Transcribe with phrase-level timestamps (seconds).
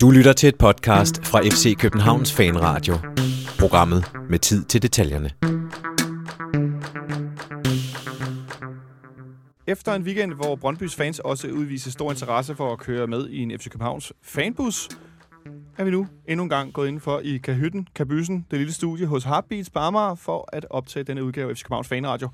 [0.00, 2.94] Du lytter til et podcast fra FC Københavns Fanradio.
[3.58, 5.30] Programmet med tid til detaljerne.
[9.66, 13.42] Efter en weekend, hvor Brøndbys fans også udviser stor interesse for at køre med i
[13.42, 14.88] en FC Københavns fanbus,
[15.78, 19.24] er vi nu endnu en gang gået indenfor i Kahytten, Kabysen, det lille studie hos
[19.24, 22.28] Heartbeats på Amager, for at optage denne udgave af FC Københavns Fanradio.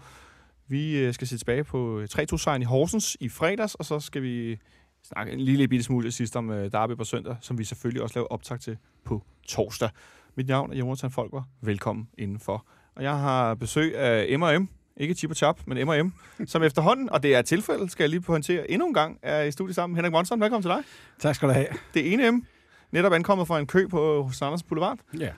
[0.68, 4.58] Vi øh, skal se tilbage på 3-2-sejren i Horsens i fredags, og så skal vi
[5.04, 8.18] snakke en lille bitte smule sidst om øh, Derby på søndag, som vi selvfølgelig også
[8.18, 9.90] laver optag til på torsdag.
[10.34, 11.42] Mit navn er Jonathan Folker.
[11.60, 12.66] Velkommen indenfor.
[12.96, 16.12] Og jeg har besøg af M&M, ikke Chip og Chop, men M&M,
[16.46, 19.42] som efterhånden, og det er et tilfælde, skal jeg lige pointere, endnu en gang er
[19.42, 19.96] i studiet sammen.
[19.96, 20.82] Henrik Monson, velkommen til dig.
[21.18, 21.66] Tak skal du have.
[21.94, 22.46] Det ene M,
[22.92, 24.98] netop ankommet fra en kø på Sanders Boulevard.
[25.20, 25.30] Ja.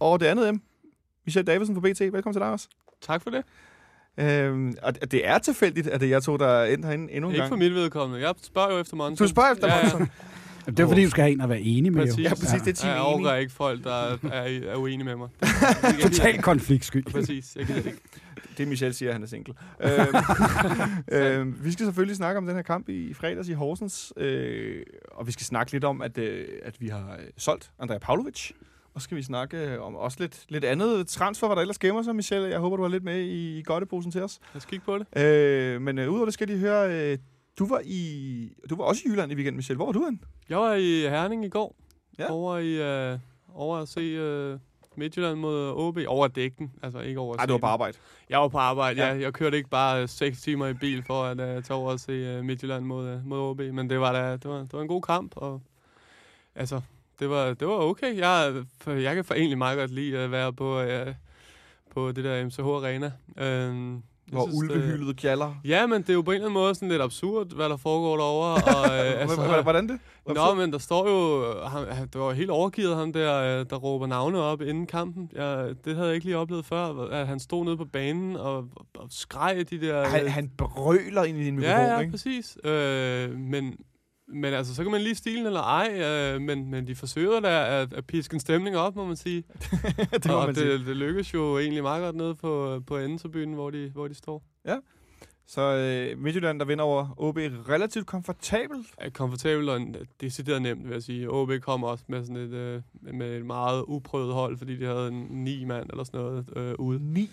[0.00, 0.58] Og det andet M,
[1.24, 2.00] Michelle Davidsen fra BT.
[2.00, 2.68] Velkommen til dig også.
[3.00, 3.44] Tak for det.
[4.18, 7.28] Øhm, og det er tilfældigt, at det er jeg to, der er endt herinde endnu
[7.28, 7.50] en Ikke gang.
[7.50, 8.26] for mit vedkommende.
[8.26, 9.26] Jeg spørger jo efter Monson.
[9.26, 10.08] Du spørger efter ja, Monson.
[10.66, 12.02] Det er fordi, du skal have en at være enig med.
[12.06, 12.18] Præcis.
[12.18, 12.22] jo.
[12.22, 12.62] Ja, præcis.
[12.62, 13.06] Det er team Jeg enig.
[13.06, 13.94] overgår ikke folk, der
[14.32, 15.28] er, er uenige med mig.
[16.02, 17.04] Total konfliktsky.
[17.12, 17.56] Præcis.
[17.56, 17.98] Jeg gider det ikke.
[18.58, 19.54] Det Michel siger, at han er single.
[19.80, 20.00] øhm,
[21.40, 24.82] øhm, vi skal selvfølgelig snakke om den her kamp i, i fredags i Horsens, øh,
[25.12, 28.50] og vi skal snakke lidt om, at, øh, at vi har øh, solgt Andrea Pavlovic.
[28.94, 32.02] Og skal vi snakke øh, om også lidt, lidt andet transfer, hvad der ellers gemmer
[32.02, 32.42] sig, Michel.
[32.42, 34.40] Jeg håber, du har lidt med i, i godteposen til os.
[34.54, 35.18] Lad os kigge på det.
[35.24, 37.18] Øh, men øh, udover det skal de høre, øh,
[37.58, 39.76] du var, i, du var også i Jylland i weekenden, Michel.
[39.76, 40.20] Hvor var du hen?
[40.48, 41.76] Jeg var i Herning i går.
[42.18, 42.30] Ja.
[42.30, 43.18] Over, i, øh,
[43.54, 44.58] over at se øh,
[44.96, 45.98] Midtjylland mod OB.
[46.06, 46.72] Over dækken.
[46.82, 47.98] Altså ikke over Nej, du var på arbejde.
[48.30, 49.14] Jeg var på arbejde, Ja.
[49.14, 49.20] ja.
[49.20, 52.38] Jeg kørte ikke bare 6 timer i bil for at uh, tage over og se
[52.38, 53.60] uh, Midtjylland mod, uh, mod OB.
[53.60, 55.32] Men det var, da, det, var, det var en god kamp.
[55.36, 55.60] Og,
[56.54, 56.80] altså,
[57.20, 58.18] det var, det var okay.
[58.18, 60.88] Jeg, for, jeg kan for egentlig meget godt lide at være på, uh,
[61.90, 63.12] på det der MCH Arena.
[63.28, 64.00] Uh,
[64.32, 65.54] Hvor ulvehyldet gjaller.
[65.64, 67.76] Ja, men det er jo på en eller anden måde sådan lidt absurd, hvad der
[67.76, 68.54] foregår derovre.
[68.54, 69.98] Og, øh, Altså, Hvordan det?
[70.26, 71.54] Nå, men der står jo...
[71.68, 75.30] Han, det var helt overgivet, ham der, øh, der råber navne op inden kampen.
[75.32, 78.68] Jeg, det havde jeg ikke lige oplevet før, at han stod nede på banen og,
[78.94, 80.06] og skreg de der...
[80.06, 82.10] Han, øh, han brøler ind i din mikrofon, ja, ja, ikke?
[82.10, 82.58] præcis.
[82.64, 83.76] Øh, men,
[84.28, 87.82] men altså, så kan man lige stilen eller ej, øh, men, men de forsøger da
[87.82, 89.44] at, at piske en stemning op, må man sige.
[90.12, 90.72] det må og man det, sige.
[90.72, 94.42] det lykkes jo egentlig meget godt nede på, på endetribunen, hvor de, hvor de står.
[95.46, 97.36] Så øh, Midtjylland, der vinder over OB
[97.68, 98.86] relativt komfortabelt.
[98.98, 99.80] er komfortabelt og
[100.20, 101.30] decideret nemt, vil jeg sige.
[101.30, 102.82] OB kom også med sådan et, øh,
[103.14, 106.74] med et meget uprøvet hold, fordi de havde en ni mand eller sådan noget øh,
[106.78, 107.12] ude.
[107.12, 107.30] Ni.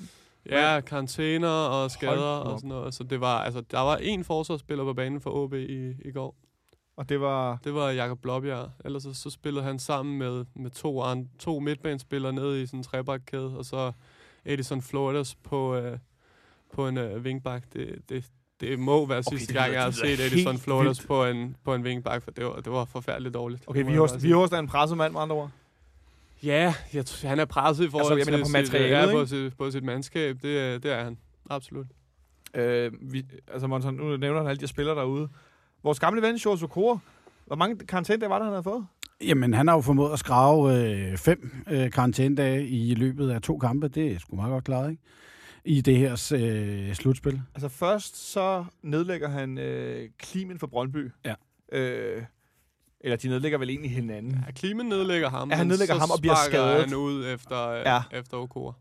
[0.49, 2.93] Ja, karantæner og skader og sådan noget.
[2.93, 6.35] Så det var, altså, der var en forsvarsspiller på banen for OB i, i går.
[7.01, 7.57] Og det var...
[7.63, 8.69] Det var Jakob Blåbjerg.
[8.85, 12.79] Ellers så, så spillede han sammen med, med to, an, to midtbanespillere nede i sådan
[12.79, 13.91] en trebakkæde, og så
[14.45, 15.97] Edison Flores på, øh,
[16.73, 17.63] på en øh, wingback.
[17.73, 18.25] Det, det,
[18.59, 21.07] det må være Okay, sidste gang, lyder- jeg har set Edison Flores vildt.
[21.07, 23.63] på en, på en wingback, for det var, det var forfærdeligt dårligt.
[23.67, 25.49] Okay, vi jeg har bare vi har også en presset mand, med andre ord.
[26.43, 29.19] Ja, jeg, tror, han er presset i forhold jeg til mener på sit, materialet, ja,
[29.19, 30.37] på, sit, på sit mandskab.
[30.41, 31.17] Det, er- det er han.
[31.49, 31.87] Absolut.
[32.53, 35.29] Øh, vi, altså, Monson, nu nævner han alle de spillere derude.
[35.83, 36.97] Vores gamle ven, Sjors Okora,
[37.45, 38.85] hvor mange karantændage var det, han havde fået?
[39.21, 40.75] Jamen, han har jo formået at skrave
[41.11, 43.87] øh, fem øh, karantænedage i løbet af to kampe.
[43.87, 45.03] Det er sgu meget godt klaret, ikke?
[45.65, 47.41] I det her øh, slutspil.
[47.55, 51.11] Altså først så nedlægger han øh, Klimen for Brøndby.
[51.25, 51.33] Ja.
[51.71, 52.23] Øh,
[53.01, 54.43] eller de nedlægger vel egentlig hinanden.
[54.47, 55.49] Ja, Klimen nedlægger ham.
[55.49, 56.85] Ja, han nedlægger så ham og bliver skadet.
[56.85, 57.93] han ud efter, Ja.
[57.93, 58.01] ja.
[58.11, 58.73] efter Okora.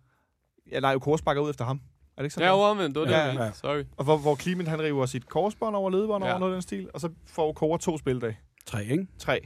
[0.73, 1.81] Ja, nej, Okora sparker ud efter ham.
[2.21, 2.47] Er det ikke sådan?
[2.47, 2.95] Ja, overvendt.
[2.95, 3.45] Det var Ja, det, ja.
[3.45, 3.53] ja.
[3.53, 3.85] Sorry.
[3.97, 6.29] Og hvor, hvor Klimen han river sit korsbånd over ledbånd ja.
[6.29, 6.35] Ja.
[6.35, 8.39] over noget af den stil, og så får Okora to spildage.
[8.67, 9.07] Tre, ikke?
[9.19, 9.41] Tre.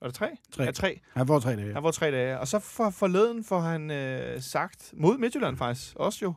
[0.00, 0.28] Er det tre?
[0.52, 0.64] Tre.
[0.64, 1.00] Ja, tre.
[1.12, 1.72] Han får tre dage.
[1.74, 2.38] Han får tre dage.
[2.40, 6.34] Og så for forleden får han øh, sagt, mod Midtjylland faktisk, også jo,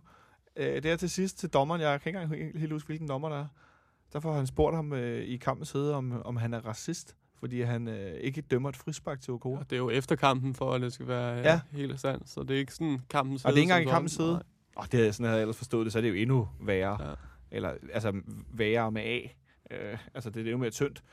[0.56, 3.30] øh, det er til sidst til dommeren, jeg kan ikke engang helt, huske, hvilken dommer
[3.30, 3.48] der er.
[4.14, 7.62] Der får han spurgt ham øh, i kampens side, om, om han er racist, fordi
[7.62, 9.60] han øh, ikke dømmer et frispark til Okora.
[9.60, 11.52] Og det er jo efter kampen, for at det skal være Ja.
[11.52, 11.60] ja.
[11.72, 12.30] helt sandt.
[12.30, 14.42] Så det er ikke sådan kampens Og det er ikke engang i kampens sådan.
[14.80, 16.48] Og det havde jeg sådan havde jeg ellers forstået det, så er det jo endnu
[16.62, 17.10] værre.
[17.10, 17.14] Ja.
[17.52, 18.22] Eller, altså,
[18.54, 19.20] værre med A.
[19.72, 21.04] Øh, altså, det, det er jo mere tyndt.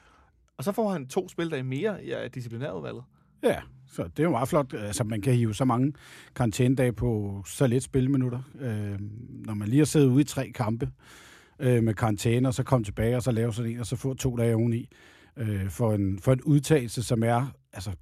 [0.57, 3.05] Og så får han to spildage mere i ja, disciplinærudvalget.
[3.43, 4.75] Ja, så det er jo meget flot.
[4.75, 5.93] Altså, man kan hive så mange
[6.35, 8.41] karantænedage på så lidt spilminutter.
[8.61, 8.99] Øh,
[9.47, 10.91] når man lige har siddet ude i tre kampe
[11.59, 14.15] øh, med karantæne, og så komme tilbage og så lave sådan en, og så få
[14.15, 14.89] to dage oveni
[15.37, 17.47] øh, for, en, for en udtalelse, som er...
[17.73, 17.93] Altså,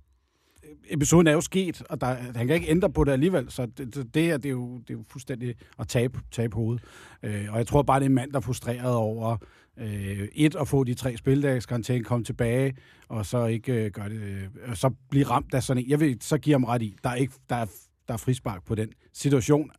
[0.91, 3.95] episoden er jo sket, og der, han kan ikke ændre på det alligevel, så det,
[3.95, 6.85] det, det, er, det, er, jo, det er jo fuldstændig at tabe, tabe hovedet.
[7.23, 9.37] Øh, og jeg tror bare, det er en mand, der er frustreret over
[9.79, 12.77] øh, et, at få de tre spildagskarantæne, komme tilbage,
[13.09, 15.91] og så ikke øh, gøre det, øh, og så blive ramt af sådan en.
[15.91, 17.67] Jeg vil så give ham ret i, der er, ikke, der er,
[18.09, 19.71] der er frispark på den situation,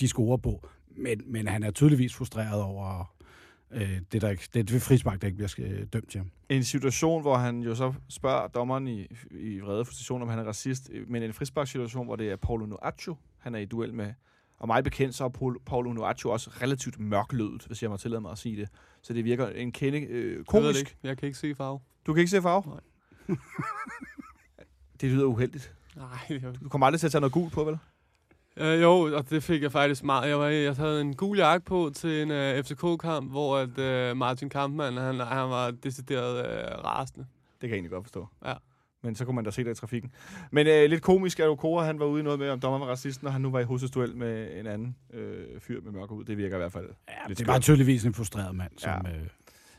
[0.00, 0.68] de scorer på.
[0.96, 3.14] Men, men han er tydeligvis frustreret over
[3.70, 6.18] Øh, det, er der ikke, det er det frispark, der ikke bliver øh, dømt til
[6.18, 6.30] ham.
[6.48, 10.44] En situation, hvor han jo så spørger dommeren i, i vrede frustration, om han er
[10.44, 14.12] racist, men en frisparkssituation, hvor det er Paulo Nuaccio, han er i duel med.
[14.58, 18.20] Og meget bekendt, så er Paul- Paulo Nuaccio også relativt mørklødet, hvis jeg må tillade
[18.20, 18.68] mig at sige det.
[19.02, 20.78] Så det virker en kende øh, Jeg ved det komisk.
[20.80, 20.96] ikke.
[21.02, 21.80] Jeg kan ikke se farve.
[22.06, 22.62] Du kan ikke se farve?
[22.66, 22.80] Nej.
[25.00, 25.74] det lyder uheldigt.
[25.96, 26.06] Nej,
[26.42, 27.78] jeg Du kommer aldrig til at tage noget gult på, vel?
[28.60, 30.28] Øh, jo, og det fik jeg faktisk meget.
[30.28, 34.16] Jeg, var, jeg havde en gul jakke på til en uh, FCK-kamp, hvor at, uh,
[34.16, 37.26] Martin Kampmann, han, han var decideret uh, rasende.
[37.52, 38.26] Det kan jeg egentlig godt forstå.
[38.46, 38.54] Ja.
[39.02, 40.10] Men så kunne man da se det i trafikken.
[40.50, 42.80] Men øh, lidt komisk er jo Kora, han var ude i noget med, om dommeren
[42.80, 46.10] var racist, når han nu var i hovedstødsduel med en anden øh, fyr med mørk
[46.12, 46.24] ud.
[46.24, 46.88] Det virker i hvert fald.
[47.08, 47.62] Ja, Lidt det var skørt.
[47.62, 49.10] tydeligvis en frustreret mand, som, Ja.
[49.10, 49.16] ja.
[49.16, 49.26] øh,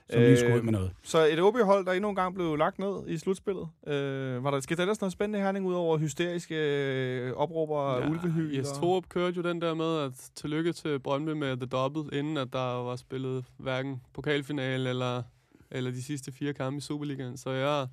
[0.09, 0.91] som lige skulle ud Øh, med noget.
[1.03, 3.67] Så et OB-hold, der endnu en gang blev lagt ned i slutspillet.
[3.87, 8.55] Øh, var der sket ellers noget spændende Herning, ud over hysteriske øh, opråber ja, ulvehyl?
[8.55, 12.19] Jes og- Torup kørte jo den der med, at tillykke til Brøndby med The Double,
[12.19, 15.23] inden at der var spillet hverken pokalfinale eller,
[15.71, 17.37] eller de sidste fire kampe i Superligaen.
[17.37, 17.87] Så jeg,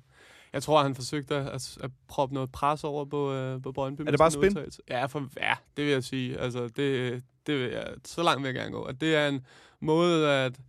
[0.53, 4.01] jeg tror, han forsøgte at, at proppe noget pres over på, øh, på Brøndby.
[4.01, 4.57] med det bare spin?
[4.89, 6.39] Ja, for, ja, det vil jeg sige.
[6.39, 8.83] Altså, det, det vil jeg, så langt vil jeg gerne gå.
[8.83, 9.45] At det er en
[9.79, 10.59] måde at,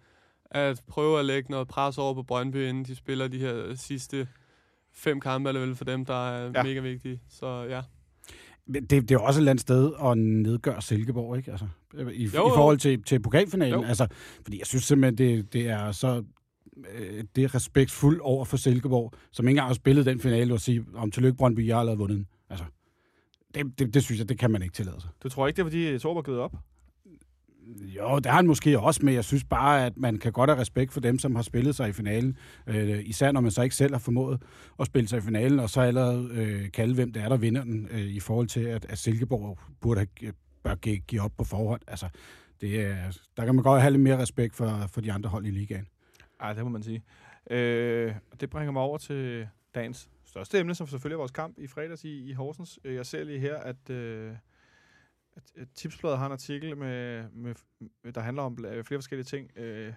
[0.51, 4.29] at prøve at lægge noget pres over på Brøndby, inden de spiller de her sidste
[4.95, 6.63] fem kampe, eller vel for dem, der er Ja.
[6.63, 7.21] mega vigtige.
[7.29, 7.83] Så ja.
[8.67, 11.51] Men Det, det er jo også et eller andet sted at nedgøre Silkeborg, ikke?
[11.51, 13.81] Altså, i, jo, Jo, i forhold til, til pokalfinalen.
[13.81, 13.87] Jo.
[13.87, 14.07] Altså,
[14.43, 16.25] fordi jeg synes simpelthen, det, det er så
[16.95, 20.61] øh, det er respektfuldt over for Silkeborg, som ikke engang har spillet den finale, og
[20.61, 22.27] sige, om tillykke Brøndby, jeg har allerede vundet.
[22.51, 22.65] Altså,
[23.55, 25.11] det, det, det, synes jeg, det kan man ikke tillade sig.
[25.23, 26.55] Du tror ikke, det er, fordi Torb er givet op?
[27.69, 30.61] Jo, det har han måske også, men jeg synes bare, at man kan godt have
[30.61, 32.39] respekt for dem, som har spillet sig i finalen.
[32.67, 34.43] Øh, især når man så ikke selv har formået
[34.81, 37.65] at spille sig i finalen, og så allerede øh, kalde, hvem det er, der vinder
[37.65, 40.33] den, øh, i forhold til, at, at Silkeborg burde have,
[40.63, 41.81] bør give, give op på forhånd.
[41.87, 42.09] Altså,
[42.61, 42.97] det er,
[43.37, 45.87] der kan man godt have lidt mere respekt for, for de andre hold i ligaen.
[46.41, 47.03] Ej, det må man sige.
[47.51, 51.59] Øh, og det bringer mig over til dagens største emne, som selvfølgelig er vores kamp
[51.59, 52.79] i fredags i, i Horsens.
[52.85, 54.33] Øh, jeg ser lige her, at, øh,
[55.75, 57.55] Tipsbladet har en artikel, med, med,
[58.05, 59.51] med, der handler om bla- flere forskellige ting.
[59.57, 59.93] Øh,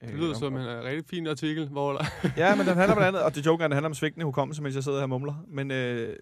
[0.00, 2.00] Det lyder som en uh, rigtig fin artikel, hvor.
[2.36, 4.74] Ja, men den handler blandt andet, og det joker, den handler om svigtende hukommelse, mens
[4.74, 5.44] jeg sidder her og mumler.
[5.48, 6.16] Men øh,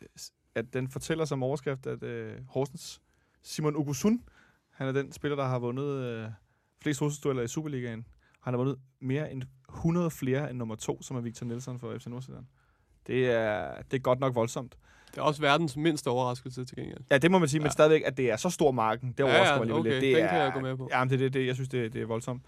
[0.55, 3.01] at den fortæller som overskrift, at øh, Horsens
[3.43, 4.23] Simon Ugusun,
[4.71, 6.29] han er den spiller, der har vundet øh,
[6.83, 8.07] flest hovedstødler i Superligaen.
[8.43, 11.99] Han har vundet mere end 100 flere end nummer to, som er Victor Nielsen for
[11.99, 12.47] FC Nordsjælland.
[13.07, 14.77] Det er, det er godt nok voldsomt.
[15.17, 16.99] Det er også verdens mindste overraskelse til gengæld.
[17.11, 17.63] Ja, det må man sige, ja.
[17.63, 17.71] men Ja.
[17.71, 20.03] stadigvæk, at det er så stor marken, det Ja, overrasker ja, mig alligevel okay, lidt.
[20.03, 20.89] Det den er, kan jeg gå med på.
[20.93, 22.43] Ja, men det, det, det, jeg synes, det, det er voldsomt.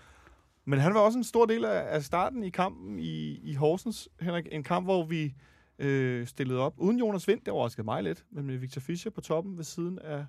[0.65, 4.09] Men han var også en stor del af, af starten i kampen i, i Horsens,
[4.21, 4.49] Henrik.
[4.53, 5.35] En kamp, hvor vi
[5.79, 7.41] øh, stillede op uden Jonas Vind.
[7.41, 10.25] Det overraskede mig lidt, men med Victor Fischer på toppen ved siden af,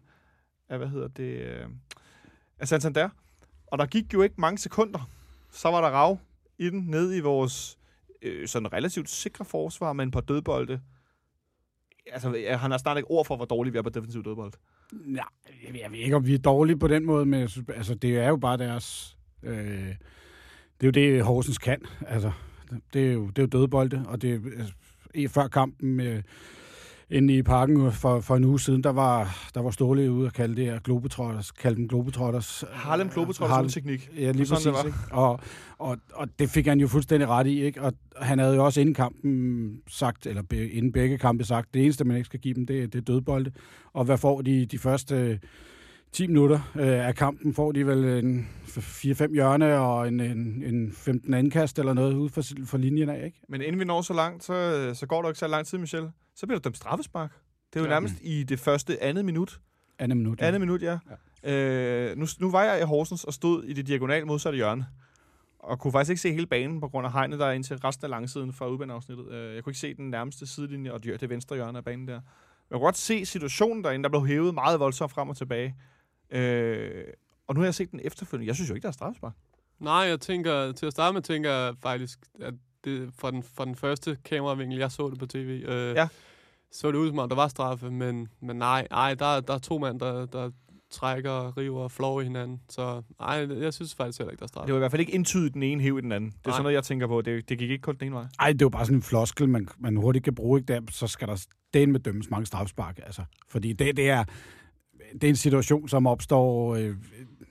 [0.70, 1.66] af hvad hedder det, øh,
[2.60, 3.10] af Santander.
[3.68, 5.10] Og der gik jo ikke mange sekunder.
[5.52, 6.20] Så var der rav
[6.58, 7.78] i den, ned i vores
[8.22, 10.82] øh, sådan relativt sikre forsvar med en par dødbolde.
[12.12, 14.52] Altså, øh, han har snart ikke ord for, hvor dårligt vi er på defensiv dødbold.
[14.92, 15.24] Nej,
[15.68, 17.96] jeg, jeg ved ikke, om vi er dårlige på den måde, men jeg synes, altså,
[17.96, 19.18] det er jo bare deres...
[19.44, 19.96] Øh,
[20.82, 21.82] det er jo det, Horsens kan.
[22.08, 22.32] Altså,
[22.94, 24.74] det er jo, det er jo dødbolde, og det er, altså,
[25.34, 26.22] før kampen med,
[27.12, 30.34] inde i parken for, for en uge siden, der var, der var Ståle ude og
[30.34, 32.64] kalde det her Globetrotters, kalde dem Globetrotters.
[32.72, 34.10] Harlem Globetrotters Harlem- teknik.
[34.18, 34.66] Ja, lige præcis.
[34.66, 34.94] det?
[35.12, 35.40] Og,
[35.78, 37.82] og, og det fik han jo fuldstændig ret i, ikke?
[37.82, 42.04] Og han havde jo også inden kampen sagt, eller inden begge kampe sagt, det eneste,
[42.04, 43.52] man ikke skal give dem, det, det er dødbolde.
[43.94, 45.38] Og hvad får de de første øh,
[46.12, 47.54] 10 minutter øh, af kampen?
[47.54, 52.30] Får de vel en 4-5 hjørne og en, en, en 15 andkast eller noget ude
[52.30, 53.42] for, for linjen af, ikke?
[53.50, 56.10] Men inden vi når så langt, så, så går der ikke så lang tid, Michel.
[56.36, 57.32] Så bliver der dømt straffespark.
[57.74, 57.94] Det er jo ja.
[57.94, 59.60] Nærmest i det første andet minut.
[60.00, 60.42] Andet minut.
[60.42, 60.48] Ja.
[60.48, 60.98] Andet minut, ja.
[61.44, 62.10] ja.
[62.12, 64.86] Øh, nu, nu var jeg i Horsens og stod i det diagonal modsatte hjørne.
[65.60, 68.06] Og kunne faktisk ikke se hele banen på grund af hegnet, der er indtil resten
[68.06, 69.32] af langsiden fra udbaneafsnittet.
[69.32, 72.14] Øh, jeg kunne ikke se den nærmeste sidelinje og det venstre hjørne af banen der.
[72.14, 72.22] Men
[72.70, 75.76] jeg kunne godt se situationen derinde, der blev hævet meget voldsomt frem og tilbage.
[76.32, 77.04] Øh,
[77.48, 78.48] og nu har jeg set den efterfølgende.
[78.48, 79.34] Jeg synes jo ikke, der er straffespark.
[79.80, 83.66] Nej, jeg tænker, til at starte med tænker jeg faktisk, at det, fra, den, fra
[83.66, 86.08] den første kameravinkel, jeg så det på tv, øh, Ja.
[86.72, 89.58] så det ud som om, der var straffe, men, men nej, nej der, der er
[89.58, 90.52] to mænd, der, der
[90.92, 92.62] trækker, river og flår i hinanden.
[92.70, 94.68] Så nej, jeg synes faktisk heller ikke, der er straffe.
[94.68, 96.30] Det var i hvert fald ikke indtydet den ene hæv i den anden.
[96.30, 96.54] Det er Nej.
[96.54, 97.22] sådan noget, jeg tænker på.
[97.22, 98.26] Det, det gik ikke kun den ene vej.
[98.40, 100.74] Ej, det er jo bare sådan en floskel, man, man hurtigt kan bruge, ikke?
[100.74, 103.24] Der, så skal der den med dømmes mange strafspark, altså.
[103.48, 104.24] Fordi det, det, er,
[105.14, 106.96] det er en situation, som opstår øh,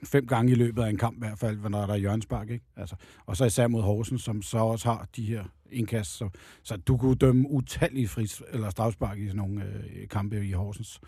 [0.05, 2.65] fem gange i løbet af en kamp i hvert fald, når der er hjørnspark, ikke?
[2.77, 2.97] Altså,
[3.27, 6.11] og så især mod Horsens, som så også har de her indkast.
[6.11, 6.29] Så,
[6.63, 11.01] så du kunne dømme utallige fris, eller strafspark i sådan nogle øh, kampe i Horsens.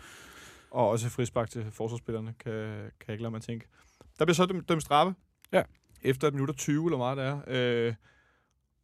[0.71, 3.65] Og også frispark til forsvarsspillerne, kan, kan jeg ikke lade mig tænke.
[4.19, 5.13] Der bliver så dømt, dømt straffe.
[5.51, 5.63] Ja.
[6.01, 7.39] efter et minut og 20, eller meget det er.
[7.87, 7.93] Øh,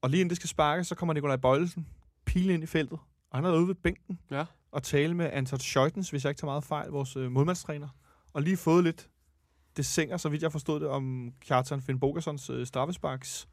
[0.02, 1.88] og lige inden det skal sparkes, så kommer Nikolaj Bøjlesen
[2.26, 3.00] pile ind i feltet.
[3.32, 4.46] Og han er ude ved bænken Ja.
[4.78, 7.88] Og tale med Anton Scheutens, hvis jeg ikke tager meget fejl, vores øh, målmandstræner.
[8.34, 9.10] Og lige fået lidt
[9.78, 13.48] det sænger, så vidt jeg forstod det, om Kjartan Finn Bogersons øh, straffesparks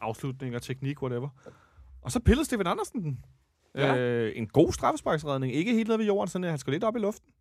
[0.00, 1.28] afslutning og teknik, whatever.
[2.02, 3.24] Og så pillede Steven Andersen den.
[3.74, 3.96] Ja.
[3.96, 5.54] Øh, en god straffesparksredning.
[5.54, 7.31] Ikke helt nede ved jorden, sådan at han skal lidt op i luften.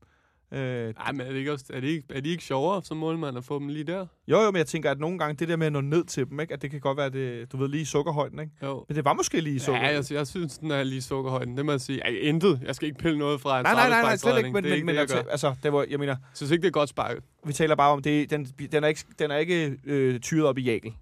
[0.53, 2.97] Øh, Nej, men er det ikke, også, er det ikke, er det ikke sjovere som
[2.97, 4.05] målmand at få dem lige der?
[4.27, 6.29] jo, jo, men jeg tænker, at nogle gange det der med at nå ned til
[6.29, 6.53] dem, ikke?
[6.53, 8.39] at det kan godt være, det, du ved, lige i sukkerhøjden.
[8.39, 8.51] Ikke?
[8.63, 8.85] Jo.
[8.89, 10.05] Men det var måske lige i Ja, sukkerhøjden.
[10.09, 11.57] jeg, jeg synes, den er lige sukkerhøjden.
[11.57, 12.01] Det må jeg sige.
[12.03, 12.61] Ej, intet.
[12.65, 14.51] Jeg skal ikke pille noget fra en nej, nej, nej, nej, slet ikke.
[14.51, 15.31] Men, Det er men, men det, jeg altså, gør.
[15.31, 17.23] altså, det var, jeg mener, Jeg synes ikke, det er godt sparket.
[17.45, 20.57] vi taler bare om, det, den, den er ikke, den er ikke øh, tyret op
[20.57, 20.93] i jagel.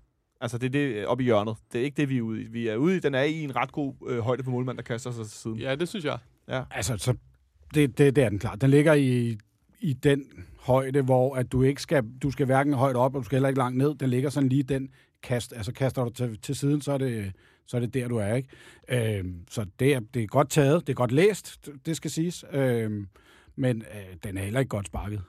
[0.42, 1.56] Altså, det er det øh, op i hjørnet.
[1.74, 2.48] Det er ikke det, vi er ude i.
[2.48, 4.84] Vi er ude i, den er i en ret god øh, højde på målmand, der
[4.84, 5.58] kaster sig til siden.
[5.58, 6.18] Ja, det synes jeg.
[6.72, 7.14] Altså, så
[7.74, 8.62] det, det, det er den klart.
[8.62, 9.38] Den ligger i,
[9.80, 10.26] i den
[10.60, 13.50] højde, hvor at du ikke skal, du skal hverken højt op, og du skal heller
[13.50, 13.96] ikke langt ned.
[13.96, 14.90] Den ligger sådan lige den
[15.24, 15.54] kast.
[15.54, 17.34] Altså, kaster du til, til siden, så er, det,
[17.68, 18.50] så er det der, du er, ikke?
[19.18, 20.88] Øhm, så det er, det er godt taget.
[20.88, 22.46] Det er godt læst, det skal siges.
[22.52, 23.08] Øhm,
[23.56, 25.24] men øh, den er heller ikke godt sparket.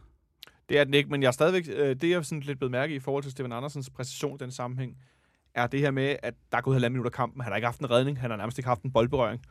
[0.68, 2.70] Det er den ikke, men jeg er stadigvæk, øh, det jeg er sådan lidt blevet
[2.70, 4.97] mærke i forhold til Steven Andersens præcision i den sammenhæng,
[5.54, 7.80] er det her med, at der er gået halvandet minutter kampen, han har ikke haft
[7.80, 9.42] en redning, han har nærmest ikke haft en boldberøring.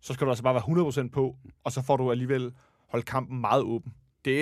[0.00, 2.52] Så skal du altså bare være 100% på, og så får du alligevel
[2.88, 3.92] holdt kampen meget åben.
[4.24, 4.36] Det,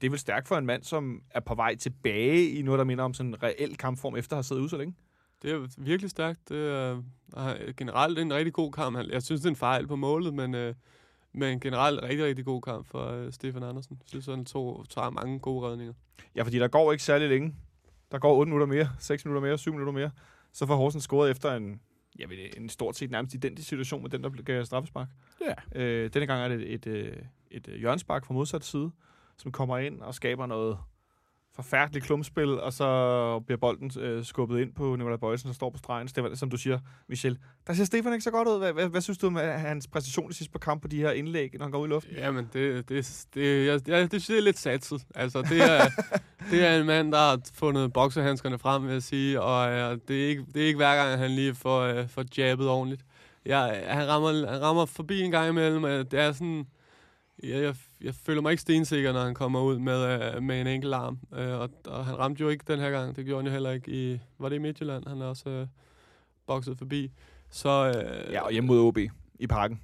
[0.00, 2.84] det er vel stærkt for en mand, som er på vej tilbage i noget, der
[2.84, 4.94] minder om sådan en reel kampform, efter at have siddet ude så længe.
[5.42, 6.48] Det er virkelig stærkt.
[6.48, 7.02] Det er
[7.36, 8.96] er generelt en rigtig god kamp.
[8.96, 10.74] Han- Jeg synes, det er en fejl på målet, men, øh,
[11.34, 13.96] men generelt en rigtig, rigtig god kamp for øh, Stefan Andersen.
[14.02, 15.94] Jeg synes, han tog, tager mange gode redninger.
[16.36, 17.54] Ja, fordi der går ikke særlig længe.
[18.12, 20.10] Der går 8 minutter mere, 6 minutter mere, 7 minutter mere.
[20.52, 21.80] Så får Horsens scoret efter en,
[22.18, 25.08] jeg ved, en stort set nærmest identisk situation med den, der gav straffespark.
[25.40, 25.80] Ja.
[25.82, 28.90] Øh, denne gang er det et, et, et, et øh, hjørnspark fra modsat side,
[29.36, 30.78] som kommer ind og skaber noget
[31.54, 35.78] forfærdeligt klumpspil, og så bliver bolden øh, skubbet ind på Nikolaj Bøjsen, der står på
[35.78, 36.08] stregen.
[36.16, 37.38] Var, som du siger, Michel.
[37.66, 38.58] Der ser Stefan ikke så godt ud.
[38.58, 40.96] Hvad, hvad, hvad synes du om øh, hans præstation i sidste på kamp på de
[40.96, 42.16] her indlæg, når han går ud i luften?
[42.16, 45.02] Jamen, det, det, det, jeg, jeg, det synes jeg er lidt satset.
[45.14, 45.88] Altså, det er,
[46.50, 50.24] det er en mand, der har fundet boksehandskerne frem, vil jeg sige, og øh, det,
[50.24, 53.04] er ikke, det er ikke hver gang, han lige får, øh, får jabbet ordentligt.
[53.46, 55.82] Jeg, han, rammer, han rammer forbi en gang imellem.
[55.82, 56.66] Det er sådan...
[57.42, 60.66] Jeg, jeg, jeg føler mig ikke stensikker, når han kommer ud med, øh, med en
[60.66, 61.18] enkelt arm.
[61.32, 63.16] Øh, og, og han ramte jo ikke den her gang.
[63.16, 64.20] Det gjorde han jo heller ikke i...
[64.38, 65.06] Var det i Midtjylland?
[65.06, 65.66] Han er også øh,
[66.46, 67.12] bokset forbi.
[67.50, 67.92] Så...
[67.96, 68.98] Øh, Ja, og hjemme mod OB
[69.40, 69.80] i parken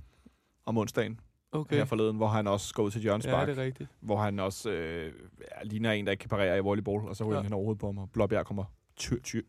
[0.67, 1.21] om onsdagen
[1.53, 1.77] okay.
[1.77, 3.49] her forleden, hvor han også går ud til et Ja, hjørnspark.
[3.49, 3.91] det er rigtigt.
[4.01, 7.25] hvor han også øh, ja, ligner en, der ikke kan parere i volleyball, og så
[7.25, 7.39] ryger Ja.
[7.39, 7.43] ja.
[7.43, 8.65] han overhovedet på ham, og Blåbjerg kommer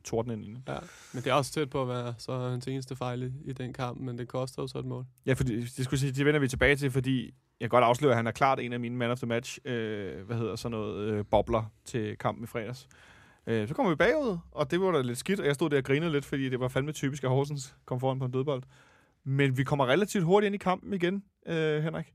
[0.03, 0.57] torden ind.
[0.67, 0.77] Ja,
[1.13, 3.73] men det er også tæt på at være så hans eneste fejl i, i den
[3.73, 5.05] kamp, men det koster jo så et mål.
[5.25, 8.11] Ja, fordi, det, skulle sige, det vender vi tilbage til, fordi jeg kan godt afsløre,
[8.11, 10.77] at han er klart en af mine man of the match, øh, hvad hedder sådan
[10.77, 12.87] noget, øh, bobler til kampen i fredags.
[13.47, 15.77] Øh, så kommer vi bagud, og det var da lidt skidt, og jeg stod der
[15.77, 18.63] og grinede lidt, fordi det var fandme typisk, at Horsens kom foran på en dødbold.
[19.23, 22.13] Men vi kommer relativt hurtigt ind i kampen igen, øh, Henrik.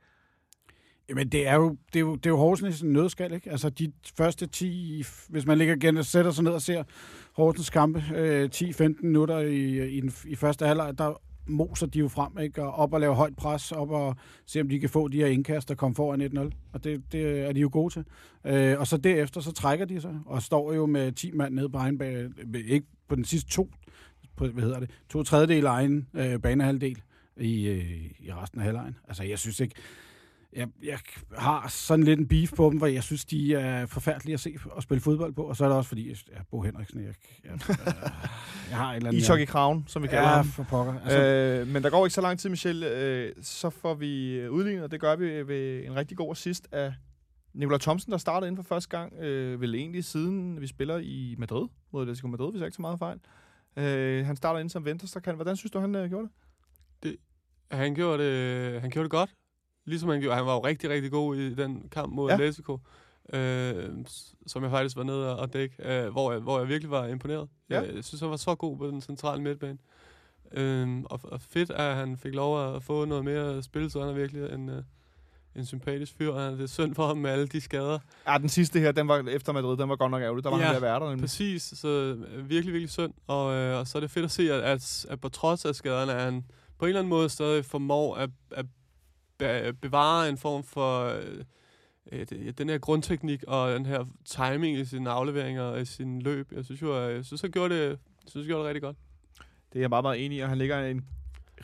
[1.09, 3.51] Jamen, det er jo, det er jo, det er jo Horsens en nødskal, ikke?
[3.51, 6.85] Altså, de første 10, hvis man ligger igen og sætter sig ned og ser
[7.33, 12.09] Horsens kampe, øh, 10-15 minutter i, i, den, i første halvleg, der moser de jo
[12.09, 12.63] frem, ikke?
[12.63, 15.27] Og op og lave højt pres, op og se, om de kan få de her
[15.27, 16.51] indkast, der kom foran 1-0.
[16.73, 18.05] Og det, det er de jo gode til.
[18.45, 21.69] Øh, og så derefter, så trækker de sig, og står jo med 10 mand nede
[21.69, 23.71] på egen bane, øh, ikke på den sidste to,
[24.37, 27.03] på, hvad hedder det, to tredjedel af egen øh, banehalvdel
[27.37, 28.97] i, øh, i resten af halvlejen.
[29.09, 29.75] Altså, jeg synes ikke,
[30.57, 30.99] jeg, jeg
[31.39, 34.57] har sådan lidt en beef på dem, hvor jeg synes, de er forfærdelige at se
[34.71, 35.43] og spille fodbold på.
[35.43, 37.77] Og så er det også fordi, jeg, ja, Bo Henriksen, jeg, jeg, jeg,
[38.71, 39.21] jeg har et eller andet...
[39.21, 40.47] Ishok i kraven, som vi kalder ja, ham.
[40.47, 41.01] for pokker.
[41.01, 42.83] Altså, Øh, men der går ikke så lang tid, Michel.
[42.83, 46.69] Øh, så får vi øh, udlignet, og det gør vi ved en rigtig god assist
[46.73, 46.95] af
[47.55, 49.15] Nikolaj Thomsen, der startede inden for første gang.
[49.15, 52.83] Øh, vel egentlig siden vi spiller i Madrid, mod Atletico Madrid, hvis jeg ikke så
[52.83, 53.19] meget fejl.
[53.77, 55.35] Øh, han starter ind som venstrestrakan.
[55.35, 56.29] Hvordan synes du, han øh, gjorde
[57.03, 57.17] det?
[57.71, 59.31] Han gjorde det, han gjorde det godt.
[59.87, 60.37] Ligesom han gjorde.
[60.37, 62.35] Han var jo rigtig, rigtig god i den kamp mod Ja.
[62.35, 62.79] Atletico.
[63.33, 63.85] Øh,
[64.47, 65.75] som jeg faktisk var nede og dække,
[66.05, 67.49] øh, hvor, jeg, hvor jeg virkelig var imponeret.
[67.71, 67.81] Ja.
[67.81, 69.79] Jeg, jeg synes, han var så god på den centrale midtbane.
[70.53, 74.01] Øh, og, og fedt, at han fik lov at få noget mere spilletid.
[74.01, 74.83] Han er virkelig en, øh,
[75.57, 76.31] en sympatisk fyr.
[76.33, 77.99] og Det er synd for ham med alle de skader.
[78.29, 80.45] Ja, den sidste her, den var efter Madrid, den var godt nok ærgerlig.
[80.45, 80.63] Der var ja.
[80.65, 81.09] Han ved at være der.
[81.09, 81.21] nemlig.
[81.21, 83.13] Præcis, så øh, virkelig, virkelig synd.
[83.27, 85.75] Og, øh, og så er det fedt at se, at, at, at på trods af
[85.75, 86.45] skaderne, er han
[86.79, 88.67] på en eller anden måde stadig formår at, at
[89.39, 91.45] be, bevare en form for øh,
[92.13, 96.23] øh, det- den her grundteknik og den her timing i sine afleveringer og i sin
[96.23, 96.53] løb.
[96.53, 98.83] Jeg synes jo, at- jeg synes, han gjorde det, jeg synes, han gjorde det rigtig
[98.83, 98.97] godt.
[99.73, 101.05] Det er jeg meget, meget enig i, og han ligger en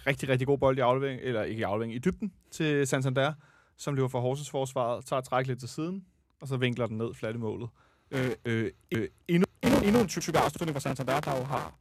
[0.07, 3.33] rigtig, rigtig god bold i aflevering, eller ikke i aflevering, i dybden til Santander,
[3.77, 6.05] som løber fra Horsens forsvaret, tager træk lidt til siden,
[6.41, 7.69] og så vinkler den ned flat i målet.
[8.11, 11.75] Øh, øh, øh, endnu, endnu, endnu en type afslutning fra Santander, der jo har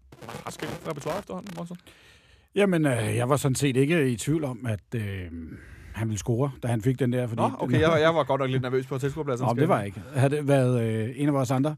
[0.43, 1.77] har spillet repertoire efterhånden, Monson.
[2.55, 5.31] Jamen, øh, jeg var sådan set ikke i tvivl om, at øh,
[5.93, 7.27] han ville score, da han fik den der.
[7.27, 9.47] Fordi Nå, okay, jeg var, jeg var godt nok lidt nervøs på tilskuerpladsen.
[9.47, 10.01] Nå, det var jeg ikke.
[10.15, 11.75] Havde det været øh, en af vores andre,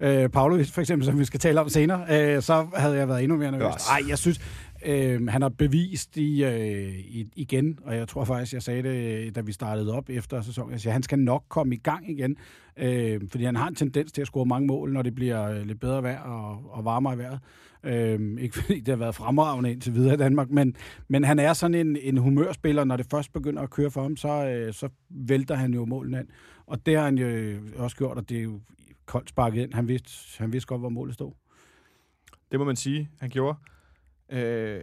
[0.00, 3.22] øh, Paolo for eksempel, som vi skal tale om senere, øh, så havde jeg været
[3.22, 3.88] endnu mere nervøs.
[3.88, 4.40] Nej, jeg synes,
[4.86, 9.26] øh, han har bevist i, øh, i, igen, og jeg tror faktisk, jeg sagde det,
[9.26, 12.36] øh, da vi startede op efter sæsonen, at han skal nok komme i gang igen,
[12.76, 15.62] øh, fordi han har en tendens til at score mange mål, når det bliver øh,
[15.62, 17.40] lidt bedre vejr og, og varmere vejret.
[17.84, 20.76] Øh, ikke fordi det har været fremragende indtil videre i Danmark, men,
[21.08, 24.16] men han er sådan en, en humørspiller, når det først begynder at køre for ham,
[24.16, 26.28] så, øh, så vælter han jo målene ind.
[26.66, 28.60] Og det har han jo øh, også gjort, og det er jo
[29.06, 29.74] koldt sparket ind.
[29.74, 31.32] Han vidste, han vidste godt, hvor målet stod.
[32.50, 33.58] Det må man sige, han gjorde.
[34.32, 34.82] Øh,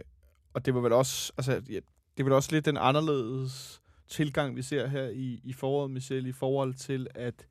[0.54, 1.78] og det var vel også, altså, ja,
[2.16, 6.32] det var også lidt den anderledes tilgang, vi ser her i, i foråret, Michel, i
[6.32, 7.46] forhold til, at,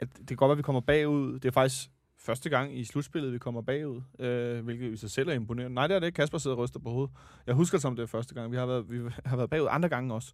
[0.00, 1.32] at det kan godt være, at vi kommer bagud.
[1.32, 5.28] Det er faktisk første gang i slutspillet, vi kommer bagud, øh, hvilket i sig selv
[5.28, 5.74] er imponerende.
[5.74, 6.16] Nej, det er det ikke.
[6.16, 7.10] Kasper sidder og ryster på hovedet.
[7.46, 8.52] Jeg husker det som det er første gang.
[8.52, 10.32] Vi har været, vi har været bagud andre gange også.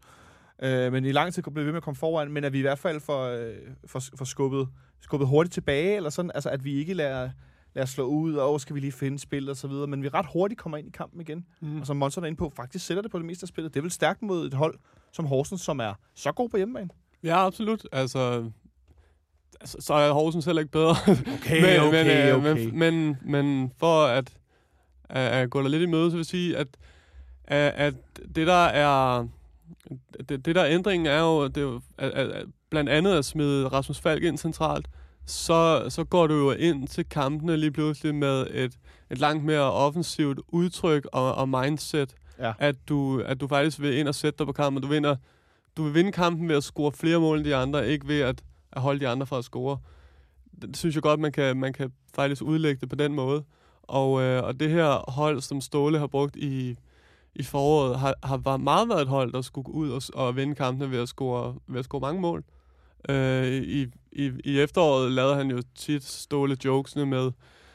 [0.63, 2.59] Øh, men i lang tid blev vi ved med at komme foran, men at vi
[2.59, 3.55] i hvert fald får, øh,
[3.87, 4.69] får, får skubbet,
[5.01, 7.31] skubbet hurtigt tilbage, eller sådan, altså at vi ikke lader,
[7.77, 10.27] lader slå ud, og skal vi lige finde spil og så videre, men vi ret
[10.33, 11.47] hurtigt kommer ind i kampen igen.
[11.61, 11.81] Mm.
[11.81, 13.75] Og som Monson er inde på, faktisk sætter det på det meste af spillet.
[13.75, 14.79] Det er vel stærkt mod et hold
[15.13, 16.89] som Horsens, som er så god på hjemmebane.
[17.23, 17.89] Ja, absolut.
[17.93, 18.51] Altså,
[19.61, 20.95] altså så er Horsens heller ikke bedre.
[21.39, 22.67] Okay, men, okay, men, okay.
[22.67, 24.37] Men, men, men for at,
[25.09, 26.69] at, at gå der lidt i møde, så vil jeg sige, at,
[27.45, 27.95] at, at
[28.35, 29.27] det der er
[30.29, 33.19] det, det der er ændringen er jo, det er jo at, at, at blandt andet
[33.19, 34.89] at smide Rasmus Falk ind centralt,
[35.27, 38.79] så, så går du jo ind til kampene lige pludselig med et,
[39.11, 42.53] et langt mere offensivt udtryk og, og mindset, Ja.
[42.59, 44.83] at, du, at du faktisk vil ind og sætte dig på kampen.
[44.83, 45.17] Du, vinder,
[45.77, 48.43] du vil vinde kampen ved at score flere mål end de andre, ikke ved at,
[48.73, 49.79] at holde de andre fra at score.
[50.63, 53.45] Det synes jeg godt, man kan, man kan faktisk udlægge det på den måde.
[53.83, 56.77] Og, øh, og det her hold, som Ståle har brugt i,
[57.35, 60.91] i foråret, har, har meget været et hold, der skulle ud og, og vinde kampene
[60.91, 62.45] ved at score, ved at score mange mål.
[63.09, 67.33] Øh, i, i, I efteråret lavede han jo tit Ståle jokesene med,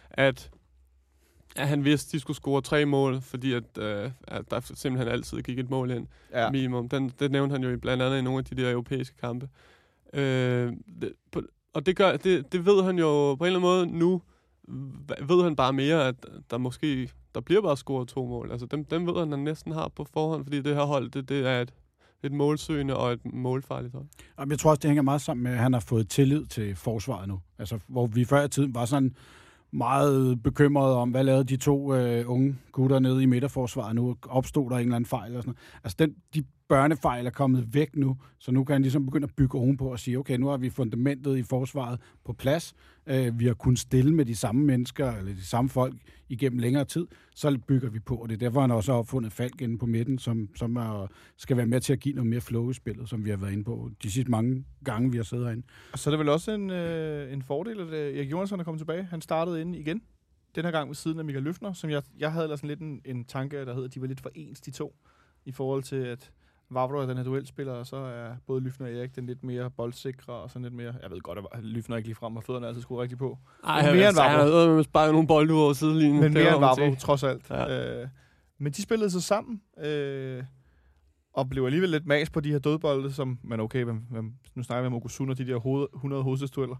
[0.10, 0.52] at,
[1.56, 5.42] at han vidste, de skulle score tre mål, fordi at, øh, at der simpelthen altid
[5.42, 6.52] gik et mål ind Ja.
[6.52, 6.90] minimum.
[6.90, 9.50] Den, det nævnte han jo blandt andet i nogle af de der europæiske kampe.
[10.14, 11.42] Øh, det, på,
[11.74, 14.22] og det, gør, det, det ved han jo på en eller anden måde nu,
[15.28, 16.16] ved han bare mere, at
[16.52, 18.52] der måske der bliver bare scoret to mål.
[18.52, 21.30] Altså dem, dem ved han, han næsten har på forhånd, fordi det her hold, det,
[21.30, 21.74] det er et,
[22.24, 24.06] et målsøgende og et målfarligt hold.
[24.40, 26.76] Jamen, Jeg tror også, det hænger meget sammen med, at han har fået tillid til
[26.76, 27.40] forsvaret nu.
[27.60, 29.16] Altså, hvor vi før i tiden var sådan
[29.72, 34.16] meget bekymrede om, hvad lavede de to øh, unge gutter nede i midterforsvaret nu?
[34.30, 35.36] Opstod der en eller anden fejl?
[35.36, 35.80] Og sådan noget.
[35.84, 39.36] Altså, den, de børnefejl er kommet væk nu, så nu kan han ligesom begynde at
[39.36, 42.74] bygge ovenpå og sige, okay, nu har vi fundamentet i forsvaret på plads.
[43.08, 45.96] Øh, vi har kunnet stille med de samme mennesker, eller de samme folk
[46.30, 48.16] igennem længere tid, så bygger vi på.
[48.16, 51.08] Og det er derfor, han også har opfundet Falk inde på midten, som, som er,
[51.38, 53.52] skal være med til at give noget mere flow i spillet, som vi har været
[53.52, 55.64] inde på de sidste mange gange, vi har siddet herinde.
[55.94, 58.64] Og så er det vel også en, øh, en fordel, at øh, Erik Johansson er
[58.64, 59.04] kommet tilbage.
[59.04, 60.02] Han startede ind igen.
[60.56, 62.80] Den her gang ved siden af Michael Løfner, som jeg, jeg havde ellers sådan lidt
[62.80, 64.96] en, en tanke, der hedder, at de var lidt for ens, de to.
[65.46, 66.32] I forhold til, at
[66.74, 69.70] Vavro er den her duelspiller, og så er både Løfner og Erik den lidt mere
[69.70, 70.94] boldsikre, og sådan lidt mere...
[71.02, 73.38] Jeg ved godt, at Løfner ikke lige frem, og fødderne altid skruet rigtigt på.
[73.64, 74.66] Ej, Men mere end han Vavro.
[74.66, 76.22] havde sparket nogle bolde ud over sidelinjen.
[76.22, 77.50] Men mere end Vavro, trods alt.
[77.50, 78.02] Ja.
[78.02, 78.08] Øh,
[78.58, 80.44] men de spillede sig sammen, øh,
[81.34, 84.64] og blev alligevel lidt mas på de her dødbolde, som, men okay, hvem, hvem, nu
[84.64, 86.76] snakker vi om Okusun og de der hoved, 100 hovedstødstueller.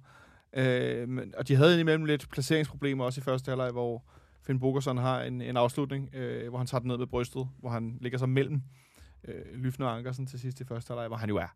[0.54, 4.04] Øh, men, og de havde indimellem lidt placeringsproblemer også i første halvleg, hvor
[4.46, 7.70] Finn Bogerson har en, en afslutning, øh, hvor han tager den ned med brystet, hvor
[7.70, 8.62] han ligger sig mellem
[9.28, 11.56] øh, Lyfner Ankersen til sidst i første halvleg, hvor han jo er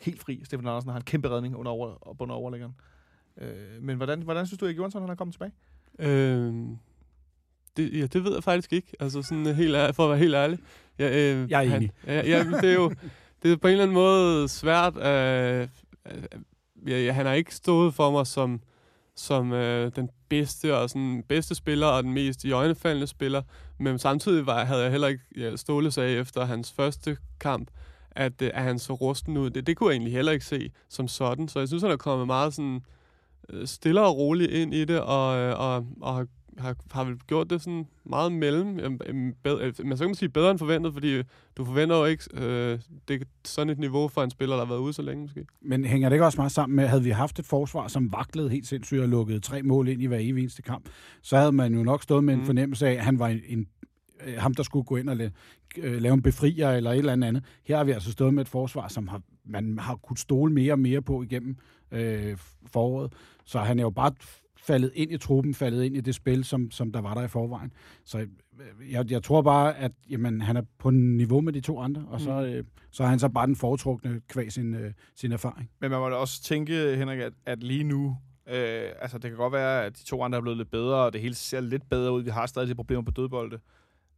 [0.00, 0.40] helt fri.
[0.44, 2.74] Stefan Andersen har en kæmpe redning under, over, under overlæggeren.
[3.38, 5.52] Øh, men hvordan, hvordan synes du, at Johansson han er kommet tilbage?
[5.98, 6.76] Øhm,
[7.76, 8.92] det, ja, det ved jeg faktisk ikke.
[9.00, 10.58] Altså sådan øh, helt, ær- for at være helt ærlig.
[10.98, 11.92] Ja, øh, Jeg er han, enig.
[12.06, 12.92] Ja, ja, det er jo
[13.42, 14.96] det er på en eller anden måde svært.
[14.96, 15.68] Øh,
[16.06, 16.22] øh,
[16.86, 18.60] ja, ja, han har ikke stået for mig som,
[19.16, 23.42] som øh, den bedste og sådan bedste spiller og den mest i øjnefaldende spiller.
[23.78, 27.70] Men samtidig var, havde jeg heller ikke ja, Ståle sagde efter hans første kamp,
[28.10, 29.50] at, øh, at han så rusten ud.
[29.50, 31.48] Det, det kunne jeg egentlig heller ikke se som sådan.
[31.48, 32.80] Så jeg synes, han er kommet meget sådan
[33.48, 36.26] øh, stille og roligt ind i det, og, øh, og, og har,
[36.58, 38.76] har, har vel gjort det sådan meget mellem.
[39.42, 41.22] bedre, men så kan man sige bedre end forventet, fordi
[41.56, 44.68] du forventer jo ikke øh, det, er sådan et niveau for en spiller, der har
[44.72, 45.46] været ude så længe måske.
[45.62, 48.48] Men hænger det ikke også meget sammen med, havde vi haft et forsvar, som vaklede
[48.50, 50.88] helt sindssygt og lukkede tre mål ind i hver evig eneste kamp,
[51.22, 52.46] så havde man jo nok stået med en Mm.
[52.46, 53.66] fornemmelse af, at han var en, en
[54.26, 55.16] øh, ham, der skulle gå ind og
[55.78, 57.44] øh, lave en befrier eller et eller andet andet.
[57.64, 60.72] Her har vi altså stået med et forsvar, som har, man har kunnet stole mere
[60.72, 61.56] og mere på igennem
[61.92, 62.36] øh,
[62.72, 63.12] foråret.
[63.44, 64.12] Så han er jo bare
[64.66, 67.28] faldet ind i truppen, faldet ind i det spil, som, som der var der i
[67.28, 67.72] forvejen.
[68.04, 68.26] Så øh,
[68.92, 72.20] jeg, jeg tror bare, at jamen, han er på niveau med de to andre, og
[72.20, 72.46] så, Mm.
[72.46, 75.70] øh, så er han så bare den foretrukne kvæg sin, øh, sin erfaring.
[75.80, 78.16] Men man må da også tænke, Henrik, at, at lige nu,
[78.48, 81.12] øh, altså det kan godt være, at de to andre er blevet lidt bedre, og
[81.12, 82.22] det hele ser lidt bedre ud.
[82.22, 83.58] Vi har stadig de problemer på dødbolde.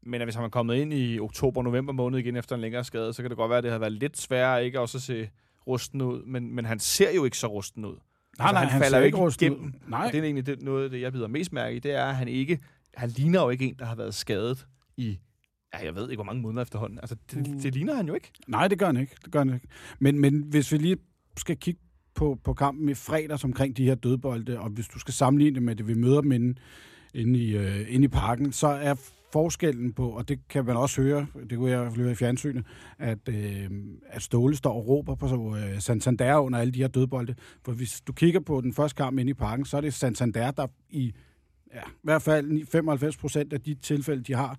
[0.03, 3.13] Men at hvis han er kommet ind i oktober-november måned igen efter en længere skade,
[3.13, 5.29] så kan det godt være, at det har været lidt sværere ikke også at se
[5.67, 6.23] rusten ud.
[6.25, 7.97] Men, men han ser jo ikke så rusten ud.
[8.39, 9.73] Nej, nej, han han, falder jo ikke rustet igennem.
[9.89, 11.93] Nej, Og det er egentlig det, noget af det, jeg bider mest mærke i, det
[11.93, 12.59] er, at han ikke,
[12.95, 15.19] han ligner jo ikke en, der har været skadet i,
[15.75, 16.99] ja, jeg ved ikke, hvor mange måneder efterhånden.
[16.99, 17.61] Altså, det, Mm.
[17.61, 18.31] det ligner han jo ikke.
[18.49, 19.17] Nej, det gør han ikke.
[19.25, 19.69] Det gør han ikke.
[19.99, 20.97] Men, men hvis vi lige
[21.37, 21.81] skal kigge
[22.15, 25.63] på, på kampen i fredags omkring de her dødbolde, og hvis du skal sammenligne det
[25.63, 26.55] med det, vi møder dem inde,
[27.15, 28.95] inde, i, øh, inde i parken, så er
[29.37, 32.13] forskellen på, og det kan man også høre, det kunne jeg i hvert fald høre
[32.13, 32.65] i fjernsynet,
[32.99, 33.71] at, øh,
[34.07, 37.35] at Ståle står og råber på øh, Santander under alle de her dødbolde.
[37.65, 40.51] For hvis du kigger på den første kamp inde i parken, så er det Santander,
[40.51, 41.13] der i
[41.75, 44.59] ja, i hvert fald 95 procent af de tilfælde, de har,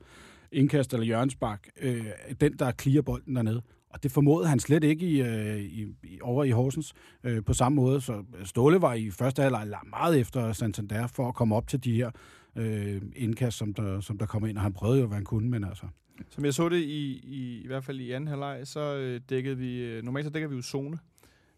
[0.52, 2.06] indkast eller hjørnsbak, øh,
[2.42, 3.62] den, der clear bolden dernede.
[3.90, 7.54] Og det formåede han slet ikke i, øh, i, i, over i Horsens øh, på
[7.54, 8.02] samme måde.
[8.02, 11.94] Så Ståle var i første halvleg meget efter Santander for at komme op til de
[11.94, 12.12] her
[12.58, 14.58] øh, indkast, som der, som der kommer ind.
[14.58, 15.86] Og han prøvede jo, hvad han kunne, men altså...
[16.30, 19.58] Som jeg så det i, i, i hvert fald i anden halvleg, så øh, dækkede
[19.58, 21.00] vi, øh, normalt så dækker vi jo zone,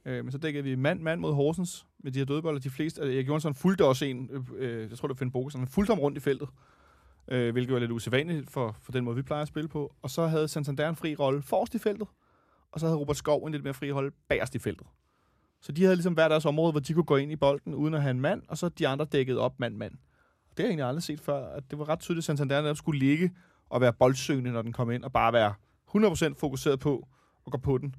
[0.05, 2.59] øh, men så dækkede vi mand, mand mod Horsens med de her dødboller.
[2.59, 5.31] De fleste, altså, gjorde en fulgte også en, øh, øh, jeg tror det var Finn
[5.31, 6.47] Bogersen, han fulgte ham rundt i feltet,
[7.27, 9.95] øh, hvilket var lidt usædvanligt for, for den måde, vi plejer at spille på.
[10.01, 12.07] Og så havde Santander en fri rolle forrest i feltet,
[12.71, 14.87] og så havde Robert Skov en lidt mere fri rolle bagerst i feltet.
[15.61, 17.93] Så de havde ligesom hver deres område, hvor de kunne gå ind i bolden uden
[17.93, 19.93] at have en mand, og så de andre dækkede op mand-mand.
[20.59, 22.77] Det har jeg egentlig aldrig set før, at det var ret tydeligt, at Santander netop
[22.77, 23.31] skulle ligge
[23.69, 25.53] og være boldsøgende, når den kom ind, og bare være
[26.31, 27.07] 100% fokuseret på
[27.45, 27.95] at gå på den.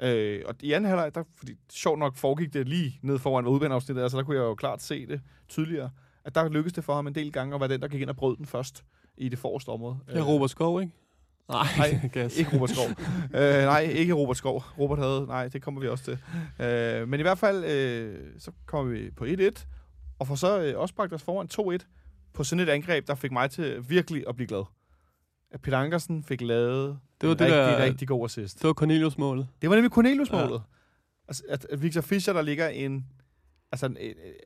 [0.00, 4.02] Øh, og i anden halvleg, der, fordi sjovt nok foregik det lige ned foran udbaneafsnittet,
[4.02, 5.90] altså der kunne jeg jo klart se det tydeligere,
[6.24, 8.10] at der lykkedes det for ham en del gange at være den, der gik ind
[8.10, 8.84] og brød den først
[9.16, 9.96] i det forreste område.
[10.14, 10.92] Ja, Robert Skov, ikke?
[11.48, 12.28] Nej, Nej.
[12.38, 12.86] Ikke Robert Skov.
[13.34, 14.64] øh, nej, ikke Robert Skov.
[14.78, 16.18] Robert havde, nej, det kommer vi også til.
[16.66, 19.66] Øh, men i hvert fald, øh, så kommer vi på 1-1,
[20.18, 21.97] og får så øh, også bragt os foran 2-1
[22.38, 24.64] på sådan et angreb, der fik mig til virkelig at blive glad.
[25.50, 28.58] At Peter Ankersen fik lavet Det var en det rigtig, der- rigtig god assist.
[28.62, 29.48] Det var Cornelius-målet.
[29.62, 30.52] Det var nemlig Cornelius-målet.
[30.52, 30.58] Ja.
[31.28, 33.06] Altså, at, at Victor Fischer, der ligger en,
[33.72, 33.96] altså en,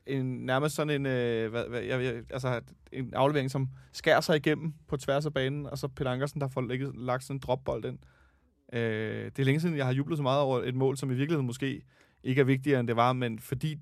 [0.07, 4.35] en, nærmest sådan en, øh, hvad, hvad, jeg, jeg, altså en aflevering, som skærer sig
[4.35, 7.39] igennem på tværs af banen, og så Peter Ankersen, der får lægget, lagt sådan en
[7.39, 7.99] dropbold ind.
[8.73, 11.13] Øh, det er længe siden, jeg har jublet så meget over et mål, som i
[11.13, 11.81] virkeligheden måske
[12.23, 13.75] ikke er vigtigere, end det var, men fordi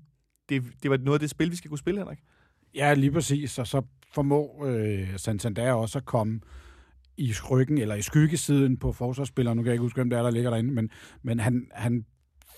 [0.48, 2.18] det, det var noget af det spil, vi skal kunne spille, Henrik.
[2.74, 3.58] Ja, lige præcis.
[3.58, 3.82] Og så
[4.14, 6.40] formår øh, Santander også at komme
[7.16, 9.56] i ryggen, eller i skyggesiden på forsvarsspilleren.
[9.56, 10.90] Nu kan jeg ikke huske, hvem det er, der ligger derinde, men,
[11.22, 12.04] men han, han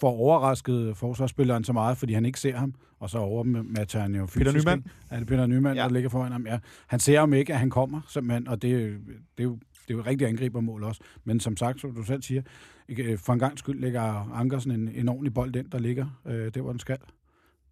[0.01, 4.27] får overrasket forsvarsspilleren så meget, fordi han ikke ser ham, og så overmatcher han jo
[4.27, 4.79] Peter fysisk, Nyman.
[4.79, 4.91] ikke?
[5.11, 5.83] Ja, det er Peter Nyman, Ja.
[5.83, 6.47] der ligger foran ham.
[6.47, 6.59] Ja.
[6.87, 8.71] Han ser ham ikke, at han kommer, simpelthen, og det,
[9.39, 11.01] det, er jo, det er jo et rigtig angribermål også.
[11.25, 12.43] Men som sagt, som du selv siger,
[12.89, 14.03] øh, for en gang skyld lægger
[14.35, 16.99] Ankersen en, en ordentlig bold ind, der ligger øh, der, hvor den skal.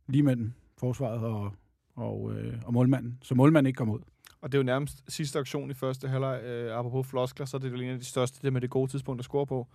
[0.09, 1.53] Lige mellem forsvaret og,
[1.95, 3.19] og, øh, og målmanden.
[3.23, 4.01] Så målmanden ikke kommer ud.
[4.41, 6.43] Og det er jo nærmest sidste aktion i første halvleg.
[6.43, 8.91] Øh, apropos floskler, så er det jo en af de største, det med det gode
[8.91, 9.67] tidspunkt at score på.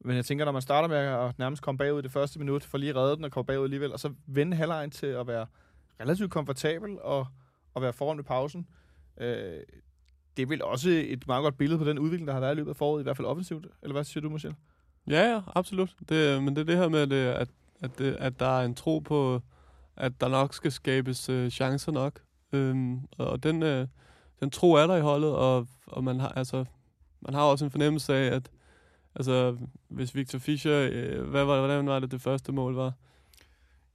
[0.00, 2.64] Men jeg tænker, når man starter med at nærmest komme bagud i det første minut,
[2.64, 5.26] for lige at redde den og komme bagud alligevel, og så vende halvlejen til at
[5.26, 5.46] være
[6.00, 7.26] relativt komfortabel og,
[7.74, 8.66] og være foran ved pausen.
[9.20, 9.60] Øh,
[10.36, 12.56] det er vel også et meget godt billede på den udvikling, der har været i
[12.56, 13.66] løbet af foråret, i hvert fald offensivt.
[13.82, 14.54] Eller hvad siger du, Michel?
[15.10, 15.94] Ja, ja, absolut.
[16.08, 17.48] Det, men det er det her med, at, det, at,
[17.82, 19.42] at, det, at der er en tro på,
[19.96, 22.20] at der nok skal skabes øh, chancer nok.
[22.52, 23.86] Øhm, og den, øh,
[24.40, 26.64] den tro er der i holdet, og, og man, har, altså,
[27.20, 28.50] man har også en fornemmelse af, at
[29.14, 29.56] altså,
[29.88, 32.92] hvis Victor Fischer, øh, hvad var, hvordan var det, det første mål var?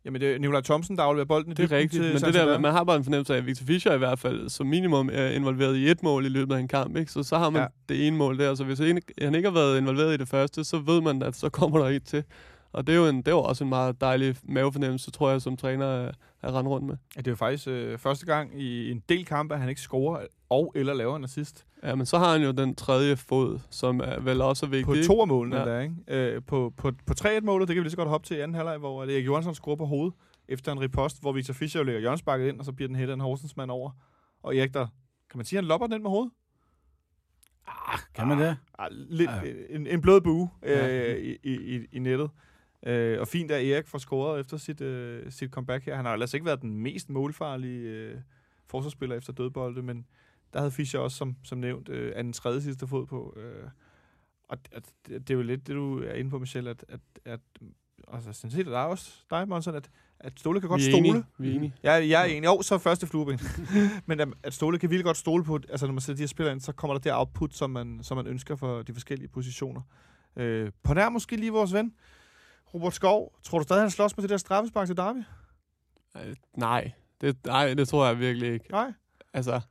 [0.06, 2.60] Jamen, det er Nikolaj Thomsen, der afleverer bolden i Det er rigtigt, men det der,
[2.60, 5.28] man har bare en fornemmelse af, at Victor Fischer i hvert fald som minimum er
[5.28, 7.12] involveret i et mål i løbet af en kamp, ikke?
[7.12, 7.68] Så så har man Ja.
[7.90, 10.78] det ene mål der, så hvis han ikke har været involveret i det første, så
[10.80, 12.24] ved man, at så kommer der et til.
[12.72, 15.42] Og det er jo, en, det er jo også en meget dejlig mavefornemmelse, tror jeg,
[15.42, 16.98] som træner at, at rende rundt med.
[17.16, 19.82] Ja, det er jo faktisk øh, første gang i en del kampe, at han ikke
[19.82, 21.66] scorer og eller laver en assist.
[21.84, 24.86] Ja, men så har han jo den tredje fod, som er vel også er vigtig.
[24.86, 25.68] På to af målene ja.
[25.70, 25.76] Ja.
[25.76, 25.96] der, ikke?
[26.08, 28.56] Øh, på, på, på 3-1-målet, det kan vi lige så godt hoppe til i anden
[28.56, 30.14] halvleg, hvor Erik Johansson scorer på hovedet
[30.48, 33.14] efter en ripost, hvor Victor Fischer jo lægger hjørnsbakket ind, og så bliver den hættet
[33.14, 33.92] en Horsens mand over.
[34.44, 34.88] Og Erik, der,
[35.30, 36.32] kan man sige, han lopper den med hovedet?
[37.68, 38.58] Ah, kan man det?
[38.80, 39.42] Ah, lidt, Ja.
[39.70, 41.16] en, en blød bue øh, Ja.
[41.16, 42.30] i, i, i nettet.
[42.86, 45.96] Øh, og fint, at Erik får scoret efter sit, øh, sit comeback her.
[45.96, 48.18] Han har ellers ikke været den mest målfarlige øh,
[48.68, 50.06] forsvarsspiller efter dødbolde, men
[50.54, 53.38] der havde Fischer også, som, som nævnt, øh, af den tredje sidste fod på.
[53.38, 53.70] Øh,
[54.50, 57.40] og at, det, er jo lidt det, du er inde på, Michel, at, at, at
[58.14, 59.90] altså, sådan set er der også dig, Monson, at,
[60.20, 61.08] at Ståle kan godt vi er stole.
[61.08, 61.24] enige.
[61.38, 61.74] Vi er enige.
[61.84, 62.46] Jeg, jeg er enig.
[62.48, 63.40] Jo, så første flueben.
[64.08, 66.28] Men at, at Ståle kan virkelig godt stole på, altså når man sætter de her
[66.28, 69.28] spillere ind, så kommer der det output, som man, som man ønsker for de forskellige
[69.28, 69.82] positioner.
[70.36, 71.94] Øh, på nær måske lige vores ven,
[72.74, 73.34] Robert Skov.
[73.44, 75.24] Tror du stadig, han slås med det der straffespark til Derby?
[76.18, 78.72] Øh, nej, det, nej, det tror jeg virkelig ikke.
[78.72, 78.94] Nej.
[79.34, 79.62] Altså,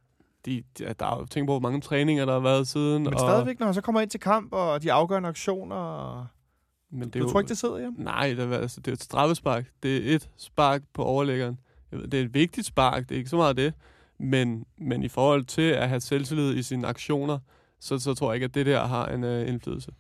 [0.45, 3.03] de, de, der er jo tænkt på, hvor mange træninger, der har været siden.
[3.03, 6.27] Men og, stadigvæk, når han så kommer ind til kamp, og de afgørende aktioner, og
[6.91, 8.05] Men det du jo, tror ikke, det sidder hjemme?
[8.05, 9.67] Nej, det er, altså, det er et straffespark.
[9.83, 11.61] Det er et spark på overlæggeren.
[11.93, 13.75] Det er et vigtigt spark, det er ikke så meget det.
[14.19, 17.39] Men, men i forhold til at have selvtillid i sine aktioner,
[17.81, 19.93] så, så tror jeg ikke, at det der har en uh, indflydelse.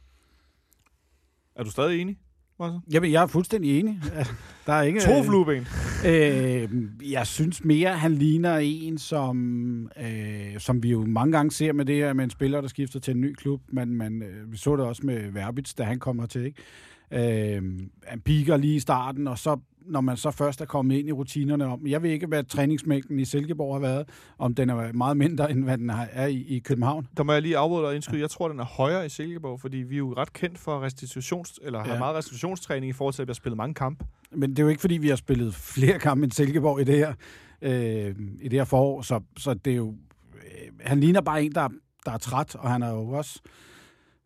[1.54, 2.18] Er du stadig enig?
[2.60, 2.80] Martin?
[2.92, 4.00] Jamen, jeg er fuldstændig enig.
[4.66, 5.00] Der er ikke...
[5.00, 5.66] To flueben.
[6.06, 6.68] Øh,
[7.12, 11.84] jeg synes mere, han ligner en, som, øh, som vi jo mange gange ser med
[11.84, 13.60] det her med en spiller, der skifter til en ny klub.
[13.68, 16.44] Men man, øh, vi så det også med Verbitz, da han kommer til.
[16.44, 17.56] Ikke?
[17.56, 17.62] Øh,
[18.06, 19.56] han piker lige i starten, og så
[19.90, 23.18] når man så først er kommet ind i rutinerne om, jeg ved ikke, hvad træningsmængden
[23.18, 26.58] i Silkeborg har været, om den er meget mindre, end hvad den er i, i
[26.58, 27.08] København.
[27.16, 28.20] Der må jeg lige afbryde og indskyde.
[28.20, 31.60] Jeg tror, den er højere i Silkeborg, fordi vi er jo ret kendt for restitutions,
[31.62, 31.98] eller har Ja.
[31.98, 34.04] meget restitutionstræning i forhold til, at vi har spillet mange kampe.
[34.32, 36.96] Men det er jo ikke, fordi vi har spillet flere kampe end Silkeborg i det
[36.96, 37.14] her,
[37.62, 39.94] øh, i det her forår, så, så det er jo...
[40.34, 41.68] Øh, han ligner bare en, der,
[42.06, 43.40] der er træt, og han er jo også...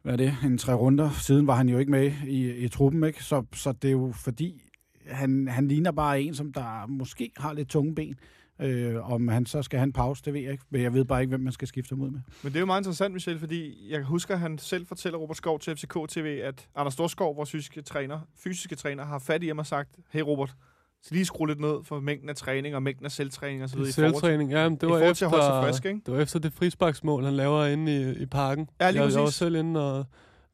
[0.02, 0.36] Hvad er det?
[0.44, 3.24] En tre runder siden var han jo ikke med i, i truppen, ikke?
[3.24, 4.62] Så, så det er jo fordi,
[5.06, 8.14] han, han ligner bare en, som der måske har lidt tunge ben.
[8.60, 10.64] Øh, om han så skal have en pause, det ved jeg ikke.
[10.70, 12.20] Men jeg ved bare ikke, hvem man skal skifte ham ud med.
[12.42, 15.36] Men det er jo meget interessant, Michel, fordi jeg husker, at han selv fortæller Robert
[15.36, 19.48] Skov til FCK TV, at Anders Storskov, vores fysiske træner, fysiske træner, har fat i
[19.48, 20.54] ham og sagt, hey Robert,
[21.02, 23.76] så lige skrue lidt ned for mængden af træning og mængden af selvtræning og så
[23.76, 23.92] videre.
[23.92, 26.00] Selvtræning, ja, men det var til at holde sig efter, frisk, ikke?
[26.06, 28.68] det var efter det frisparksmål, han laver inde i, i parken.
[28.80, 29.38] Ja, lige jeg, jeg var præcis.
[29.38, 29.98] selv inde, og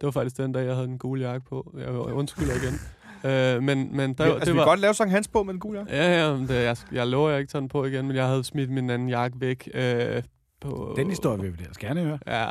[0.00, 1.74] det var faktisk den dag, jeg havde den gule jakke på.
[1.78, 2.74] Jeg undskylder igen.
[3.24, 5.42] øh, men, men der, Ja, altså, det vi var, kan godt lave Sankt Hans på
[5.42, 5.94] med den gule jakke.
[5.96, 8.26] Ja, ja, men det, jeg, jeg lover, jeg ikke tager den på igen, men jeg
[8.26, 9.68] havde smidt min anden jakke væk.
[9.74, 10.22] Øh,
[10.60, 12.18] på, Den historie vil vi da gerne høre.
[12.26, 12.46] Ja,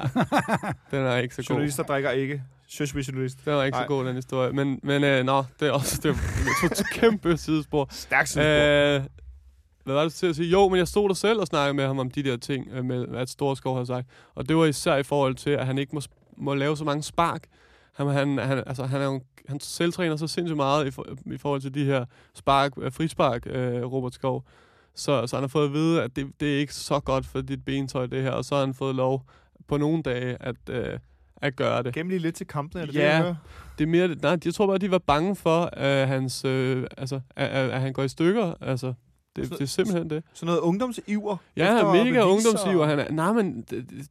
[0.97, 1.45] den er ikke så god.
[1.49, 2.43] Journalister drikker ikke.
[2.79, 3.45] Journalist.
[3.45, 3.83] Den er ikke Nej.
[3.83, 4.51] så god, den historie.
[4.51, 7.87] Men, men øh, nå, det er også det er et kæmpe sidespor.
[7.91, 8.95] Stærk sidespor.
[8.95, 9.01] Øh,
[9.83, 10.49] hvad var det til at sige?
[10.49, 12.85] Jo, men jeg stod der selv og snakkede med ham om de der ting, øh,
[12.85, 14.07] med at Storskov har sagt.
[14.35, 16.01] Og det var især i forhold til, at han ikke må,
[16.37, 17.43] må lave så mange spark.
[17.99, 21.37] Han, han, han, altså, han, er jo, han selvtræner så sindssygt meget i, for, i
[21.37, 24.43] forhold til de her spark, øh, frispark, øh, Robert Skov.
[24.95, 27.41] Så, så han har fået at vide, at det, det er ikke så godt for
[27.41, 28.31] dit bentøj, det her.
[28.31, 29.23] Og så har han fået lov
[29.67, 30.99] på nogle dage at, øh,
[31.41, 31.93] at gøre det.
[31.93, 33.23] Gem lige lidt til kampen, er det Ja.
[33.27, 33.37] det?
[33.77, 37.19] Det er mere, nej, jeg tror bare, de var bange for, at, hans, øh, altså,
[37.35, 38.53] at, at, at han går i stykker.
[38.61, 38.93] Altså,
[39.35, 40.23] det, Så- det er simpelthen det.
[40.33, 41.37] Sådan noget ungdomsiver.
[41.57, 42.85] Ja, mega ungdomsiver.
[42.85, 43.65] Han er, nej, men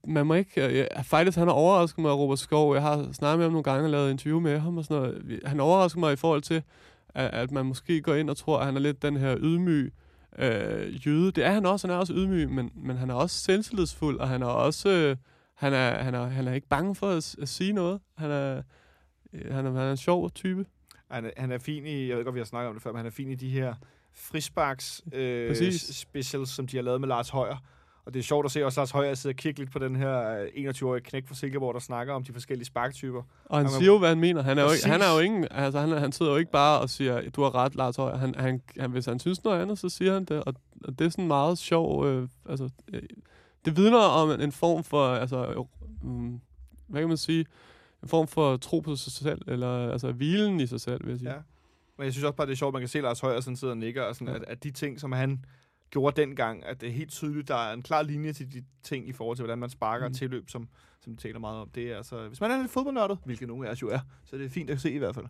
[0.07, 0.67] man må ikke...
[0.69, 2.75] øh, Ja, faktisk, han har overrasket mig, Robert Skov.
[2.75, 5.41] Jeg har snakket med ham nogle gange og lavet interview med ham og sådan noget.
[5.45, 6.63] Han overrasker mig i forhold til,
[7.09, 9.93] at, at man måske går ind og tror, at han er lidt den her ydmyg
[10.39, 11.31] øh, jøde.
[11.33, 11.87] Det er han også.
[11.87, 14.89] Han er også ydmyg, men, men han er også selvtillidsfuld, og han er også...
[14.89, 15.17] Øh,
[15.55, 18.01] han, er, han, er, han er ikke bange for at, at sige noget.
[18.19, 18.63] Han er,
[19.33, 20.67] øh, han er, han er en sjov type.
[21.11, 22.91] Han er, han er fin i, jeg ved godt, vi har snakket om det før,
[22.91, 23.75] men han er fin i de her
[24.19, 25.81] frisparks øh, Præcis.
[25.81, 27.57] s- specials, som de har lavet med Lars Højer.
[28.07, 29.97] Og det er sjovt at se også Lars Højer sidde og kigge lidt på den
[29.97, 33.23] her øh, 21-årige knæk fra Silkeborg, der snakker om de forskellige sparktyper.
[33.45, 34.43] Og han Han er- siger jo, hvad han mener.
[34.43, 36.81] Han er jo, ikke, han er jo ingen, altså han, han sidder jo ikke bare
[36.81, 38.17] og siger, du har ret, Lars Højer.
[38.17, 40.45] Han, han, han, hvis han synes noget andet, så siger han det.
[40.45, 40.55] Og,
[40.85, 43.03] og det er sådan meget sjov, øh, altså, øh,
[43.65, 45.57] det vidner om en, en form for, altså, øh,
[46.89, 47.47] hvad kan man sige,
[48.03, 51.19] en form for tro på sig selv, eller altså hvilen i sig selv, vil jeg
[51.19, 51.31] sige.
[51.31, 51.37] Ja.
[51.99, 53.57] Men jeg synes også bare, det er sjovt, at man kan se Lars Højer sådan
[53.57, 54.35] sidder og nikker, og sådan, Ja.
[54.41, 55.45] at, at de ting, som han
[55.91, 59.09] gjorde dengang, at det er helt tydeligt, der er en klar linje til de ting
[59.09, 60.13] i forhold til, hvordan man sparker mm.
[60.13, 60.69] Og tilløb, som,
[61.01, 61.71] som de taler meget om.
[61.71, 64.37] Det er altså, hvis man er lidt fodboldnørdet, hvilket nogle af os jo er, så
[64.37, 65.27] er det fint at se i hvert fald.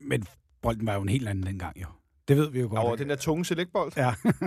[0.00, 0.24] Men
[0.62, 1.86] bolden var jo en helt anden dengang, jo.
[2.28, 2.92] Det ved vi jo godt.
[2.92, 3.02] Ikke?
[3.02, 3.92] den der tunge selectbold.
[3.96, 4.14] Ja.
[4.24, 4.40] ja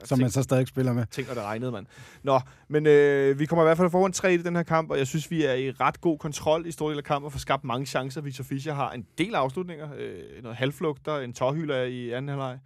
[0.04, 1.06] som man så stadig spiller med.
[1.06, 1.86] Tænk, når det regnede, mand.
[2.22, 4.98] Nå, men øh, vi kommer i hvert fald foran 3 i den her kamp, og
[4.98, 7.38] jeg synes, vi er i ret god kontrol i stor del af kampen og får
[7.38, 8.20] skabt mange chancer.
[8.20, 12.58] Victor Fischer har en del afslutninger, øh, noget halvflugter, en tårhylder i anden halvleg,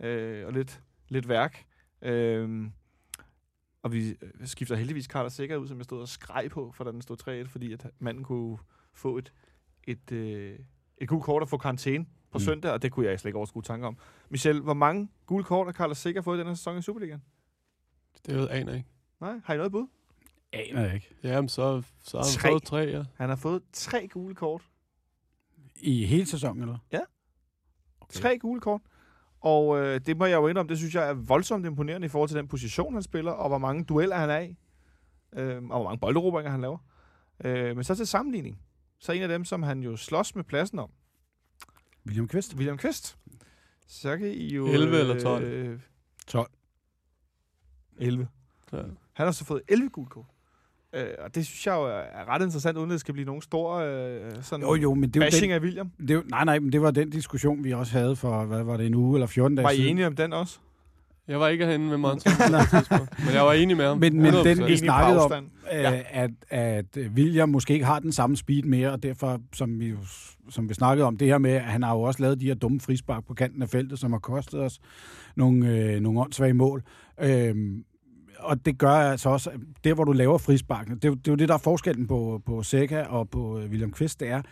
[0.00, 1.64] øh, og lidt, lidt værk.
[2.02, 2.68] Øh,
[3.82, 6.84] og vi øh, skifter heldigvis Carter Sikker ud, som jeg stod og skreg på, for
[6.84, 8.58] da den stod 3-1, fordi at manden kunne
[8.94, 9.32] få et,
[9.84, 10.58] et, øh,
[10.98, 12.44] et gult kort og få karantæne på Mm.
[12.44, 13.96] søndag, og det kunne jeg slet ikke overskue tanker om.
[14.28, 17.22] Michel, hvor mange gule kort har Carter Sikker fået i den her sæson i Superligaen?
[18.26, 18.88] Det ved jeg aner ikke.
[19.20, 19.86] Nej, har I noget bud?
[20.52, 21.14] Aner jeg ikke.
[21.22, 22.48] Jamen, så, så har han Tre.
[22.50, 23.04] fået tre, ja.
[23.16, 24.62] Han har fået tre gule kort.
[25.80, 26.78] I hele sæsonen, eller?
[28.00, 28.20] Okay.
[28.20, 28.80] Tre gule kort.
[29.40, 32.28] Og øh, det må jeg jo indrømme, det synes jeg er voldsomt imponerende i forhold
[32.28, 34.56] til den position, han spiller, og hvor mange dueller han er i,
[35.32, 36.78] øh, og hvor mange bolderobringer han laver.
[37.44, 38.60] Øh, men så til sammenligning,
[38.98, 40.90] så en af dem, som han jo slås med pladsen om,
[42.06, 42.54] William Kvist.
[42.56, 43.16] William Kvist.
[43.86, 44.66] Så kan I jo...
[44.66, 45.44] 11 eller 12?
[45.44, 45.78] Øh,
[46.26, 46.50] 12.
[47.98, 48.28] 11.
[48.72, 48.78] Ja.
[49.12, 50.24] Han har så fået 11 gule kort.
[50.94, 53.42] Øh, og det synes jeg jo er- ret interessant, uden at det skal blive nogen
[53.42, 55.90] stor øh, sådan Jo, jo, men det er bashing den, af William.
[56.08, 58.76] det er nej, nej, men det var den diskussion, vi også havde for, hvad var
[58.76, 59.90] det, en uge eller 14 dage Var I siden.
[59.90, 60.58] enige om den også?
[61.28, 63.98] Jeg var ikke herinde med tidspunkt, men jeg var enig med ham.
[63.98, 64.64] Men- men den- 100%.
[64.66, 65.46] Vi snakkede om- afstand.
[65.72, 66.02] ja.
[66.10, 69.94] at, at William måske ikke har den samme speed mere, og derfor, som vi,
[70.50, 72.54] som vi snakkede om, det her med, at han har jo også lavet de her
[72.54, 74.78] dumme frispark på kanten af feltet, som har kostet os
[75.36, 76.82] nogle, øh, nogle åndssvage mål.
[77.20, 77.84] Øhm,
[78.38, 81.32] og det gør altså også, at der hvor du laver frispark, det, er det er
[81.32, 84.42] jo det, der er forskellen på, på Seca og på øh, William Kvist, det er,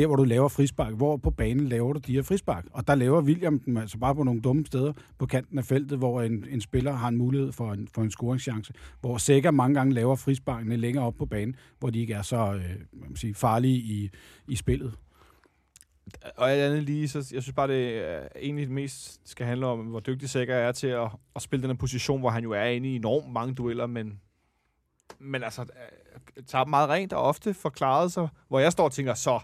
[0.00, 2.64] der hvor du laver frispark, hvor på banen laver du de her frispark.
[2.72, 5.98] Og der laver William dem altså bare på nogle dumme steder på kanten af feltet,
[5.98, 8.72] hvor en, en spiller har en mulighed for en, for en scoringschance.
[9.00, 12.36] Hvor Seca mange gange laver frisparkene længere op på banen, hvor de ikke er så
[12.36, 14.10] øh, man sige, farlige i,
[14.48, 14.94] i spillet.
[16.36, 18.02] Og alt andet lige, så jeg synes bare, det
[18.36, 21.78] egentlig mest skal handle om, hvor dygtig Sækker er til at, at spille den her
[21.78, 24.20] position, hvor han jo er inde i enormt mange dueller, men,
[25.18, 29.14] men altså, øh, tager meget rent og ofte forklaret sig, hvor jeg står og tænker,
[29.14, 29.40] så,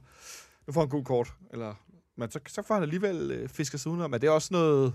[0.66, 1.74] nu får han gul kort, eller,
[2.16, 4.12] men så, så får han alligevel øh, fisket sig udenom.
[4.12, 4.94] Er det også noget,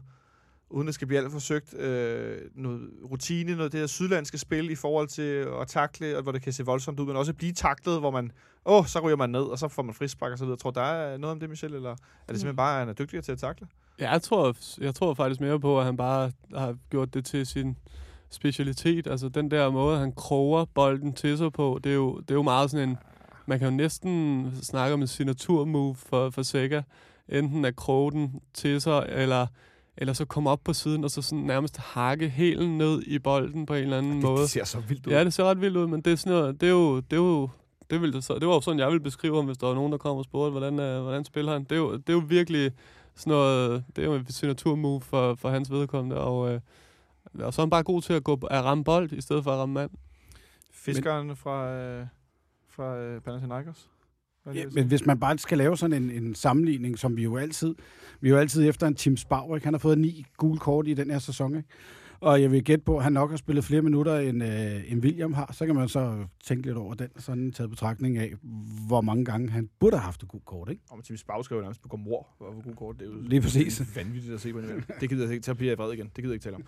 [0.69, 4.69] uden det skal blive alt for søgt, øh, noget rutine, noget det her sydlandske spil
[4.69, 7.53] i forhold til at takle, og hvor det kan se voldsomt ud, men også blive
[7.53, 8.31] taklet, hvor man,
[8.65, 10.57] åh, oh, så ryger man ned, og så får man frispark og så videre.
[10.57, 11.95] Tror der er noget om det, Michel, eller er
[12.27, 13.67] det simpelthen bare, at han er dygtigere til at takle?
[13.99, 17.45] Ja, jeg tror, jeg tror faktisk mere på, at han bare har gjort det til
[17.45, 17.77] sin
[18.29, 19.07] specialitet.
[19.07, 22.35] Altså den der måde, han kroger bolden til sig på, det er jo, det er
[22.35, 22.97] jo meget sådan en...
[23.45, 26.81] Man kan jo næsten snakke om en signaturmove for, for Sega.
[27.29, 29.47] Enten at kroge den til sig, eller,
[29.97, 33.65] eller så komme op på siden, og så sådan nærmest hakke hælen ned i bolden
[33.65, 34.41] på en eller anden Det, måde.
[34.41, 35.11] det ser så vildt ud.
[35.11, 37.13] Ja, det ser ret vildt ud, men det er sådan noget, det er jo, det
[37.13, 37.49] er jo,
[37.89, 39.73] det, ville det, så, det var jo sådan, jeg ville beskrive ham, hvis der var
[39.75, 41.63] nogen, der kom og spurgte, hvordan, øh, hvordan spiller han.
[41.63, 42.71] Det er, jo, det er jo virkelig
[43.15, 46.59] sådan noget, det er jo en signaturmove for, for hans vedkommende, og, øh,
[47.39, 49.51] og så er han bare god til at gå at ramme bold, i stedet for
[49.51, 49.91] at ramme mand.
[50.73, 52.05] Fiskeren fra, øh,
[52.81, 53.89] fra øh, Panathinaikos.
[54.45, 57.37] Ja, jeg men hvis man bare skal lave sådan en, en sammenligning, som vi jo
[57.37, 57.75] altid...
[58.21, 59.65] Vi er jo altid efter en Tim Spauer, ikke?
[59.67, 61.69] Han har fået ni gule kort i den her sæson, ikke?
[62.19, 65.03] Og jeg vil gætte på, at han nok har spillet flere minutter, end, øh, end
[65.03, 65.53] William har.
[65.53, 68.33] Så kan man så tænke lidt over den, sådan taget betragtning af,
[68.87, 70.81] hvor mange gange han burde have haft et gult kort, ikke?
[70.91, 72.95] Om Tim Spau skal jo nærmest begå mor få god kort.
[72.99, 73.77] Det er jo Lige præcis.
[73.77, 74.85] det er vanvittigt at se på det.
[75.01, 76.05] Det gider jeg ikke til at blive vred igen.
[76.05, 76.63] Det gider jeg ikke tale om.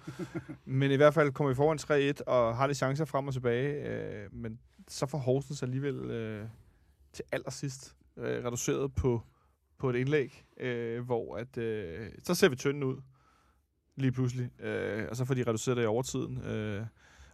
[0.65, 1.79] Men i hvert fald kommer vi foran
[2.19, 3.89] 3-1 og har lidt chancer frem og tilbage.
[3.89, 6.47] Øh, men så får Horsens alligevel øh,
[7.13, 9.21] til allersidst øh, reduceret på,
[9.77, 12.97] på et indlæg, øh, hvor at, øh, så ser vi tynden ud
[13.95, 14.61] lige pludselig.
[14.61, 16.37] Øh, og så får de reduceret det i overtiden.
[16.45, 16.85] Øh,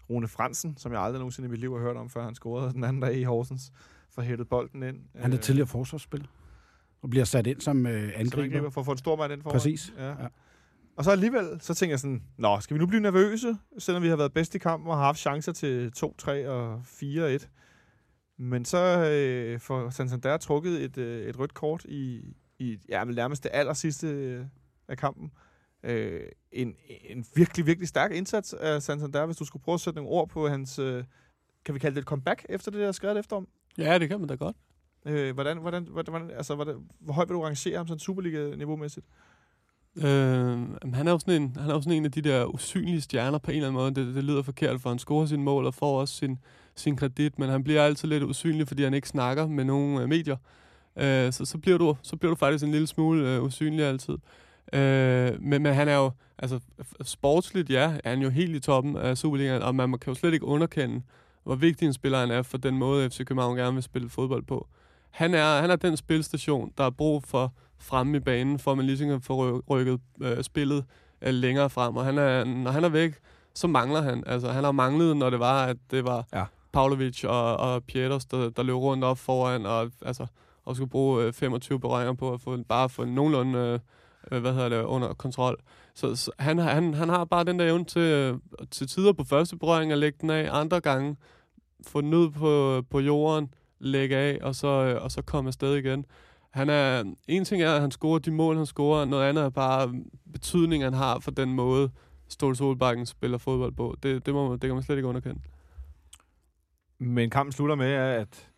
[0.09, 2.73] Rune Fransen, som jeg aldrig nogensinde i mit liv har hørt om, før han scorede
[2.73, 3.71] den anden dag i Horsens,
[4.09, 5.01] får hættet bolden ind.
[5.15, 6.27] Han er Øh, tidligere forsvarsspiller
[7.01, 8.43] og bliver sat ind som øh, som angriber.
[8.43, 9.53] angriber for at få en stor mand ind foran.
[9.53, 9.93] Præcis.
[9.97, 10.07] Ja.
[10.09, 10.27] Ja.
[10.99, 14.07] Og så alligevel, så tænker jeg sådan, nå, skal vi nu blive nervøse, selvom vi
[14.07, 17.47] har været bedst i kampen og har haft chancer til 2-3 og 4-1.
[18.37, 23.15] Men så øh, får Santander trukket et, øh, et rødt kort i, i ja, vel
[23.15, 24.45] nærmest det aller sidste øh,
[24.87, 25.31] af kampen.
[25.83, 29.97] Øh, en, en virkelig, virkelig stærk indsats af Santander, hvis du skulle prøve at sætte
[29.97, 31.03] nogle ord på hans, øh,
[31.65, 33.47] kan vi kalde det et comeback efter det der skrevet efter om?
[33.77, 34.55] Ja, det kan man da godt.
[35.05, 39.05] Øh, hvordan, hvordan, hvordan, altså, hvordan, hvor højt vil du rangere ham sådan Superliga-niveau-mæssigt?
[39.97, 43.01] Øh, han er jo sådan en, han er jo sådan en af de der usynlige
[43.01, 44.07] stjerner på en eller anden måde.
[44.07, 46.39] Det, det lyder forkert, for han scorer sine mål og får også sin,
[46.75, 50.09] sin kredit, men han bliver altid lidt usynlig, fordi han ikke snakker med nogen øh,
[50.09, 50.37] medier.
[50.95, 54.17] Øh, så, så, bliver du, så bliver du faktisk en lille smule øh, usynlig altid.
[54.73, 56.59] Øh, men, men han er jo, altså
[57.01, 60.33] sportsligt, ja, er han jo helt i toppen af Superligaen, og man kan jo slet
[60.33, 61.01] ikke underkende,
[61.43, 64.43] hvor vigtig en spiller han er for den måde, FC København gerne vil spille fodbold
[64.43, 64.67] på.
[65.11, 68.77] Han er, han er den spilstation, der er brug for fremme i banen, for at
[68.77, 70.85] man ligesom kan få ry- rykket øh, spillet
[71.21, 71.97] øh, længere frem.
[71.97, 73.13] Og han er, når han er væk,
[73.55, 74.23] så mangler han.
[74.27, 76.43] Altså, han har manglet, når det var, at det var Ja.
[76.73, 80.25] Pavlovic og, og Pieters, der, der løb rundt op foran, og, altså,
[80.65, 83.79] og skulle bruge øh, 25 berøringer på at få, bare få nogenlunde øh,
[84.31, 85.57] øh, hvad hedder det, under kontrol.
[85.95, 88.37] Så, så han, han, han har bare den der evne til, øh,
[88.71, 91.15] til tider på første berøring at lægge den af, andre gange
[91.87, 95.75] få den ud på, på jorden, lægge af, og så, øh, og så komme afsted
[95.75, 96.05] igen.
[96.49, 99.05] Han er, en ting er, at han scorer de mål, han scorer.
[99.05, 99.93] Noget andet er bare
[100.33, 101.91] betydningen, han har for den måde,
[102.27, 103.95] Ståle Solbakken spiller fodbold på.
[104.03, 105.41] Det, det, må, det kan man slet ikke underkende.
[106.97, 108.49] Men kampen slutter med, at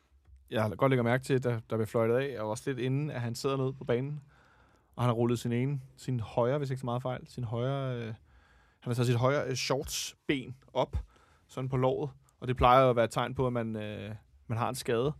[0.51, 3.09] jeg godt lægger mærke til, at der, der bliver fløjtet af, og også lidt inden,
[3.09, 4.21] at han sidder nede på banen,
[4.95, 7.95] og han har rullet sin ene, sin højre, hvis ikke så meget fejl, sin højre,
[7.95, 8.15] øh, han
[8.89, 10.97] har taget sit højre øh, shortsben op,
[11.47, 12.09] sådan på låret,
[12.39, 14.15] og det plejer jo at være et tegn på, at man, øh,
[14.51, 15.13] man har en skade,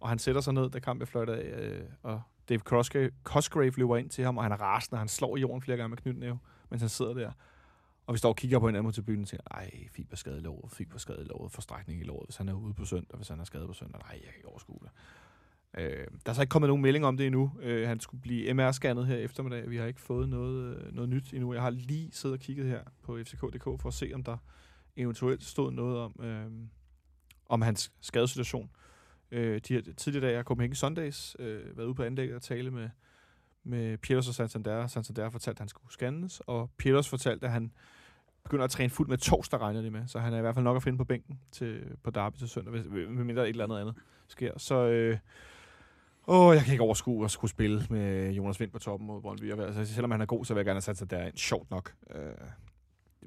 [0.00, 3.96] og han sætter sig ned, da kampen fløjter af, øh, og Dave Cosgrave, Cosgrave løber
[3.96, 5.98] ind til ham, og han er rasende, og han slår i jorden flere gange med
[5.98, 6.38] knytnæve,
[6.70, 7.32] mens han sidder der.
[8.06, 10.72] Og vi står og kigger på hinanden mod tribunen og siger, ej, fiberskade i låret,
[10.72, 13.44] fiberskade i låret, forstrækning i låret, hvis han er ude på søndag, hvis han er
[13.44, 14.90] skadet på søndag, nej, jeg kan ikke overskue det.
[15.78, 17.52] Øh, der er så ikke kommet nogen melding om det endnu.
[17.60, 19.70] Øh, han skulle blive MR-scannet her eftermiddag.
[19.70, 21.52] Vi har ikke fået noget, øh, noget nyt endnu.
[21.52, 24.36] Jeg har lige siddet og kigget her på fck.dk for at se, om der
[24.96, 26.46] eventuelt stod noget om, øh,
[27.54, 28.70] om hans skadesituation.
[29.30, 32.70] Øh, de her tidligere dage har Copenhagen Sundays øh, været ude på anlægget og tale
[32.70, 32.88] med,
[33.64, 34.86] med Peters og Santander.
[34.86, 37.72] Santander fortalte, at han skulle scannes, og Peters fortalte, at han
[38.44, 40.06] begynder at træne fuldt med torsdag, regner det med.
[40.06, 42.48] Så han er i hvert fald nok at finde på bænken til, på Derby til
[42.48, 43.94] søndag, hvis, mindre et eller andet andet
[44.28, 44.58] sker.
[44.58, 45.18] Så øh,
[46.28, 49.60] åh, jeg kan ikke overskue at skulle spille med Jonas Vind på toppen mod Brøndby.
[49.60, 51.94] Altså, selvom han er god, så vil jeg gerne have sat sig der Sjovt nok.
[52.14, 52.20] Øh,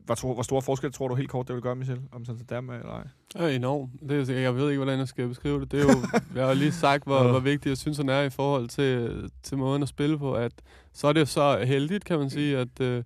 [0.08, 2.26] hvor, hvor store forskel tror du helt kort, det vil gøre, Michel, om
[2.64, 3.08] med eller ej?
[3.36, 3.92] Ja, enormt.
[4.10, 5.72] Det, er, jeg ved ikke, hvordan jeg skal beskrive det.
[5.72, 8.30] det er jo, jeg har lige sagt, hvor, hvor vigtigt jeg synes, han er i
[8.30, 10.34] forhold til, til måden at spille på.
[10.34, 10.52] At,
[10.94, 13.04] så er det så heldigt, kan man sige, at øh,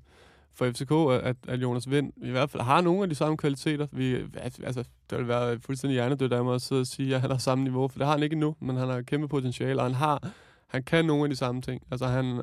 [0.54, 0.92] for FCK,
[1.28, 3.88] at, at Jonas Vind i hvert fald har nogle af de samme kvaliteter.
[3.92, 4.18] Vi,
[4.64, 7.38] altså, det vil være fuldstændig hjernedødt af mig at sidde og sige, at han har
[7.38, 9.96] samme niveau, for det har han ikke endnu, men han har kæmpe potentiale, og han
[9.96, 10.32] har
[10.72, 11.82] han kan nogle af de samme ting.
[11.92, 12.42] Altså han,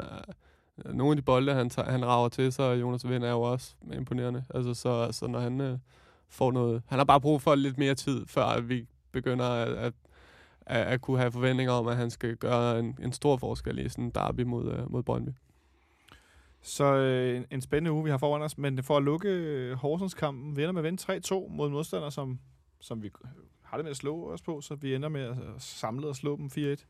[0.85, 3.41] Øh, nogle af de bolde, han, tager, han rager til, så Jonas Vind er jo
[3.41, 4.45] også imponerende.
[4.55, 5.79] Altså, så, så når han øh,
[6.29, 6.83] får noget...
[6.87, 9.93] Han har bare brug for lidt mere tid, før vi begynder at, at,
[10.61, 13.89] at, at kunne have forventninger om, at han skal gøre en, en stor forskel i
[13.89, 15.31] sådan en derby mod, øh, mod Brøndby.
[16.61, 18.59] Så øh, en, en spændende uge, vi har foran os.
[18.59, 22.39] Men for at lukke øh, Horsens-kampen, vi ender med at vinde 3-2 mod modstandere, som,
[22.81, 23.31] som vi øh,
[23.63, 26.17] har det med at slå os på, så vi ender med at øh, samle og
[26.17, 26.85] slå dem 4-1.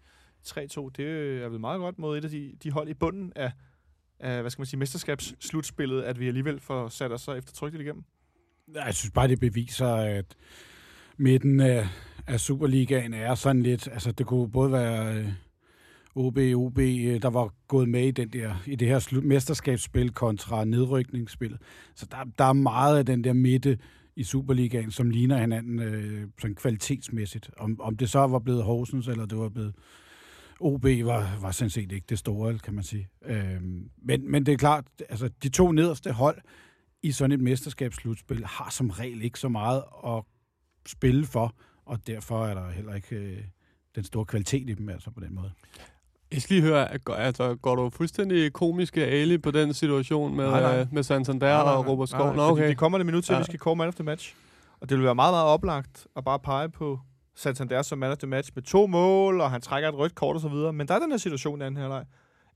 [0.46, 1.06] 3-2, det
[1.42, 3.52] er vel meget godt mod et af de, de hold i bunden af,
[4.20, 8.04] af hvad skal man sige, mesterskabsslutspillet, at vi alligevel får sat os så eftertrykkeligt igennem?
[8.74, 10.36] Jeg synes bare, det beviser, at
[11.16, 11.88] midten af,
[12.26, 15.28] af Superligaen er sådan lidt, altså det kunne både være øh,
[16.14, 20.64] OB, OB, øh, der var gået med i, den der, i det her mesterskabsspil kontra
[20.64, 21.60] nedrykningsspillet.
[21.94, 23.78] Så der, der er meget af den der midte
[24.16, 27.50] i Superligaen, som ligner hinanden øh, sådan kvalitetsmæssigt.
[27.56, 29.74] Om, om det så var blevet Horsens, eller det var blevet
[30.60, 33.08] OB, var, var sådan set ikke det store, kan man sige.
[33.24, 33.62] Øh,
[34.02, 36.38] men, men det er klart, altså de to nederste hold
[37.02, 40.22] i sådan et mesterskabsslutspil har som regel ikke så meget at
[40.86, 41.54] spille for,
[41.86, 43.44] og derfor er der heller ikke øh,
[43.94, 45.52] den store kvalitet i dem altså på den måde.
[46.32, 50.60] Jeg skal lige høre, altså, går du fuldstændig komiske ali på den situation med, nej,
[50.60, 50.86] nej.
[50.92, 52.26] med Santander nej, nej, og Robert Skov?
[52.26, 52.68] Nej, nej, okay.
[52.68, 53.38] Det kommer det minut til, ja.
[53.38, 54.34] at vi skal kåre man of the match.
[54.80, 57.00] Og det vil være meget, meget oplagt at bare pege på
[57.38, 60.36] Santander som man of the match med to mål, og han trækker et rødt kort
[60.36, 60.72] og så videre.
[60.72, 62.04] Men der er den her situation i anden halvleg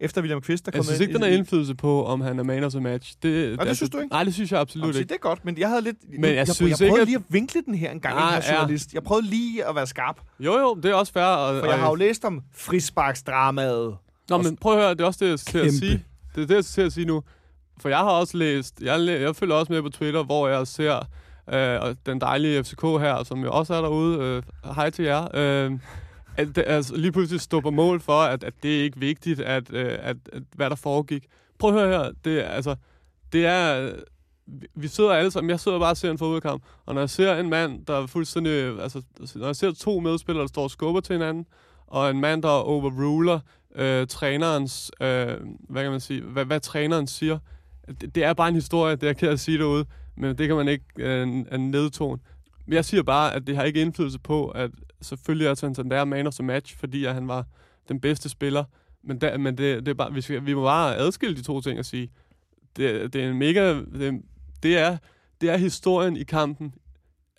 [0.03, 2.43] efter William Kvist er kommet Jeg synes ikke, den har indflydelse på, om han er
[2.43, 3.16] man of the match.
[3.22, 4.12] Det, Nej, det altså, synes du ikke?
[4.12, 5.09] Nej, det synes jeg absolut Jamen, ikke.
[5.09, 5.97] Det er godt, men jeg havde lidt...
[6.11, 8.43] Men jeg, jeg, synes jeg, jeg prøvede lige at vinkle den her en gang, ah,
[8.43, 8.95] her journalist.
[8.95, 10.20] Jeg prøvede lige at være skarp.
[10.41, 11.24] Jo, jo, det er også fair.
[11.24, 13.97] Og, For jeg har jo læst om frisparksdramaet.
[14.28, 16.05] Nå, men prøv at høre, det er også det, jeg skal at sige.
[16.35, 17.22] Det er det, jeg skal at sige nu.
[17.80, 21.01] For jeg har også læst, jeg, jeg følger også med på Twitter, hvor jeg ser
[21.49, 24.18] øh, og den dejlige FCK her, som jo også er derude.
[24.18, 24.43] Øh,
[24.74, 25.28] hej til jer.
[25.34, 25.78] Øh,
[26.36, 29.72] at, altså, lige pludselig stå på mål for, at, at det er ikke vigtigt, at,
[29.72, 31.26] øh, at, at, hvad der foregik.
[31.59, 32.12] Prøv at høre her.
[32.24, 32.76] Det, altså,
[33.32, 33.93] det er...
[34.74, 37.36] Vi sidder alle sammen, jeg sidder bare og ser en fodboldkamp, og når jeg ser
[37.36, 39.03] en mand, der er fuldstændig, altså,
[39.34, 41.47] når jeg ser to medspillere, der står og skubber til hinanden,
[41.86, 43.40] og en mand, der overruler
[43.74, 45.36] øh, trænerens, øh,
[45.68, 47.38] hvad kan man sige, hvad, hvad træneren siger,
[48.01, 49.84] det, det er bare en historie, det er jeg ked at sige derude,
[50.16, 51.26] men det kan man ikke øh,
[51.58, 52.20] nedtone.
[52.66, 56.26] Men jeg siger bare, at det har ikke indflydelse på, at selvfølgelig er Santander man
[56.26, 57.46] of the match, fordi at han var
[57.88, 58.64] den bedste spiller.
[59.02, 61.60] Men, der, men det, det er bare, vi, skal, vi må bare adskille de to
[61.60, 62.10] ting og sige,
[62.76, 63.74] det, det er en mega...
[63.74, 64.22] Det,
[64.62, 64.96] det, er,
[65.40, 66.74] det er historien i kampen,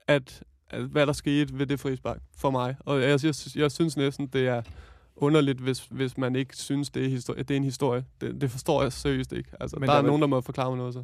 [0.08, 2.76] at, at hvad der skete ved det frispark for mig.
[2.80, 4.62] Og jeg, jeg, jeg synes næsten, det er
[5.16, 8.06] underligt, hvis, hvis man ikke synes, det er, historie, det er en historie.
[8.22, 9.50] Det, det forstår jeg seriøst ikke.
[9.60, 11.04] Altså, men der, der er vel, nogen, der må forklare mig noget så.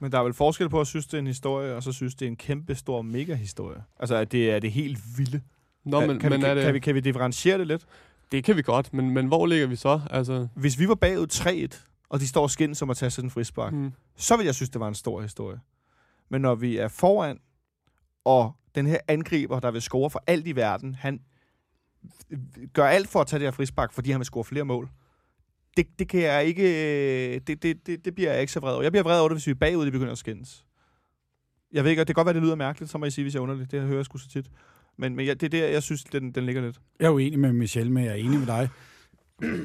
[0.00, 2.14] Men der er vel forskel på at synes, det er en historie, og så synes,
[2.14, 3.82] det er en kæmpe stor mega-historie.
[4.00, 5.40] Altså, at det er det helt vilde.
[5.84, 6.64] Nå, men, kan, men vi, er det...
[6.64, 7.86] kan, vi, kan vi differentiere det lidt?
[8.32, 10.00] Det kan vi godt, men, men hvor ligger vi så?
[10.10, 10.48] Altså...
[10.54, 11.26] Hvis vi var bagud
[11.72, 13.92] 3-1, og de står skin som at tage sådan en frispark, mm.
[14.16, 15.60] så vil jeg synes, det var en stor historie.
[16.28, 17.38] Men når vi er foran,
[18.24, 21.20] og den her angriber, der vil score for alt i verden, han
[22.72, 24.90] gør alt for at tage det her frispark, fordi han vil score flere mål.
[25.76, 27.38] Det, det kan jeg ikke...
[27.38, 28.82] Det, det, det, det bliver jeg ikke så vred over.
[28.82, 30.64] Jeg bliver vred over det, hvis vi er bagud, de begynder at skændes.
[31.72, 33.34] Jeg ved ikke, det kan godt være, det lyder mærkeligt, så må I sige, hvis
[33.34, 33.70] jeg er underligt.
[33.70, 34.46] Det hører jeg sgu så tit.
[34.98, 36.80] Men, men ja, det er der, jeg synes, den, den ligger lidt.
[37.00, 38.68] Jeg er uenig med Michelle, men jeg er enig med dig.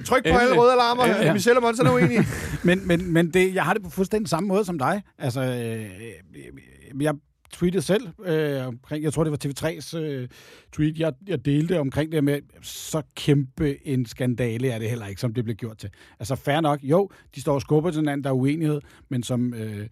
[0.06, 0.42] Tryk på Endelig.
[0.42, 1.06] alle røde alarmer.
[1.06, 1.34] Ja, ja.
[1.34, 2.26] Michelle og Monsen er uenige.
[2.68, 5.04] men men, men det, jeg har det på fuldstændig samme måde som dig.
[5.18, 7.14] Altså, øh, jeg
[7.54, 10.28] tweetede selv, øh, omkring, jeg tror det var TV3's øh,
[10.72, 15.22] tweet, jeg, jeg delte omkring det med, så kæmpe en skandale er det heller ikke,
[15.22, 15.90] som det blev gjort til.
[16.20, 19.54] Altså fair nok, jo, de står og skubber til hinanden, der er uenighed, men som,
[19.54, 19.88] øh,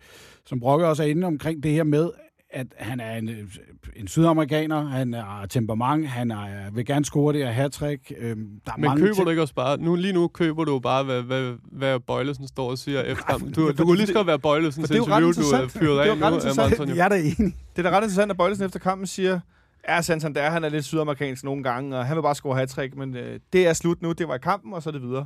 [0.45, 2.09] som Brokke også er inde omkring det her med,
[2.51, 3.29] at han er en,
[3.95, 8.11] en sydamerikaner, han har temperament, han er, vil gerne score det her hat-trick.
[8.17, 9.25] Øhm, der er Men mange køber ting.
[9.25, 9.77] du ikke også bare...
[9.77, 13.51] Nu, lige nu køber du bare, hvad, hvad, hvad Bøjlesen står og siger efter kampen.
[13.51, 14.39] Du, du kunne lige så godt være
[14.91, 15.71] er jo ret interview, du er interessant.
[15.71, 16.95] fyret Det er af jo nu ret af.
[16.95, 17.55] Jeg er da enig.
[17.75, 19.39] Det er da ret interessant, at Bøjlesen efter kampen siger,
[19.89, 23.15] ja, Santander, han er lidt sydamerikansk nogle gange, og han vil bare score hat men
[23.15, 25.25] øh, det er slut nu, det var i kampen, og så er det videre.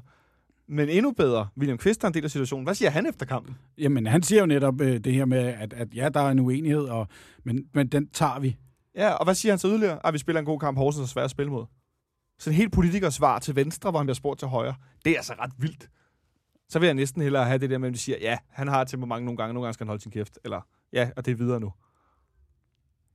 [0.68, 2.64] Men endnu bedre, William Kvist er en del af situationen.
[2.64, 3.58] Hvad siger han efter kampen?
[3.78, 6.40] Jamen, han siger jo netop øh, det her med, at, at ja, der er en
[6.40, 7.08] uenighed, og,
[7.44, 8.58] men, men den tager vi.
[8.96, 10.06] Ja, og hvad siger han så yderligere?
[10.08, 11.66] At vi spiller en god kamp, Horsens er svært at spille mod.
[12.40, 14.76] Så en helt politikers svar til venstre, hvor han bliver spurgt til højre.
[15.06, 15.90] Det er altså ret vildt.
[16.70, 18.84] Så vil jeg næsten hellere have det der med, at de siger, ja, han har
[18.84, 20.40] temperament nogle gange, nogle gange skal han holde sin kæft.
[20.44, 20.62] Eller,
[20.94, 21.74] ja, og det er videre nu.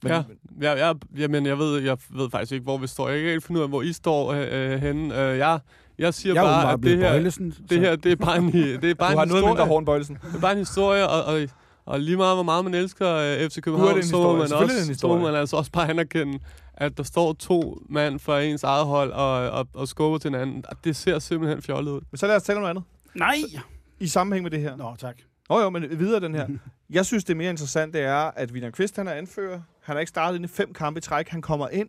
[0.02, 3.08] Men, Ja, men, ja, ja, jamen, jeg ved, jeg ved faktisk ikke, hvor vi står.
[3.08, 5.30] Jeg kan ikke helt finde ud af, hvor I står øh, øh, henne.
[5.30, 5.60] Øh, jeg,
[5.98, 7.54] jeg siger Jeg bare, at det her, Bøjlesen.
[7.70, 9.78] det her, det er bare en, det er bare du har en noget mindre historie.
[9.78, 10.18] end Bøjlesen.
[10.30, 11.48] Det er bare en historie, og, og,
[11.86, 14.94] og lige meget, hvor meget man elsker øh, FC København, så må man, er også,
[14.94, 16.38] så må man altså også bare anerkende,
[16.74, 20.64] at der står to mand for ens eget hold og, og, og skubber til hinanden.
[20.84, 22.00] Det ser simpelthen fjollet ud.
[22.10, 22.84] Men så lad os tale om noget andet.
[23.14, 23.60] Nej!
[24.00, 24.76] I sammenhæng med det her.
[24.76, 25.16] Nå, tak.
[25.50, 26.46] Nå jo, men videre den her.
[26.90, 29.60] Jeg synes, det mere interessant, det er, at William Kvist, han er anfører.
[29.82, 31.28] Han har ikke startet ind i fem kampe i træk.
[31.28, 31.88] Han kommer ind,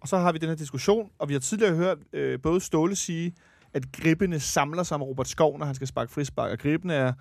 [0.00, 1.10] og så har vi den her diskussion.
[1.18, 3.32] Og vi har tidligere hørt øh, både Ståle sige,
[3.74, 6.50] at gribbene samler sig med Robert Skov, når han skal sparke frispark.
[6.52, 7.12] Og gribbene er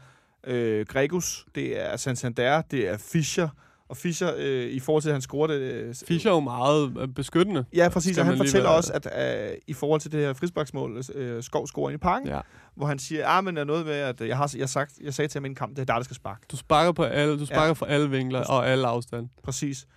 [0.48, 3.50] øh, Gregus, det er Santander, det er Fischer.
[3.90, 5.60] Og Fischer, øh, i forhold til, at han scorede.
[5.62, 7.66] Øh, Fischer er jo meget øh, beskyttende.
[7.74, 8.18] Ja, præcis.
[8.18, 11.68] Og han fortæller være- også, at øh, i forhold til det her frisparksmål, øh, Skov
[11.68, 12.40] scorer ind i parken, Ja.
[12.76, 15.14] hvor han siger, ah, men der er noget med, at jeg har jeg, sagt, jeg
[15.14, 16.42] sagde til ham i en kamp, det er dig, der skal sparke.
[16.52, 17.72] Du sparker på alle, du sparker Ja.
[17.72, 19.30] fra alle vinkler og alle afstand.
[19.44, 19.88] Præcis.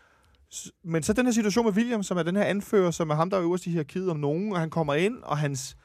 [0.85, 3.31] Men så den her situation med William, som er den her anfører, som er ham,
[3.31, 5.77] der er øverst i hierarkiet om nogen, og han kommer ind, og hans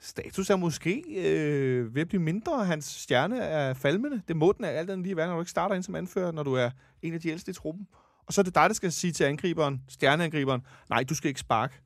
[0.00, 4.22] status er måske øh, ved at blive mindre, og hans stjerne er falmende.
[4.28, 6.32] Det må den af alt andet lige være, når du ikke starter ind som anfører,
[6.32, 6.70] når du er
[7.02, 7.86] en af de ældste i truppen.
[8.26, 11.40] Og så er det dig, der skal sige til angriberen, stjerneangriberen, nej, du skal ikke
[11.40, 11.80] sparke.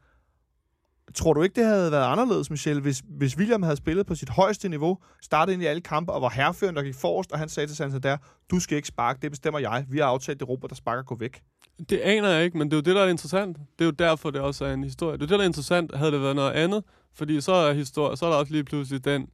[1.14, 4.28] Tror du ikke, det havde været anderledes, Michel, hvis, hvis William havde spillet på sit
[4.28, 7.48] højeste niveau, startet ind i alle kampe, og var herreføren, der gik forrest, og han
[7.48, 8.16] sagde til Santander,
[8.50, 9.86] du skal ikke sparke, det bestemmer jeg.
[9.88, 11.42] Vi har aftalt, det Robert, der sparker, gå væk.
[11.90, 13.56] Det aner jeg ikke, men det er jo det, der er interessant.
[13.56, 15.16] Det er jo derfor, det også er en historie.
[15.16, 15.94] Det er det, der er interessant.
[15.94, 19.04] Havde det været noget andet, fordi så er, historie, så er der også lige pludselig
[19.04, 19.28] den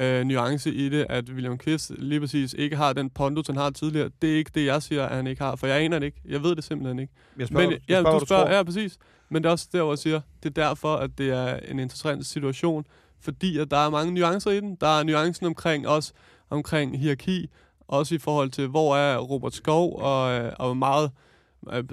[0.00, 3.70] øh, nuance i det, at William Kvist lige præcis ikke har den pondus, han har
[3.70, 4.10] tidligere.
[4.22, 6.20] Det er ikke det, jeg siger, at han ikke har, for jeg aner det ikke.
[6.24, 7.12] Jeg ved det simpelthen ikke.
[7.38, 8.98] Jeg spørger, Men, jeg ja, spørger, du spørger, hvad ja, præcis.
[9.28, 11.78] Men det er også der, hvor jeg siger, det er derfor, at det er en
[11.78, 12.86] interessant situation,
[13.20, 14.76] fordi at der er mange nuancer i den.
[14.80, 16.12] Der er nuancen omkring også
[16.50, 17.50] omkring hierarki,
[17.88, 21.10] også i forhold til, hvor er Robert Skov, og, øh, og meget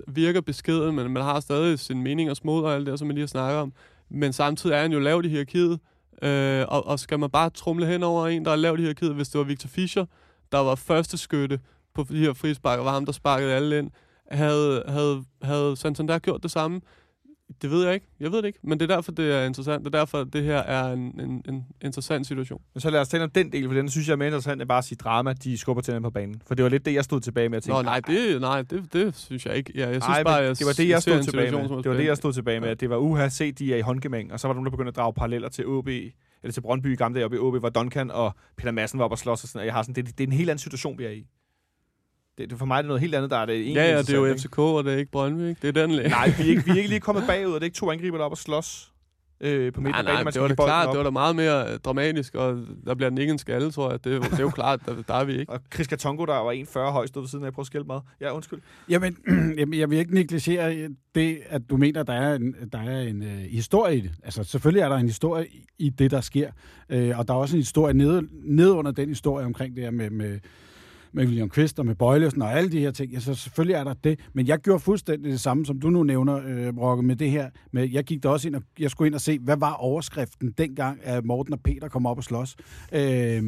[0.07, 3.15] virker beskeden, men man har stadig sin mening og smod og alt det, som man
[3.15, 3.74] lige har snakket om.
[4.09, 5.80] Men samtidig er han jo lavt i hierarkiet,
[6.21, 9.13] øh, og, og skal man bare trumle hen over en, der er lavt i hierarkiet,
[9.13, 10.05] hvis det var Victor Fischer,
[10.51, 11.59] der var første skytte
[11.95, 13.91] på de her frispark, var ham, der sparkede alle ind,
[14.32, 16.82] havde, havde, havde Santander gjort det samme?
[17.61, 18.07] Det ved jeg ikke.
[18.19, 18.59] Jeg ved det ikke.
[18.63, 19.85] Men det er derfor, det er interessant.
[19.85, 22.61] Det er derfor, det her er en, en, en interessant situation.
[22.73, 24.61] Men så lad os tale om den del, for den synes jeg er mere interessant
[24.61, 26.41] end bare at sige drama, de skubber til den på banen.
[26.47, 27.75] For det var lidt det, jeg stod tilbage med at tænke.
[27.75, 29.71] Nå, nej, det, nej det, det synes jeg ikke.
[29.75, 31.61] Ja, jeg synes Ej, bare, jeg det var det, jeg stod tilbage med.
[31.83, 33.81] Det var det, jeg stod tilbage med, at det var uha, se, de er i
[33.81, 36.61] håndgemæng, og så var der nogen, der begyndte at drage paralleller til OB, eller til
[36.61, 39.19] Brøndby i gamle dage oppe i OB, hvor Duncan og Peter Madsen var oppe og
[39.19, 41.05] slås og sådan, og jeg har sådan, det, det er en helt anden situation, vi
[41.05, 41.27] er i.
[42.38, 43.97] Det, det for mig er det noget helt andet, der er det egentlig Ja, ja,
[44.01, 45.59] det er jo FCK, og det er ikke Brøndby, ikke?
[45.61, 46.09] Det er den ikke?
[46.09, 47.91] Nej, vi er, ikke, vi er ikke lige kommet bagud, og det er ikke to
[47.91, 48.91] angriber, der er oppe og slås
[49.41, 50.91] øh, på midten Nej, af banen, nej, man det var da klart, op.
[50.93, 53.89] det var da meget mere øh, dramatisk, og der bliver den ikke en skalle, tror
[53.91, 54.03] jeg.
[54.03, 55.51] Det, er jo- det er jo klart, der, der er vi ikke.
[55.51, 56.51] Og Chris Katongo, der var
[56.88, 58.01] 1,40 høj, stod ved siden af, jeg prøver at skælde meget.
[58.21, 58.59] Ja, undskyld.
[58.89, 59.17] Jamen,
[59.59, 63.23] jamen, jeg vil ikke negligere det, at du mener, der er en, der er en
[63.23, 64.11] øh, historie i det.
[64.23, 65.45] Altså, selvfølgelig er der en historie
[65.79, 66.51] i det, der sker.
[66.89, 69.91] Øh, og der er også en historie nede, nede under den historie omkring det her
[69.91, 70.39] med, med,
[71.14, 73.14] med William Kvist og med Bøjlesen og alle de her ting.
[73.14, 74.20] Altså, selvfølgelig er der det.
[74.34, 77.49] Men jeg gjorde fuldstændig det samme, som du nu nævner, øh, Brokke, med det her.
[77.72, 80.51] Med, jeg gik der også ind og jeg skulle ind og se, hvad var overskriften
[80.51, 82.55] dengang, at Morten og Peter kom op og slås.
[82.93, 83.43] Øh,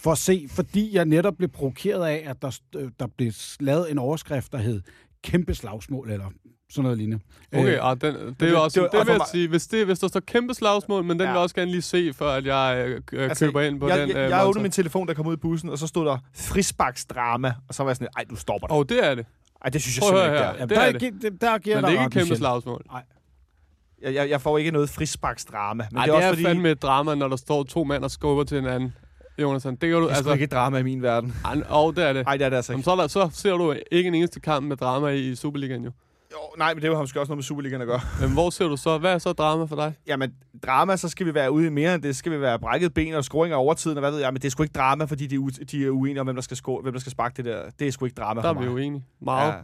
[0.00, 3.90] for at se, fordi jeg netop blev provokeret af, at der, øh, der blev lavet
[3.90, 4.82] en overskrift, der hed
[5.22, 6.30] kæmpe slagsmål, eller
[6.70, 7.24] sådan noget lignende.
[7.54, 9.48] Okay, Øh, og den, det er det- jo også, det det, det vil jeg sige,
[9.48, 11.26] hvis, det, hvis der står kæmpe slagsmål, men den Ja.
[11.26, 13.88] vil jeg også gerne lige se, før at jeg øh, øh, Altså, køber ind på
[13.88, 14.08] jeg, den.
[14.08, 16.06] Jeg, øh, jeg, jeg åbnede min telefon, der kom ud i bussen, og så stod
[16.06, 18.74] der frisbaksdrama, og så var jeg sådan, ej, du stopper dig.
[18.74, 19.26] Åh, oh, det er det.
[19.64, 20.54] Ej, det synes jeg Prøv simpelthen ikke, det er.
[20.58, 20.86] ja, det der, er
[21.22, 21.40] er, det.
[21.40, 22.36] der giver Men det er ikke et kæmpe Michel.
[22.36, 22.84] slagsmål.
[24.02, 25.84] Jeg, jeg, jeg får ikke noget frisbaksdrama.
[25.90, 26.44] Men Nej, det er også det er fordi...
[26.44, 28.94] fandme et drama, når der står to mænd og skubber til hinanden.
[29.38, 29.72] Jonathan.
[29.72, 30.32] Det kan du, Det er altså, altså...
[30.32, 31.34] ikke drama i min verden.
[31.68, 32.24] Og det er det.
[32.26, 32.84] Nej, det er det altså Jamen, ikke.
[32.84, 35.90] så, er der, så ser du ikke en eneste kamp med drama i Superligaen jo.
[36.36, 38.00] Jo, nej, men det har måske også noget med Superligaen at gøre.
[38.20, 38.98] Men hvor ser du så?
[38.98, 39.94] Hvad er så drama for dig?
[40.06, 40.32] Jamen,
[40.66, 42.14] drama, så skal vi være ude i mere end det.
[42.16, 44.32] Så skal vi være brækket ben og scoring af overtiden, og hvad ved jeg.
[44.32, 46.42] Men det er sgu ikke drama, fordi de er, de er uenige om, hvem der
[46.42, 47.62] skal, score, hvem der skal sparke det der.
[47.78, 48.72] Det er sgu ikke drama Der for er vi mig.
[48.72, 49.04] jo enige.
[49.20, 49.52] Meget.
[49.52, 49.58] Ja.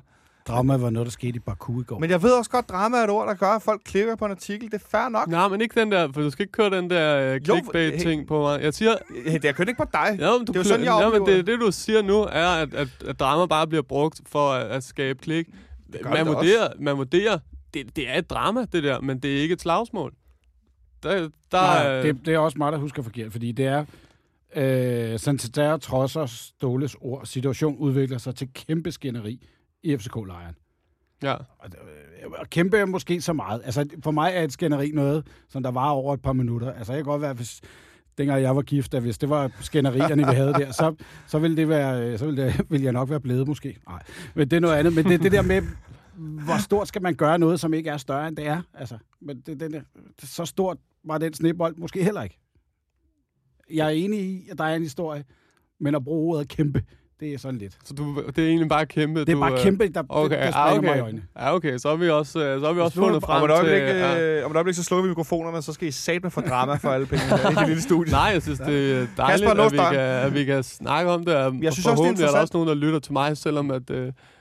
[0.49, 1.99] Drama var noget, der skete i Baku i går.
[1.99, 4.25] Men jeg ved også godt, drama er et ord, der gør, at folk klikker på
[4.25, 4.71] en artikel.
[4.71, 5.29] Det er fair nok.
[5.29, 8.41] Nej, men ikke den der, for du skal ikke køre den der uh, clickbait-ting på
[8.43, 8.63] mig.
[8.63, 8.95] Jeg siger,
[9.27, 10.17] Det er kun ikke på dig.
[10.19, 12.21] ja, men du Det er jo sådan, jeg ja, men det, det, du siger nu,
[12.23, 15.47] er, at, at, at drama bare bliver brugt for at, at skabe klik.
[16.03, 17.39] Gør Man det vurderer, man vurderer
[17.75, 20.15] det, det er et drama, det der, men det er ikke et slagsmål.
[21.03, 23.85] Der, der, Nej, er- det, det er også mig, der husker forkert, fordi det er...
[24.57, 27.27] Øh, Santander trodser Ståles ord.
[27.27, 29.47] Situation udvikler sig til kæmpe skænderi
[29.83, 30.55] i FCK-lejren.
[31.23, 31.33] ja.
[31.35, 31.69] Og,
[32.25, 33.63] øh, og kæmpe er måske så meget.
[33.65, 36.73] Altså, for mig er et skænderi noget, som der var over et par minutter.
[36.73, 37.61] Altså, jeg kan godt være, hvis
[38.19, 40.95] dengang jeg var gift, at hvis det var skænderierne, vi havde der, så,
[41.27, 43.79] så ville det være, øh, så ville, det, ville jeg nok være blevet måske.
[43.89, 44.03] Nej,
[44.35, 44.95] men det er noget andet.
[44.95, 45.63] Men det, det der med,
[46.17, 48.63] hvor stort skal man gøre noget, som ikke er større, end det er?
[48.75, 49.75] Altså, men det, den
[50.23, 52.39] så stort var den snebold måske heller ikke.
[53.71, 55.25] Jeg er enig i, at der er en historie,
[55.81, 56.83] men at bruge ordet kæmpe,
[57.23, 57.79] det er sådan lidt.
[57.85, 59.21] Så du, det er egentlig bare kæmpe.
[59.21, 60.89] Det er du, bare øh, kæmpe, der, Okay, der ah, springer okay.
[60.89, 61.23] mig i øjnene.
[61.39, 63.51] Ja, okay, så har vi også, øh, så har vi også fundet det- frem Om
[63.51, 63.97] et, øjeblik, til...
[63.97, 64.21] ja.
[64.41, 66.89] øh, om et øjeblik, så slukker vi mikrofonerne, så skal I satme for drama for
[66.91, 68.13] alle pengene i det lille studie.
[68.13, 71.25] Nej, jeg synes, det er dejligt, Kasper, at vi, kan, at vi kan snakke om
[71.25, 71.35] det.
[71.37, 73.71] og Jeg synes også, det er er der også nogen, der lytter til mig, selvom
[73.71, 73.91] at,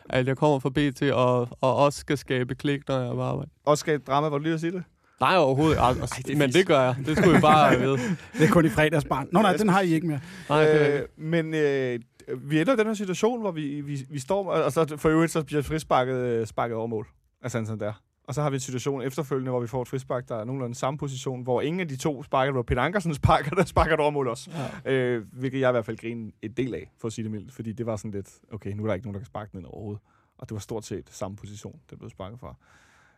[0.09, 3.21] at jeg kommer fra BT og, og også skal skabe klik, når jeg er på
[3.21, 3.49] arbejde.
[3.65, 4.83] Også skal et drama, hvor du lige at sige det?
[5.21, 5.77] Nej, overhovedet.
[5.81, 6.95] Altså, det er men det gør jeg.
[7.05, 7.97] Det skulle I bare vide.
[8.39, 9.27] Det er kun i fredagsbarn.
[9.31, 10.19] Nå nej, den har I ikke mere.
[10.49, 11.99] Nej, Øh, men øh,
[12.37, 15.31] vi ender i den her situation, hvor vi, vi, vi står, og så for øvrigt
[15.31, 17.07] så bliver frisparket øh, sparket over mål
[17.41, 17.93] af Santander.
[18.23, 20.75] Og så har vi en situation efterfølgende, hvor vi får et frispark, der er nogenlunde
[20.75, 23.99] samme position, hvor ingen af de to sparker, hvor Peter Ankersen sparker, der sparker et
[23.99, 24.51] over mål også.
[24.85, 24.91] ja.
[24.91, 27.51] Øh, hvilket jeg i hvert fald griner en del af, for at sige det mildt.
[27.51, 29.59] Fordi det var sådan lidt, okay, nu er der ikke nogen, der kan sparke den
[29.59, 30.01] ind overhovedet.
[30.37, 32.55] Og det var stort set samme position, den blev sparket fra.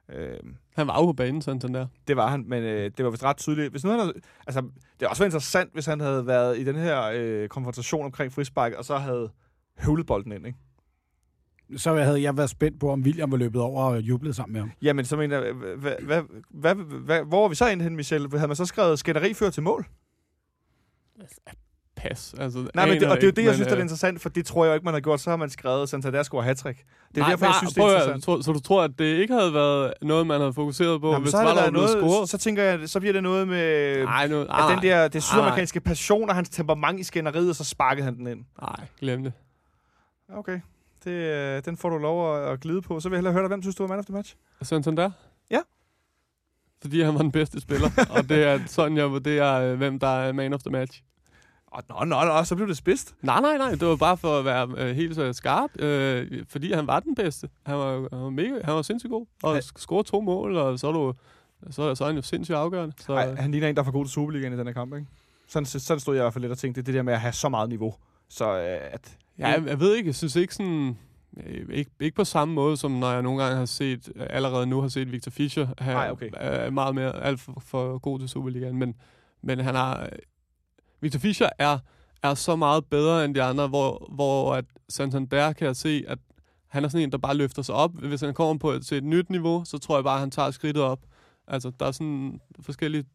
[0.09, 0.37] Øh,
[0.75, 1.87] Han var jo på banen, sådan den der.
[2.07, 3.71] det var han, men øh, det var vist ret tydeligt.
[3.71, 4.13] Hvis nu han havde,
[4.47, 4.61] altså,
[4.99, 8.33] det er også været interessant, hvis han havde været i den her øh, konfrontation omkring
[8.33, 9.31] frispark, og så havde
[9.79, 10.59] høvlet bolden ind, ikke?
[11.77, 14.61] Så havde jeg været spændt på, om William var løbet over og jublet sammen med
[14.61, 14.71] ham.
[14.81, 15.53] Jamen, så mener jeg,
[17.23, 18.29] hvor var vi så inde hen, Michel?
[18.31, 19.85] Havde man så skrevet skænderi før til mål?
[22.03, 22.35] Pas.
[22.37, 23.83] Altså, Nej, men det, og det er jo det, jeg men, synes, der er øh,
[23.83, 25.19] interessant, for det tror jeg ikke, man har gjort.
[25.19, 26.77] Så har man skrevet Santander score hat-trick.
[26.77, 28.23] Det er nej, derfor, jeg nej, synes, det er interessant.
[28.23, 31.21] Tror, så du tror, at det ikke havde været noget, man havde fokuseret på, Jamen,
[31.21, 32.29] hvis så, var, der noget, scoret?
[32.29, 35.23] så tænker jeg, så bliver det noget med Nej, nu, at nej, den der, det
[35.23, 35.83] sydamerikanske nej.
[35.83, 38.45] passion og hans temperament i skænderiet, og så sparkede han den ind.
[38.61, 39.33] Nej, glem det.
[40.33, 40.59] Okay,
[41.03, 42.99] det, øh, den får du lov at, at glide på.
[42.99, 44.35] Så vil jeg hellere høre dig, hvem synes du var man of the match?
[44.61, 45.11] Santander?
[45.51, 45.59] Ja.
[46.81, 50.07] Fordi han var den bedste spiller, og det er sådan, jeg vurderer, øh, hvem der
[50.07, 51.03] er man of the match.
[51.75, 53.15] Oh, nå, nå, nå, så blev det spidst.
[53.21, 56.73] Nej, nej, nej, det var bare for at være øh, helt så skarp, øh, fordi
[56.73, 57.49] han var den bedste.
[57.65, 59.61] Han var, han var, mega, han var sindssygt god, og Ja.
[59.61, 61.13] scorede to mål, og så er, du,
[61.71, 62.95] så, så er han jo sindssygt afgørende.
[62.99, 64.93] Så, Ej, han ligner en, der er for god til Superligaen i den her kamp,
[64.95, 65.07] ikke?
[65.47, 67.13] Sådan, sådan stod jeg i hvert fald lidt og tænkte, det er det der med
[67.13, 67.93] at have så meget niveau.
[68.29, 69.17] Så øh, at...
[69.39, 70.97] Ja, jeg, jeg ved ikke, jeg synes ikke sådan...
[71.45, 74.81] øh, Ikke, ikke på samme måde, som når jeg nogle gange har set, allerede nu
[74.81, 76.29] har set Victor Fischer have, Nej, okay.
[76.33, 78.95] er meget mere, alt for, for god til Superligaen, men,
[79.43, 80.09] men han har,
[81.03, 81.79] Victor Fischer er,
[82.23, 86.17] er så meget bedre end de andre, hvor, hvor at Santander kan jeg se, at
[86.67, 87.91] han er sådan en, der bare løfter sig op.
[87.93, 90.31] Hvis han kommer på et, til et nyt niveau, så tror jeg bare, at han
[90.31, 90.99] tager skridtet op.
[91.47, 93.05] Altså, der er sådan forskellige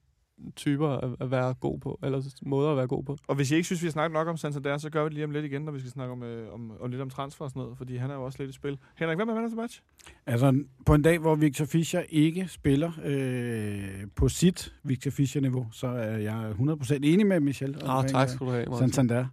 [0.57, 3.17] typer at, at være god på, eller måder at være god på.
[3.27, 5.15] Og hvis I ikke synes, vi har snakket nok om Santander, så gør vi det
[5.15, 7.45] lige om lidt igen, når vi skal snakke om, øh, om, om lidt om transfer
[7.45, 8.79] og sådan noget, fordi han er jo også lidt i spil.
[8.97, 9.81] Henrik, hvem er man the match?
[10.27, 15.87] Altså, på en dag, hvor Victor Fischer ikke spiller øh, på sit Victor Fischer-niveau, så
[15.87, 17.77] er jeg 100% enig med Michel.
[17.85, 18.93] Ah, omkring, tak skal du have, Martin.
[18.93, 19.27] Santander.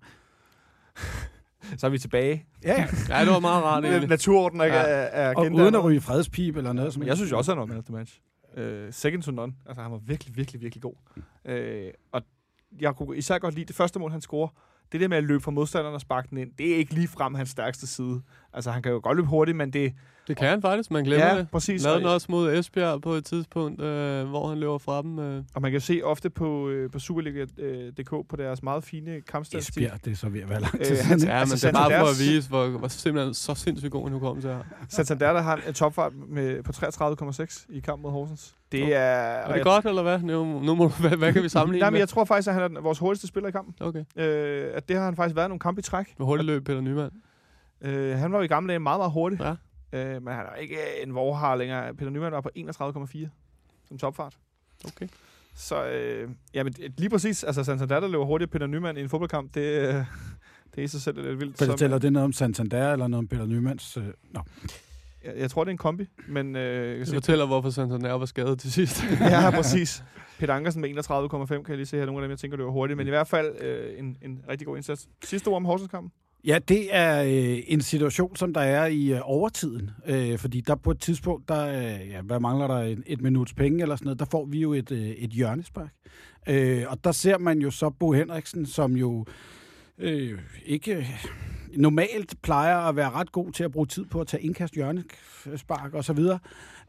[1.78, 2.45] Så er vi tilbage.
[2.64, 2.88] Ja, ja.
[3.10, 4.10] Ja, det var meget rart.
[4.10, 4.74] Naturorden er, Ja.
[4.74, 5.64] er, er Og gendannet.
[5.64, 6.93] uden at ryge fredspip eller noget.
[6.93, 8.20] Som jeg synes jo også, han var man of the match.
[8.58, 9.53] Uh, second to none.
[9.66, 10.95] Altså, han var virkelig, virkelig, virkelig god.
[11.49, 12.22] Uh, og
[12.80, 14.47] jeg kunne især godt lide det første mål, han scorer.
[14.91, 17.08] Det der med at løbe fra modstanderen og sparke den ind, det er ikke lige
[17.08, 18.22] frem hans stærkste side.
[18.56, 19.93] Altså, han kan jo godt løbe hurtigt, men det...
[20.28, 21.47] Det kan han faktisk, man glemmer ja, det.
[21.51, 21.84] præcis.
[21.84, 25.20] Lavede den også mod Esbjerg på et tidspunkt, øh, hvor han løber fra dem.
[25.20, 25.43] Øh.
[25.56, 29.84] og man kan se ofte på, øh, på Superliga.dk på deres meget fine kampstatistik.
[29.84, 31.20] Esbjerg, det er så ved at være lang Øh, han- siden.
[31.20, 34.08] Ja, men Altså, det er bare for at vise, hvor, hvor simpelthen så sindssygt god
[34.08, 34.60] en hukommelse er.
[34.89, 38.56] Santander, der har en topfart med, på 33,6 i kamp mod Horsens.
[38.72, 38.91] Det Okay.
[38.93, 38.97] er...
[38.97, 40.20] Er det godt, eller hvad?
[40.20, 42.64] Nu, nu må hvad, hvad kan vi sammenligne Nej, men jeg tror faktisk, at han
[42.64, 43.74] er den- vores hurtigste spiller i kampen.
[43.80, 44.03] Okay.
[44.18, 46.14] Øh, at det har han faktisk været nogle kampe i træk.
[46.18, 47.10] Hvor hurtigt løb Peter Nyman?
[47.82, 49.39] Øh, han var jo i gamle dage meget, meget hurtig.
[49.39, 49.55] Ja.
[49.99, 51.93] Øh, men han er ikke en vorhar længere.
[51.93, 53.28] Peter Nyman var på 31,4
[53.88, 54.38] som topfart.
[54.86, 55.07] Okay.
[55.55, 59.09] Så øh, ja, men lige præcis, altså Santander, der løber hurtigt Peter Nyman i en
[59.09, 60.05] fodboldkamp, det, øh, det
[60.78, 61.57] er i sig selv lidt vildt.
[61.57, 63.97] Fortæller det noget om Santander, eller noget om Peter Nymands...
[63.97, 64.41] Øh, nå.
[65.26, 68.26] jeg, jeg tror, det er en kombi, men øh, jeg Det fortæller, hvorfor Santander var
[68.26, 69.03] skadet til sidst.
[69.19, 70.03] ja, præcis.
[70.39, 72.05] Peter Ankersen med 31,5 kan jeg lige se her.
[72.05, 72.97] Nogle af dem, jeg tænker, løber hurtigt.
[72.97, 75.07] Men i hvert fald øh, en, en rigtig god indsats.
[75.23, 76.11] Sidste ord om Horsenskampen.
[76.46, 79.89] Ja, det er øh, en situation, som der er i øh, overtiden.
[80.06, 83.54] Øh, fordi der på et tidspunkt, der, øh, ja, hvad mangler der, et, et minuts
[83.54, 85.93] penge eller sådan noget, der får vi jo et, øh, et hjørnespark.
[86.48, 89.26] Øh, og der ser man jo så Bo Henriksen, som jo
[89.98, 91.26] øh, ikke øh,
[91.78, 95.93] normalt plejer at være ret god til at bruge tid på at tage indkast, hjørnespark
[95.93, 96.39] og så videre,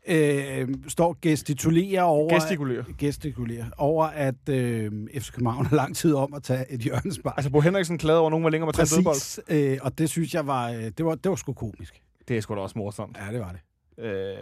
[0.08, 2.34] øh, står og gestikulerer over...
[2.34, 2.84] Gestikulerer.
[2.98, 7.34] gestikulerer over, at øh, FC København har lang tid om at tage et hjørnespark.
[7.36, 9.04] Altså, Bo Henriksen klagede over, at nogen var længere med at tage.
[9.04, 12.02] Præcis, øh, og det synes jeg var, øh, det var, det var sgu komisk.
[12.28, 13.16] Det er sgu da også morsomt.
[13.26, 13.60] Ja, det var det.
[14.04, 14.36] Øh,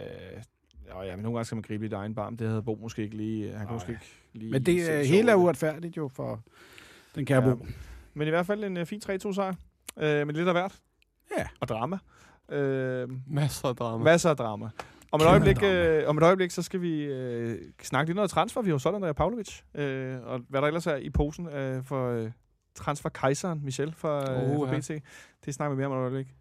[0.87, 2.37] ja, ja, men nogle gange skal man gribe i egen barm.
[2.37, 3.51] Det havde Bo måske ikke lige...
[3.51, 4.51] Han kunne måske ikke lige...
[4.51, 6.41] Men det øh, hele er uretfærdigt jo for
[7.15, 7.55] den kære Ja.
[7.55, 7.65] Bo.
[8.13, 9.53] Men i hvert fald en uh, fin 3-2 sejr.
[9.97, 10.75] Øh, men lidt af hvert.
[11.37, 11.45] Ja.
[11.59, 11.97] Og drama.
[12.49, 14.03] Øh, Masser af drama.
[14.03, 14.69] masser af drama.
[15.11, 18.61] Om et, øjeblik, øh, om et øjeblik, så skal vi øh, snakke lidt noget transfer.
[18.61, 19.61] Vi har jo sådan Andrea Pavlovic.
[19.75, 22.31] Øh, og hvad der ellers er i posen øh, for øh,
[22.75, 24.79] transferkejseren Michel fra, øh, Uh, fra ja.
[24.79, 25.03] BT.
[25.45, 26.35] Det snakker vi mere om om et øjeblik.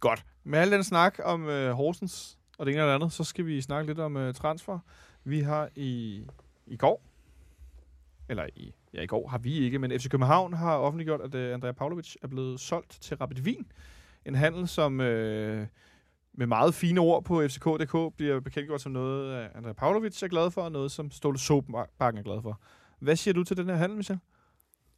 [0.00, 0.24] Godt.
[0.44, 3.60] Med al den snak om øh, Horsens og det ene det andet, så skal vi
[3.60, 4.78] snakke lidt om øh, transfer.
[5.24, 6.22] Vi har i,
[6.66, 7.02] i går,
[8.28, 11.54] eller i, ja, i går har vi ikke, men FC København har offentliggjort, at øh,
[11.54, 13.66] Andrea Pavlovic er blevet solgt til Rapid Wien.
[14.26, 15.66] En handel, som øh,
[16.34, 20.50] med meget fine ord på FCK.dk bliver bekendtgjort som noget, øh, Andrea Pavlovic er glad
[20.50, 22.60] for, og noget, som Ståle Sobakken er glad for.
[23.00, 24.18] Hvad siger du til den her handel, Michel?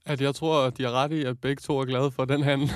[0.07, 2.43] At jeg tror, at de har ret i, at begge to er glade for den
[2.43, 2.69] handel.
[2.69, 2.73] den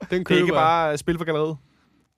[0.00, 1.56] Det er ikke køber bare øh, spil for galleriet.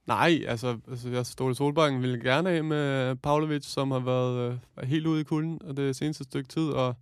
[0.07, 4.89] Nej, altså, altså jeg Ståle Solbakken ville gerne af med Pavlovic, som har været øh,
[4.89, 6.95] helt ude i kulden og det seneste stykke tid, og,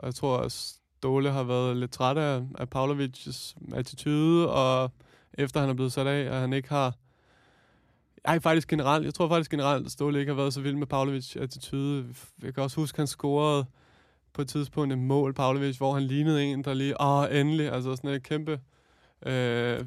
[0.00, 4.90] og jeg tror, også, Ståle har været lidt træt af, af Pavlovics attitude, og
[5.34, 6.94] efter han er blevet sat af, at han ikke har...
[8.24, 9.04] Ej, faktisk generelt.
[9.04, 12.14] Jeg tror faktisk generelt, at Ståle ikke har været så vild med Pavlovics attitude.
[12.42, 13.64] Jeg kan også huske, at han scorede
[14.32, 17.96] på et tidspunkt et mål, Pavlovic, hvor han lignede en, der lige, åh, endelig, altså
[17.96, 18.60] sådan et kæmpe
[19.26, 19.84] øh,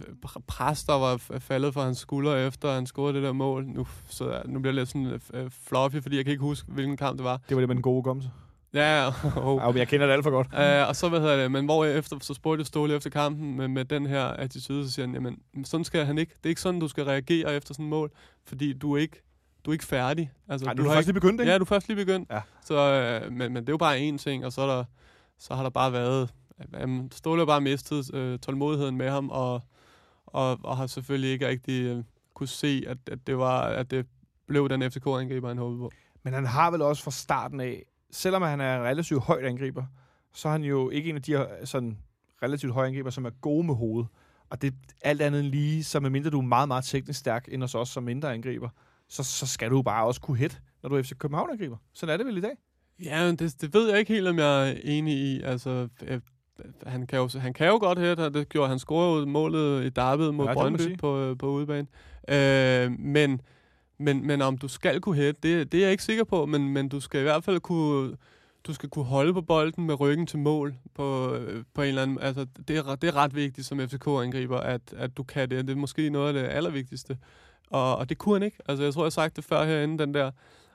[0.47, 3.65] pres, der var faldet fra hans skulder efter han scorede det der mål.
[3.65, 6.97] Nu, så, nu bliver jeg lidt sådan øh, fluffy, fordi jeg kan ikke huske, hvilken
[6.97, 7.37] kamp det var.
[7.49, 8.31] Det var det med den gode gomse?
[8.73, 9.07] Ja,
[9.37, 9.61] oh.
[9.61, 10.47] Ja, jeg kender det alt for godt.
[10.47, 13.55] Uh, og så, hvad hedder det, men hvor efter, så spurgte jeg Ståle efter kampen
[13.57, 16.33] med, med den her attitude, så siger han, jamen, sådan skal han ikke.
[16.37, 18.11] Det er ikke sådan, du skal reagere efter sådan et mål,
[18.45, 19.21] fordi du er ikke,
[19.65, 20.31] du er ikke færdig.
[20.49, 21.51] Altså, Ej, du, du har først lige begyndt, ikke?
[21.51, 22.31] Ja, du er først lige begyndt.
[22.31, 22.41] Ja.
[22.65, 24.83] Så, øh, men, men det er jo bare én ting, og så, er der,
[25.39, 26.33] så har der bare været...
[26.73, 29.61] Jamen, Ståle har bare mistet øh, tålmodigheden med ham, og,
[30.25, 32.03] og, og har selvfølgelig ikke rigtig øh,
[32.33, 34.05] kunne se, at, at, det var, at det
[34.47, 35.91] blev den FCK-angriber, han håbede på.
[36.23, 37.83] Men han har vel også fra starten af,
[38.13, 39.83] selvom han er en relativt højt angriber,
[40.33, 41.97] så er han jo ikke en af de sådan
[42.43, 44.07] relativt høje angriber, som er gode med hovedet.
[44.49, 47.47] Og det er alt andet end lige, så medmindre du er meget, meget teknisk stærk
[47.51, 48.69] end os som mindre angriber,
[49.09, 51.77] så, så skal du bare også kunne hit, når du er FC København-angriber.
[51.93, 52.51] Sådan er det vel i dag?
[53.03, 55.41] Ja, men det, det ved jeg ikke helt, om jeg er enig i.
[55.41, 56.21] Altså, øh,
[56.87, 59.89] han kan jo, han kan jo godt hætte, og det gjorde han scorede målet i
[59.89, 61.87] derbyet mod Ja, Brøndby på, øh, på udebane.
[62.27, 63.41] Øh, men,
[63.97, 66.69] men, men om du skal kunne hætte, det, det er jeg ikke sikker på, men,
[66.69, 68.17] men du skal i hvert fald kunne,
[68.67, 72.01] du skal kunne holde på bolden med ryggen til mål på, øh, på en eller
[72.01, 72.19] anden...
[72.21, 75.67] Altså, det er, det er ret vigtigt som FCK-angriber, at, at du kan det.
[75.67, 77.17] Det er måske noget af det allervigtigste.
[77.69, 78.57] Og, og det kunne han ikke.
[78.69, 80.31] Altså, jeg tror, jeg har sagt det før herinde, den der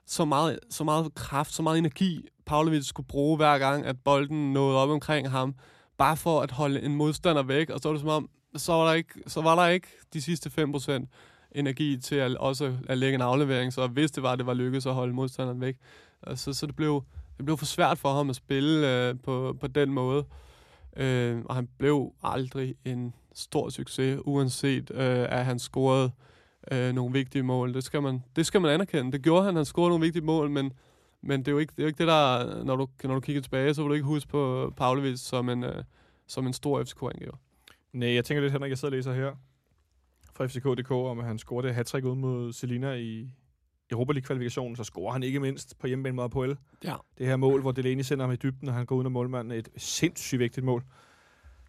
[0.06, 4.52] så meget, så meget kraft, så meget energi, Pavlovic skulle bruge hver gang, at bolden
[4.52, 5.54] nåede op omkring ham,
[5.98, 8.86] bare for at holde en modstander væk, og så var det som om, så var
[8.86, 11.06] der ikke, så var der ikke de sidste 5%
[11.52, 14.86] energi til at også at lægge en aflevering, så hvis det var, det var lykkedes
[14.86, 15.76] at holde modstanderen væk.
[16.22, 17.04] Altså, så det blev,
[17.36, 20.24] det blev for svært for ham at spille øh, på, på den måde.
[20.96, 26.10] Øh, og han blev aldrig en stor succes, uanset øh, at han scorede
[26.72, 27.74] øh, nogle vigtige mål.
[27.74, 29.12] Det skal, man, det skal man anerkende.
[29.12, 30.72] Det gjorde han, han scorede nogle vigtige mål, men,
[31.22, 33.20] men det er jo ikke det, er jo ikke det der, når du, når du
[33.20, 35.84] kigger tilbage, så vil du ikke huske på Pavlovic som en, øh,
[36.26, 37.36] som en stor FCK-angriber.
[37.92, 39.32] Nej, jeg tænker lidt, Henrik, jeg sidder og læser her
[40.38, 43.30] fra FCK.dk, om at han scorede hat ud mod Selina i
[43.90, 46.56] Europa League-kvalifikationen, så scorer han ikke mindst på hjemmebane mod Apoel.
[46.84, 46.94] Ja.
[47.18, 49.58] Det her mål, hvor Delaney sender ham i dybden, og han går ud af målmanden.
[49.58, 50.84] Et sindssygt vigtigt mål.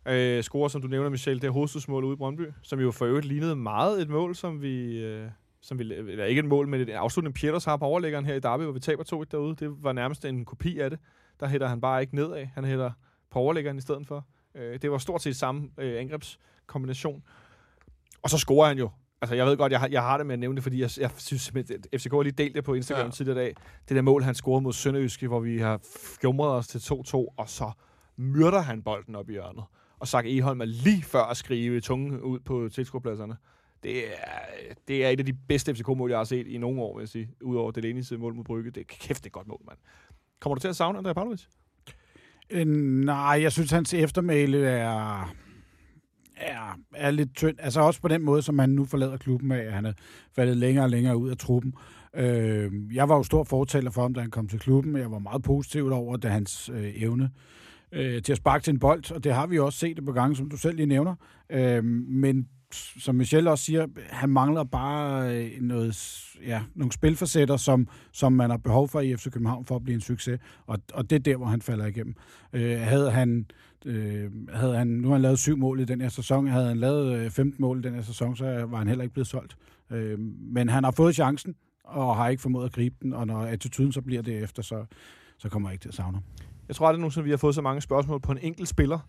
[0.07, 3.05] Øh, scorer, som du nævner, Michel, det her hovedstødsmål ude i Brøndby, som jo for
[3.05, 4.97] øvrigt lignede meget et mål, som vi...
[4.97, 5.29] Øh,
[5.61, 8.39] som vi, eller ikke et mål, men et afslutning, Pieters har på overlæggeren her i
[8.39, 9.55] Derby, hvor vi taber 2 derude.
[9.55, 10.99] Det var nærmest en kopi af det.
[11.39, 12.45] Der hætter han bare ikke nedad.
[12.45, 12.91] Han hætter
[13.31, 14.25] på overlæggeren i stedet for.
[14.55, 17.23] Øh, det var stort set samme øh, angrebskombination.
[18.21, 18.89] Og så scorer han jo
[19.21, 20.89] altså jeg ved godt, jeg har, jeg har det med at nævne det, fordi jeg,
[20.99, 23.11] jeg synes at FCK har lige delt det på Instagram ja.
[23.11, 23.55] Tidligere i dag.
[23.89, 25.79] Det der mål, han scorede mod Sønderjyske, hvor vi har
[26.21, 27.71] fjumret os til 2-2, og så
[28.17, 29.63] myrder han bolden op i hjørnet.
[29.99, 33.37] Og Sak Eholm er lige før at skrive tungen ud på tilskuerpladserne.
[33.83, 34.11] Det er,
[34.87, 37.09] det er et af de bedste FCK-mål, jeg har set i nogle år, vil jeg
[37.09, 37.29] sige.
[37.41, 38.71] Udover Delaney's mål mod Brygge.
[38.71, 39.77] Det er kæft, det er godt mål, mand.
[40.39, 41.43] Kommer du til at savne Andrea Pavlovic?
[42.49, 42.67] Øh,
[43.05, 45.33] nej, jeg synes, hans eftermæle er,
[46.39, 47.55] er, er lidt tynd.
[47.59, 49.71] Altså også på den måde, som han nu forlader klubben af.
[49.71, 49.93] Han er
[50.35, 51.73] faldet længere og længere ud af truppen.
[52.15, 54.97] Øh, jeg var jo stor fortaler for ham, da han kom til klubben.
[54.97, 57.29] Jeg var meget positiv over, det, hans øh, evne
[57.91, 60.11] øh, til at sparke til en bold, og det har vi også set et par
[60.11, 61.15] gange, som du selv lige nævner.
[61.49, 62.47] Øh, men
[62.99, 68.49] som Michel også siger, han mangler bare øh, noget, ja, nogle spilfacetter, som, som man
[68.49, 71.19] har behov for i FC København for at blive en succes, og, og det er
[71.19, 72.15] der, hvor han falder igennem.
[72.53, 73.45] Øh, havde han
[73.85, 76.47] Øh, havde han, nu har han lavet syv mål i den her sæson.
[76.47, 79.13] Havde han lavet øh, 15 mål i den her sæson, så var han heller ikke
[79.13, 79.57] blevet solgt.
[79.91, 83.39] Øh, men han har fået chancen, og har ikke formået at gribe den, og når
[83.39, 84.85] attituden så bliver det efter, så,
[85.37, 86.23] så kommer jeg ikke til at savne ham.
[86.67, 88.99] Jeg tror aldrig nogensinde, vi har fået så mange spørgsmål på en enkelt spiller,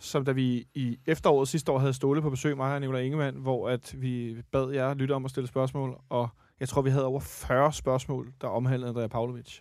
[0.00, 3.36] som da vi i efteråret sidste år havde Ståle på besøg, mig og Nicolai Ingemann,
[3.36, 6.28] hvor at vi bad jer lytte om at stille spørgsmål, og
[6.60, 9.60] jeg tror, vi havde over 40 spørgsmål, der omhandlede Andrea Pavlovic.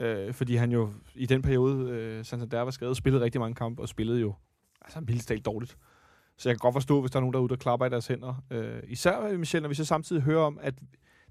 [0.00, 3.82] Øh, fordi han jo i den periode, øh, Santander var skadet, spillede rigtig mange kampe,
[3.82, 4.34] og spillede jo
[4.82, 5.76] altså mildest talt dårligt.
[6.38, 8.42] Så jeg kan godt forstå, hvis der er nogen derude, der klapper i deres hænder.
[8.50, 10.74] Øh, især, Michel, når vi så samtidig hører om, at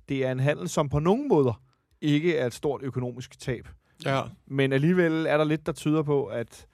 [0.10, 1.62] det er en handel, som på nogen måder
[2.02, 3.68] ikke er et stort økonomisk tab.
[4.06, 4.22] Ja.
[4.48, 6.68] Men alligevel er der lidt, der tyder på, at,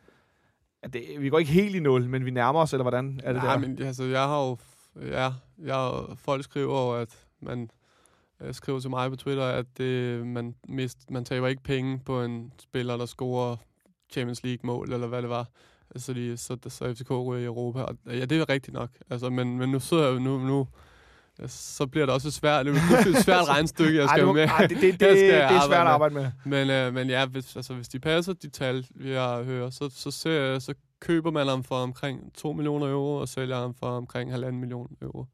[0.84, 3.34] at det, vi går ikke helt i nul, men vi nærmer os, eller hvordan er
[3.34, 3.68] det Nej, der?
[3.68, 4.58] men altså, jeg har jo...
[5.02, 7.70] Ja, jeg, folk skriver jo, at man
[8.42, 12.24] øh, skriver til mig på Twitter, at det, man, mist, man taber ikke penge på
[12.24, 13.56] en spiller, der scorer
[14.12, 15.48] Champions League-mål, eller hvad det var.
[15.96, 17.82] Så, de, så, så FCK ryger i Europa.
[17.82, 18.90] Og, ja, det er rigtigt nok.
[19.10, 20.68] Altså, men, men nu sidder jeg jo nu, nu
[21.48, 22.66] så bliver det også svært.
[22.66, 24.44] Det er et svært regnstykke, jeg Ej, skal jo må, med.
[24.44, 26.32] ej, det, det, det, Jeg det, det er svært at arbejde med.
[26.46, 29.90] Men, øh, men ja, hvis, altså, hvis de passer de tal, vi har hørt, så,
[29.96, 33.88] så, ser, så køber man ham for omkring 2 millioner euro, og sælger ham for
[33.88, 35.26] omkring 1,5 million euro.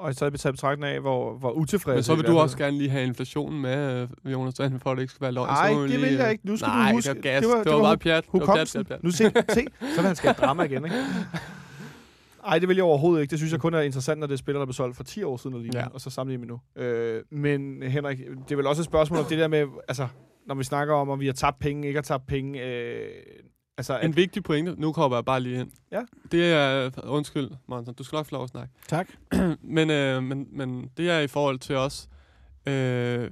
[0.00, 2.56] Og så er taget betragtning af, hvor, hvor utilfreds Men så vil vi du også
[2.58, 5.46] gerne lige have inflationen med, øh, Jonas Strand, for at det ikke skal være løgn.
[5.48, 6.46] Nej, det vil lige, jeg øh, ikke.
[6.46, 7.08] Nu skal Nej, du huske.
[7.08, 7.40] det var gas.
[7.40, 8.24] Det var, Det var bare pjat.
[8.24, 8.84] Det var pjat, hukommelsen.
[8.84, 9.04] pjat, pjat.
[9.04, 9.24] Nu se,
[9.54, 10.96] se, så vil han skabe drama igen, ikke?
[12.46, 13.30] Ej, det vil jeg overhovedet ikke.
[13.30, 15.22] Det synes jeg kun er interessant, når det er spillere, der blev solgt for 10
[15.22, 15.80] år siden, og, lige, ja.
[15.80, 15.86] Ja.
[15.94, 16.82] og så sammenligner med nu.
[16.82, 20.06] Øh, men Henrik, det er vel også et spørgsmål om det der med, altså,
[20.46, 22.62] når vi snakker om, om vi har tabt penge, ikke har tabt penge.
[22.64, 23.04] Øh,
[23.80, 24.74] altså, at, En vigtig pointe.
[24.78, 25.70] Nu kommer jeg bare lige ind.
[25.92, 26.02] Ja.
[26.32, 26.90] Det er...
[27.04, 27.94] Undskyld, Monson.
[27.94, 28.72] Du skal nok få lov at snakke.
[28.88, 29.08] Tak.
[29.76, 32.08] men, øh, men, men det er i forhold til os,
[32.66, 33.30] øh,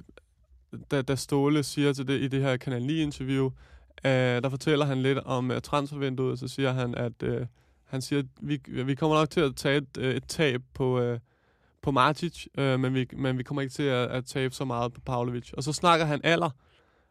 [0.91, 3.45] da, da Ståle siger til det i det her Kanal 9-interview,
[4.05, 7.45] øh, der fortæller han lidt om uh, transfervinduet, så siger han, at øh,
[7.85, 10.99] han siger, at vi, vi kommer nok til at tage et, øh, et tab på,
[10.99, 11.19] øh,
[11.81, 14.93] på Martic, øh, men, vi, men vi kommer ikke til at, at tabe så meget
[14.93, 15.53] på Pavlovic.
[15.53, 16.49] Og så snakker han alder,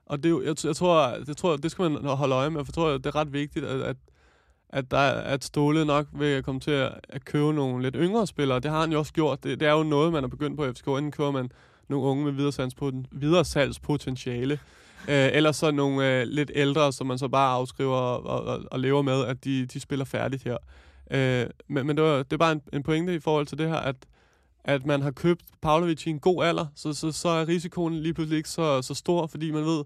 [0.09, 2.65] og det, er jo- jeg, jeg, tror, det, tror, det skal man holde øje med,
[2.65, 3.97] for jeg tror, det er ret vigtigt, at, at
[4.71, 8.61] at, der, at Ståle nok vil komme til at, at købe nogle lidt yngre spillere.
[8.61, 9.45] Det har han jo også gjort.
[9.45, 10.87] Det, det er jo noget, man har begyndt på i FCK.
[10.87, 11.51] Inden køber man
[11.89, 14.59] nogle unge med videresalgspot- videresalgspotentiale,
[15.09, 18.81] øh, eller så nogle øh, lidt ældre, som man så bare afskriver og, og, og
[18.81, 20.57] lever med, at de, de spiller færdigt her.
[21.11, 23.69] Øh, men men det, var, det er bare en, en pointe i forhold til det
[23.69, 23.97] her, at
[24.69, 28.15] at man har købt Pavlovic i en god alder, så, så, så er risikoen lige
[28.15, 29.85] pludselig ikke så, så stor, fordi man ved,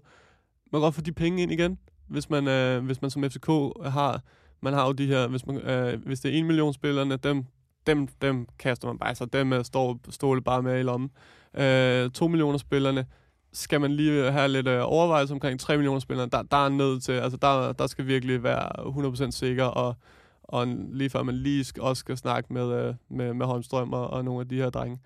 [0.71, 1.77] man kan godt få de penge ind igen,
[2.07, 3.47] hvis man, øh, hvis man som FCK
[3.85, 4.21] har
[4.63, 7.45] man har jo de her, hvis, man, øh, hvis det er 1 million spillerne, dem,
[7.87, 11.09] dem, dem kaster man bare, så dem øh, står Ståle bare med i lommen.
[11.57, 13.05] Øh, 2 millioner spillerne,
[13.53, 17.03] skal man lige have lidt øh, overvejelse omkring 3 millioner spillere, der, der er nødt
[17.03, 19.95] til, altså der, der skal virkelig være 100% sikker, og,
[20.43, 24.07] og lige før man lige skal, også skal snakke med, øh, med, med Holmstrøm og,
[24.09, 24.99] og nogle af de her drenge.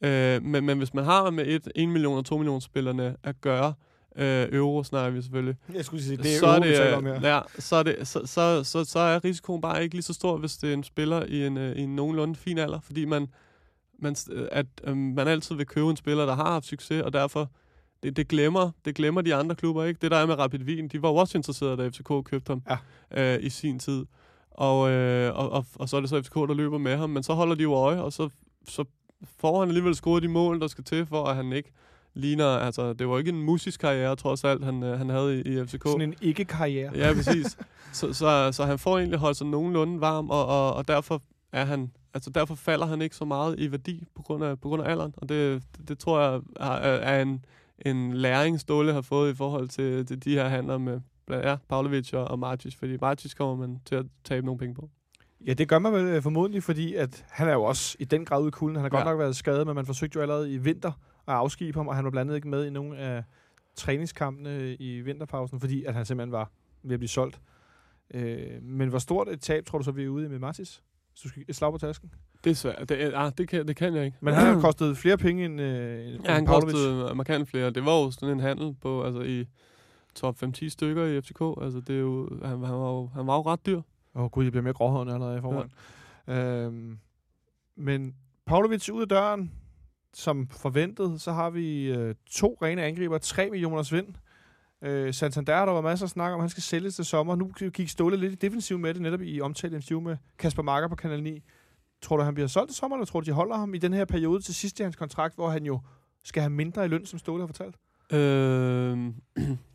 [0.00, 3.40] Øh, men, men hvis man har med et 1 million og 2 millioner spillerne at
[3.40, 3.74] gøre,
[4.16, 6.76] øh, euro snakker vi selvfølgelig, jeg skulle sige, det er så jo, er vi det,
[6.76, 7.34] taler om her.
[7.34, 10.36] ja, så er, det, så, så, så, så er risikoen bare ikke lige så stor,
[10.36, 13.26] hvis det er en spiller i en, øh, i en nogenlunde fin alder, fordi man,
[13.98, 14.16] man,
[14.52, 17.50] at, øh, man altid vil købe en spiller, der har haft succes, og derfor
[18.02, 19.98] det, det, glemmer, det glemmer de andre klubber ikke.
[20.02, 22.62] Det der er med Rapid Wien, de var jo også interesserede, da FCK købte ham
[23.14, 23.34] Ja.
[23.34, 24.04] øh, i sin tid.
[24.54, 27.22] Og, øh, og, og, og så er det så FCK, der løber med ham, men
[27.22, 28.28] så holder de jo øje, og så,
[28.68, 28.84] så
[29.38, 31.72] får han alligevel scoret de mål, der skal til, for at han ikke
[32.14, 35.40] ligner, altså det var ikke en musisk karriere, trods alt, han, øh, han havde i,
[35.40, 35.82] i FCK.
[35.86, 36.96] Sådan en ikke-karriere.
[36.96, 37.58] Ja, præcis.
[37.92, 41.64] så, så, så han får egentlig holdt sig nogenlunde varm, og, og, og derfor er
[41.64, 44.82] han, altså derfor falder han ikke så meget i værdi på grund af, på grund
[44.82, 47.44] af alderen, og det, det, det tror jeg er, er en,
[47.86, 51.00] en læring, Ståle har fået i forhold til, til de her handler med
[51.30, 54.90] ja, Pavlovic og, og Martic, fordi Martic kommer man til at tabe nogle penge på.
[55.46, 58.24] Ja, det gør man vel øh, formodentlig, fordi at han er jo også i den
[58.24, 58.76] grad ude i kulden.
[58.76, 59.02] Han har ja.
[59.04, 60.92] godt nok været skadet, men man forsøgte jo allerede i vinter
[61.28, 63.24] at afskibe ham, og han var blandt andet ikke med i nogen af
[63.76, 66.50] træningskampene i vinterpausen, fordi at han simpelthen var
[66.82, 67.40] ved at blive solgt.
[68.14, 70.82] Øh, men hvor stort et tab tror du så, vi er ude i med Martis?
[71.12, 72.10] Hvis du skal et slag på tasken.
[72.44, 72.88] Det er svært.
[72.88, 74.16] Det, er- ah, det, kan, det kan jeg ikke.
[74.20, 76.72] Men han har kostet flere penge end, øh, end Ja, han Pavlovic.
[76.74, 77.70] kostede markant flere.
[77.70, 79.46] Det var jo sådan en handel på, altså i
[80.14, 81.40] top 5-10 stykker i FCK.
[81.62, 83.82] Altså det er jo, han, han, var jo, han var jo ret dyr.
[84.14, 85.70] Åh oh, gud, jeg bliver mere gråhåret allerede i forvejen.
[86.26, 86.64] Ja.
[86.64, 86.98] Øhm,
[87.76, 88.14] men
[88.46, 89.52] Pavlovic ud af døren,
[90.12, 94.06] som forventet, så har vi øh, to rene angriber, 3 millioner svind.
[94.82, 97.36] Øh, Santander, der var masser af snak om, han skal sælges til sommer.
[97.36, 100.88] Nu gik Ståle lidt i defensiv med det, netop i omtalt interview med Kasper Marker
[100.88, 101.42] på Kanal 9.
[102.02, 103.92] Tror du, han bliver solgt til sommer, eller tror du, de holder ham i den
[103.92, 105.80] her periode til sidst i hans kontrakt, hvor han jo
[106.24, 107.76] skal have mindre i løn, som Ståle har fortalt?
[108.12, 108.98] Øh,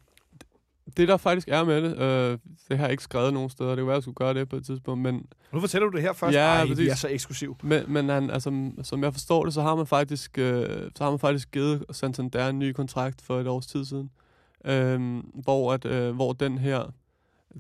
[0.98, 2.38] det der faktisk er med det, øh,
[2.70, 3.70] det har jeg ikke skrevet nogen steder.
[3.70, 5.02] Det kunne være, jeg skulle gøre det på et tidspunkt.
[5.02, 6.36] Men, Nu fortæller du det her først.
[6.36, 6.90] Ja, Ej, vi præcis.
[6.92, 7.58] er så eksklusiv.
[7.64, 10.66] men, men han, altså, som jeg forstår det, så har man faktisk, øh,
[10.96, 14.10] så har man faktisk givet Santander en ny kontrakt for et års tid siden.
[14.66, 16.84] Øh, hvor, at, øh, hvor den her,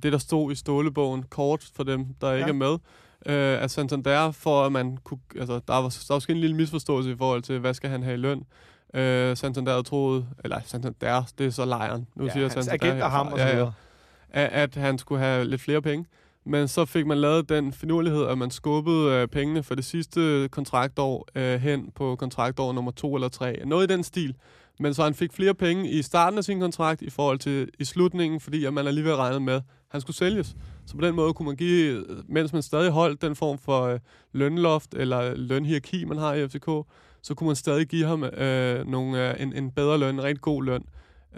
[0.03, 2.49] det der stod i stålebogen, kort for dem, der ikke Ja.
[2.49, 2.71] er med,
[3.25, 6.55] øh, at Santander, for at man kunne, altså, der var, der var måske en lille
[6.55, 8.43] misforståelse i forhold til, hvad skal han have i løn.
[8.93, 12.07] Øh, Santander troet, eller Santander, det er så lejren.
[12.15, 13.65] Nu ja, siger hans Santander agent og ham og så Ja,
[14.29, 16.05] at, at han skulle have lidt flere penge.
[16.45, 20.49] Men så fik man lavet den finurlighed, at man skubbede øh, pengene for det sidste
[20.51, 23.65] kontraktår øh, hen på kontraktår nummer to eller tre.
[23.65, 24.35] Noget i den stil.
[24.79, 27.85] Men så han fik flere penge i starten af sin kontrakt i forhold til i
[27.85, 30.55] slutningen, fordi at man alligevel regnede med, at han skulle sælges.
[30.85, 33.81] Så på den måde kunne man give, øh, mens man stadig holdt den form for
[33.81, 33.99] øh,
[34.31, 36.69] lønloft eller lønhierarki, man har i FCK,
[37.21, 40.41] så kunne man stadig give ham øh, nogle, øh, en, en bedre løn, en rigtig
[40.41, 40.83] god løn.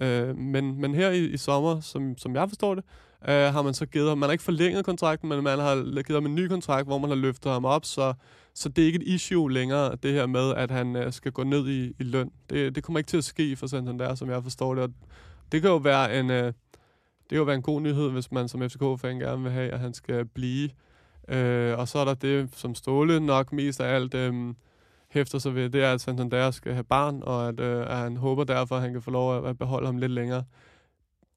[0.02, 2.84] Øh, men, men her i, i sommer, som, som jeg forstår det,
[3.28, 6.22] øh, har man så givet ham, man har ikke forlænget kontrakten, men man har givet
[6.22, 8.14] ham en ny kontrakt, hvor man har løftet ham op, så,
[8.54, 11.44] så det er ikke et issue længere, det her med, at han øh, skal gå
[11.44, 12.32] ned i, i løn.
[12.50, 14.84] Det, det kommer ikke til at ske for Santander, som jeg forstår det.
[14.84, 14.90] Og
[15.52, 18.48] det kan jo være en, øh, det kan jo være en god nyhed, hvis man
[18.48, 20.70] som FCK-fan gerne vil have, at han skal blive.
[21.28, 24.54] Øh, og så er der det, som Ståle nok mest af alt øh,
[25.12, 28.18] hæfter sig ved, det er, at Santander skal have barn, og at, øh, at han
[28.18, 30.44] håber derfor, at han kan få lov at, beholde ham lidt længere.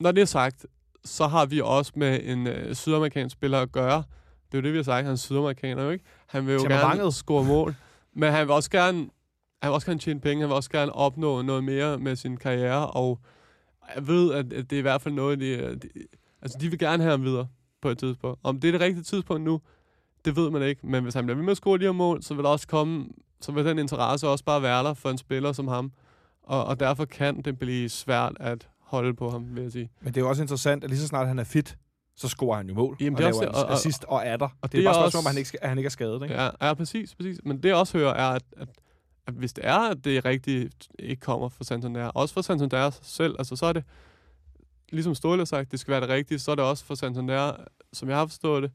[0.01, 0.66] Når det er sagt,
[1.05, 4.03] så har vi også med en øh, sydamerikansk spiller at gøre.
[4.53, 5.05] Det er jo det, vi har sagt.
[5.05, 6.05] Han er sydamerikaner ikke.
[6.27, 7.75] Han vil jo gerne score mål.
[8.12, 8.99] Men han vil også gerne,
[9.62, 10.43] han vil også gerne tjene penge.
[10.43, 12.91] Han vil også gerne opnå noget mere med sin karriere.
[12.91, 13.20] Og
[13.95, 15.89] jeg ved, at, at det er i hvert fald noget, de, de,
[16.43, 17.47] altså de vil gerne have ham videre
[17.83, 18.41] på et tidspunkt.
[18.43, 19.61] Om det er det rigtige tidspunkt nu,
[20.25, 20.87] det ved man ikke.
[20.87, 22.66] Men hvis han bliver ved med at score de her mål, så vil der også
[22.66, 23.07] komme,
[23.41, 25.93] så vil den interesse også bare være der for en spiller som ham.
[26.43, 29.91] Og, og derfor kan det blive svært at holde på ham, vil jeg sige.
[30.01, 31.76] Men det er jo også interessant, at lige så snart han er fit,
[32.16, 32.97] så scorer han jo mål.
[33.01, 34.49] Jamen, og det er laver også- og- og- assist og er der.
[34.62, 35.87] og det er det bare er et spørgsmål, om han ikke, skal- at han ikke
[35.87, 36.22] er skadet.
[36.22, 36.35] Ikke?
[36.35, 37.39] Ja, ja, præcis, præcis.
[37.45, 38.68] Men det jeg også hører er, at, at,
[39.26, 43.35] at hvis det er, at det rigtigt ikke kommer fra Santander, også for Santander selv,
[43.39, 43.85] altså så er det,
[44.93, 47.53] ligesom Ståle har sagt, det skal være det rigtige, så er det også for Santander,
[47.93, 48.70] som jeg har forstået det,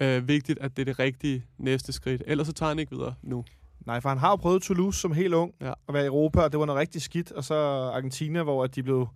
[0.00, 2.22] øh, vigtigt, at det er det rigtige næste skridt.
[2.26, 3.44] Ellers så tager han ikke videre nu.
[3.86, 5.72] Nej, for han har jo prøvet Toulouse som helt ung Ja.
[5.88, 7.32] at være i Europa, og det var noget rigtig skidt.
[7.32, 7.54] Og så
[7.94, 9.06] Argentina, hvor at de blev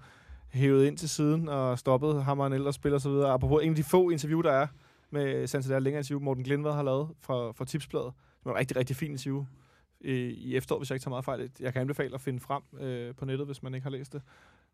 [0.48, 3.10] hævet ind til siden og stoppede ham og en ældre spiller osv.
[3.12, 4.66] Apropos en af de få interview, der er
[5.10, 8.12] med Santander, længere interview, Morten Glindvad har lavet fra, fra Tipsbladet.
[8.38, 9.44] Det var et rigtig, rigtig fint interview
[10.00, 11.50] i, i efteråret, hvis jeg ikke tager meget fejl.
[11.60, 14.22] Jeg kan anbefale at finde frem øh, på nettet, hvis man ikke har læst det.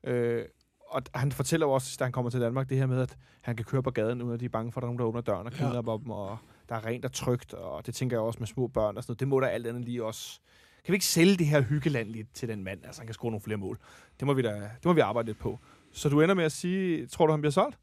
[0.05, 0.45] Øh,
[0.88, 3.57] og han fortæller jo også, da han kommer til Danmark, det her med, at han
[3.57, 5.05] kan køre på gaden, uden at de er bange for, at der er nogen, der
[5.05, 5.59] åbner døren og Ja.
[5.59, 6.38] kidnapper dem, og
[6.71, 9.11] der er rent og trygt, og det tænker jeg også med små børn og sådan
[9.11, 9.21] noget.
[9.21, 10.41] Det må der alt andet lige også...
[10.85, 13.31] Kan vi ikke sælge det her hyggeland lidt til den mand, altså han kan score
[13.31, 13.79] nogle flere mål?
[14.21, 15.59] Det må vi da det må vi arbejde lidt på.
[15.93, 17.79] Så du ender med at sige, tror du, han bliver solgt?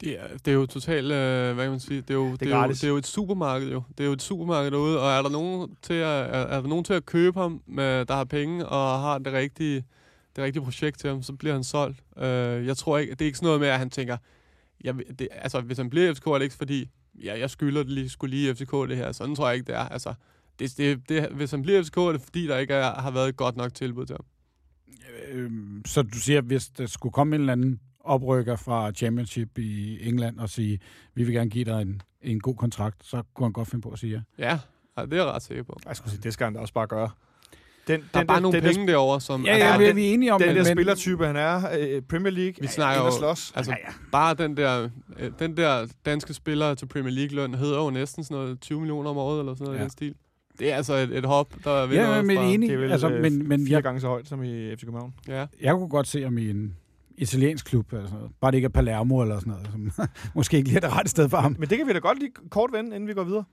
[0.00, 2.42] Det er, det er jo totalt, øh, hvad kan man sige, det er jo, det
[2.42, 2.80] er, jo, gratis.
[2.80, 3.82] det er jo et supermarked jo.
[3.98, 6.68] Det er jo et supermarked derude, og er der nogen til at, er, er der
[6.68, 9.84] nogen til at købe ham, med, der har penge og har det rigtige,
[10.36, 12.02] det rigtige projekt til ham, så bliver han solgt.
[12.16, 14.16] Øh, jeg tror ikke, det er ikke sådan noget med, at han tænker,
[14.84, 16.90] jeg, det, altså hvis han bliver FCK, er det ikke fordi,
[17.24, 19.12] ja, jeg skylder det lige, skulle lige FCK det her.
[19.12, 19.88] Sådan tror jeg ikke, det er.
[19.88, 20.14] Altså,
[20.58, 23.10] det, det, det, hvis han bliver i FCK, er det fordi, der ikke er, har
[23.10, 24.24] været et godt nok tilbud til ham.
[25.28, 30.08] Øhm, så du siger, hvis der skulle komme en eller anden oprykker fra Championship i
[30.08, 30.78] England og sige,
[31.14, 33.90] vi vil gerne give dig en, en god kontrakt, så kunne han godt finde på
[33.90, 34.44] at sige ja.
[34.48, 34.58] Ja,
[34.98, 35.80] ja det er jeg ret sikker på.
[35.86, 37.10] Jeg skulle sige, det skal han da også bare gøre.
[37.88, 39.44] Den, Der er bare nogle den, penge derovre, som...
[39.44, 40.76] Ja, altså, ja, Ja, vi er den- vi er enige om Den men, der men-
[40.76, 43.52] spillertype, han er, øh, Premier League, Vi snakker ind og jo- slås.
[43.56, 43.92] altså, ja, ja.
[44.12, 48.36] Bare den der, øh, den der danske spiller til Premier League-løn hedder jo næsten sådan
[48.42, 49.80] noget 20 millioner om året, eller sådan noget Ja.
[49.80, 50.14] i den stil.
[50.58, 52.44] Det er altså et, et hop, der vinder Ja, men fra...
[52.44, 52.68] enig.
[52.68, 54.80] Det er vel altså, øh, men, men fire jeg, gange så højt som i FC
[54.84, 55.14] København.
[55.28, 56.76] Ja, jeg kunne godt se ham i en,
[57.18, 57.92] italiensk klub.
[57.92, 58.14] Altså.
[58.40, 61.10] Bare det ikke er Palermo eller sådan noget, som måske ikke lige er det rette
[61.10, 61.56] sted for ham.
[61.58, 63.44] Men det kan vi da godt lige kort vende, inden vi går videre.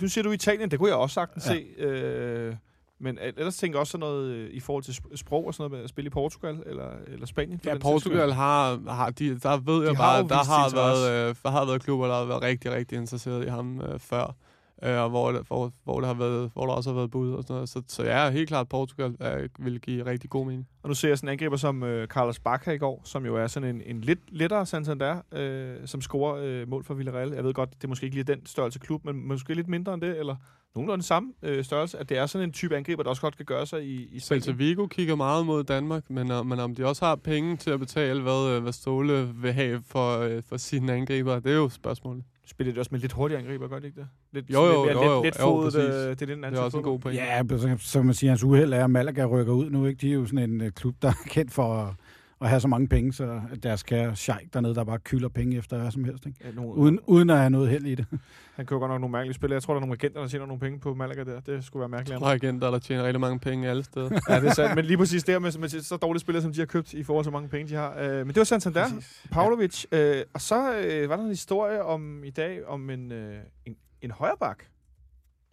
[0.00, 1.52] Du siger du Italien, det kunne jeg også sagtens Ja.
[1.52, 1.82] se.
[1.82, 2.54] Øh,
[3.00, 5.62] men ellers tænker jeg også sådan noget øh, i forhold til sp- sprog og sådan
[5.62, 7.60] noget med at spille i Portugal eller, eller Spanien.
[7.64, 7.78] Ja.
[7.78, 11.34] Portugal har, har de, der ved jeg De har bare, at der har, været, øh,
[11.42, 14.34] der har været klubber, der har været rigtig, rigtig interesseret i ham øh, før.
[14.82, 17.42] Øh, og hvor, hvor, hvor, det har været, hvor der også har været bud og
[17.42, 17.68] sådan noget.
[17.68, 20.68] Så, så ja, helt klart, Portugal øh, vil give rigtig god mening.
[20.82, 23.36] Og nu ser jeg sådan en angriber som øh, Carlos Bacca i går, som jo
[23.36, 27.32] er sådan en, en lidt lettere Santander, øh, som scorer øh, mål for Villarreal.
[27.32, 29.94] Jeg ved godt, det er måske ikke lige den størrelse klub, men måske lidt mindre
[29.94, 30.36] end det, eller
[30.74, 33.46] nogenlunde samme øh, størrelse, at det er sådan en type angriber, der også godt kan
[33.46, 34.52] gøre sig i, i Celta.
[34.52, 37.80] Vigo kigger meget mod Danmark, men, øh, men om de også har penge til at
[37.80, 41.68] betale, hvad, øh, hvad Ståle vil have for, øh, for sine angriber, det er jo
[41.68, 42.24] spørgsmålet.
[42.46, 44.08] Spiller det også med lidt hurtigere angriber, gør det ikke det?
[44.32, 45.94] Lidt, Jo, jo, lidt, jo, jo, let, jo, letfodet, præcis.
[45.94, 47.16] øh, det er den Det er også en god point.
[47.18, 49.86] Ja, så, så kan man sige, at hans uheld er, at Malaga rykker ud nu.
[49.86, 50.00] Ikke?
[50.00, 51.96] De er jo sådan en uh, klub, der er kendt for
[52.40, 55.56] at, have så mange penge, så at deres kære sheik dernede, der bare kylder penge
[55.56, 56.26] efter hvad som helst.
[56.26, 56.38] Ikke?
[56.44, 58.06] Ja, nogle, Uden, uden at have noget held i det.
[58.56, 59.50] Han køber godt nok nogle mærkelige spil.
[59.50, 61.40] Jeg tror, der er nogle agenter, der tjener nogle penge på Malaga der.
[61.40, 62.20] Det skulle være mærkeligt.
[62.20, 64.10] Der er agenter, der tjener rigtig mange penge alle steder.
[64.28, 64.74] ja, det er sandt.
[64.74, 67.24] Men lige præcis der med, med så dårlige spillere, som de har købt i forhold
[67.24, 67.98] til, hvor mange penge de har.
[67.98, 68.86] Øh, men det var Santander,
[69.30, 69.84] Pavlovic.
[69.92, 73.76] Øh, og så øh, var der en historie om i dag om en, øh, en,
[74.02, 74.64] en højrebak.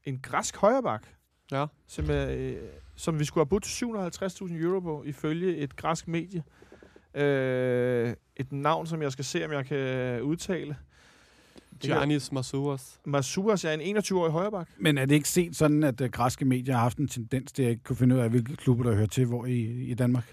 [0.03, 1.03] En græsk højrebak.
[1.51, 1.65] Ja.
[1.87, 2.55] Som, øh,
[2.95, 6.43] som vi skulle have budt 750.000 euro på, ifølge et græsk medie.
[7.15, 10.75] Øh, et navn, som jeg skal se, om jeg kan udtale.
[11.83, 12.99] Giannis Masouras.
[13.05, 14.69] Masuras er en 21-årig højrebak.
[14.77, 17.63] Men er det ikke set sådan, at uh, græske medier har haft en tendens til
[17.63, 20.23] at ikke kunne finde ud af, hvilke klubber, der hører til hvor i, i Danmark?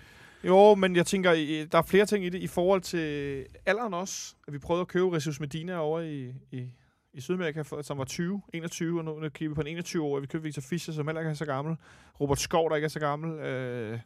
[0.45, 1.33] Jo, men jeg tænker,
[1.72, 2.39] der er flere ting i det.
[2.39, 4.35] I forhold til alderen også.
[4.47, 6.66] At vi prøvede at købe Jesus Medina over i, i,
[7.12, 10.20] i Sydamerika, som var 20, 21, og nu, nu kigger vi på en 21 år.
[10.20, 11.76] Vi købte Victor Fischer, som heller ikke er så gammel.
[12.20, 13.41] Robert Skov, der ikke er så gammel.
[13.41, 13.99] Øh,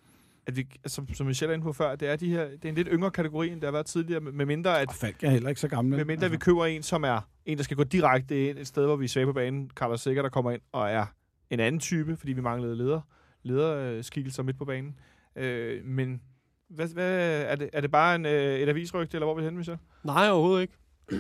[0.46, 2.64] at vi, som, som vi selv er inde på før, det er, de her, det
[2.64, 5.22] er en lidt yngre kategori, end det har været tidligere, med mindre at Og Falk
[5.24, 5.96] er heller ikke så gammel.
[5.96, 8.86] med mindre vi køber en, som er en, der skal gå direkte ind et sted,
[8.86, 9.70] hvor vi er svage på banen.
[9.74, 11.06] Carlos Sikker, der kommer ind og er
[11.50, 13.00] en anden type, fordi vi manglede leder,
[13.42, 14.94] lederskikkelser midt på banen.
[15.36, 16.20] Øh, men
[16.68, 19.44] hvad, hvad, er, det, er det bare en, øh, et avisrygte, eller hvor er vi
[19.44, 19.78] henne, Michel?
[20.04, 20.74] Nej, overhovedet ikke.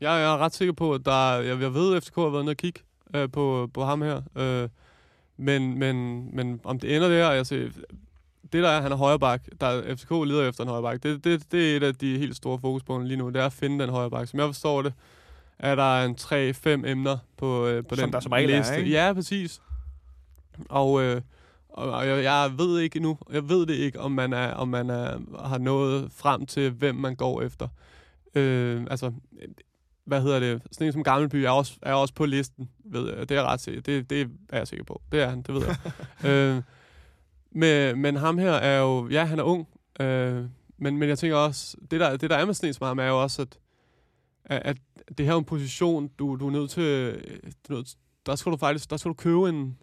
[0.00, 2.28] jeg, jeg er ret sikker på, at der, er- jeg, jeg ved, at FCK har
[2.28, 2.80] været nede og kigge
[3.16, 4.22] øh, på, på ham her.
[4.38, 4.68] Øh,
[5.36, 7.70] men, men, men om det ender der, altså,
[8.54, 11.24] det der er, han er højre bak, der FCK leder efter en højre bak, det,
[11.24, 13.84] det, det er et af de helt store fokuspunkter lige nu, det er at finde
[13.84, 14.28] den højre bak.
[14.28, 14.92] Som jeg forstår det,
[15.58, 16.16] er der en
[16.84, 18.78] 3-5 emner på, øh, på Som den der som regel er, liste.
[18.78, 18.90] ikke?
[18.90, 19.62] Ja, præcis.
[20.68, 21.20] Og, øh,
[21.68, 24.90] og jeg, jeg ved ikke endnu, jeg ved det ikke, om man, er, om man
[24.90, 27.68] er, har nået frem til, hvem man går efter.
[28.34, 29.12] Øh, altså,
[30.04, 30.62] hvad hedder det?
[30.72, 33.28] Sådan en som Gammelby er også, er også på listen, ved jeg.
[33.28, 33.80] Det er jeg ret sikker.
[33.80, 35.02] Det, det er jeg sikker på.
[35.12, 35.76] Det er han, det ved jeg.
[36.30, 36.62] øh,
[37.54, 39.68] men, men ham her er jo, ja, han er ung.
[40.00, 40.44] Øh,
[40.78, 43.22] men, men jeg tænker også, det der, det der er med som ham, er jo
[43.22, 43.58] også, at,
[44.44, 44.76] at,
[45.18, 47.14] det her er en position, du, du er nødt til,
[47.68, 47.94] du nødt,
[48.26, 49.78] der skal du faktisk, der skal du købe en,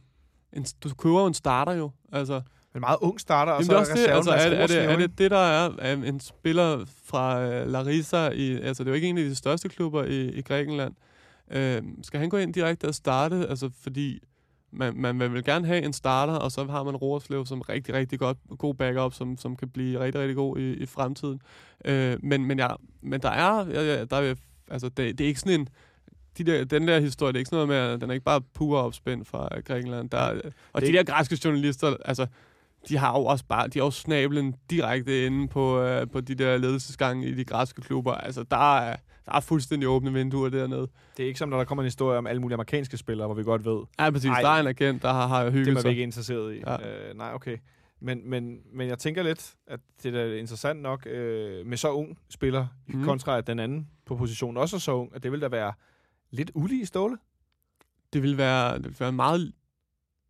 [0.53, 1.91] en du køber en starter jo.
[2.11, 2.41] Altså,
[2.75, 4.31] En meget ung starter, og Jamen, så det er også det.
[4.31, 7.67] Altså, er, det- er, det, er det det, der er er en spiller fra øh,
[7.71, 8.29] Larissa?
[8.29, 10.93] I, altså, det er jo ikke en af de største klubber i, i Grækenland.
[11.51, 13.47] Øh, skal han gå ind direkte og starte?
[13.47, 14.19] Altså, fordi
[14.71, 17.93] man, man vil vel gerne have en starter, og så har man Roerslev som rigtig,
[17.95, 21.41] rigtig godt, god backup, som, som kan blive rigtig, rigtig god i, i fremtiden.
[21.85, 22.67] Øh, men, men, ja,
[23.01, 24.35] men der er, ja, ja, der er
[24.71, 25.67] altså, det, det er ikke sådan en,
[26.37, 28.23] de der, den der historie, det er ikke sådan noget med, at den er ikke
[28.25, 30.09] bare pur opspændt fra Grækenland.
[30.09, 30.41] Der, er-
[30.73, 32.27] og Det de er der græske journalister, altså,
[32.89, 36.35] de har jo også bare, de har jo snablen direkte inde på, øh, på de
[36.35, 38.13] der ledelsesgange i de græske klubber.
[38.13, 40.87] Altså, der er, der er fuldstændig åbne vinduer dernede.
[41.17, 43.35] Det er ikke som, når der kommer en historie om alle mulige amerikanske spillere, hvor
[43.35, 44.29] vi godt ved, Ja, præcis.
[44.29, 44.41] Ej.
[44.41, 45.89] Der er en agent, der har, har det hygget er man sig.
[45.89, 46.61] ikke interesseret i.
[46.67, 47.09] Ja.
[47.09, 47.57] Øh, nej, okay.
[47.99, 52.17] Men, men, men jeg tænker lidt, at det er interessant nok øh, med så ung
[52.29, 53.03] spiller, mm.
[53.03, 55.73] Kontra at den anden på positionen også er så ung, at det vil da være
[56.31, 57.17] lidt ulige ståle.
[58.13, 59.51] Det vil være, det vil være meget...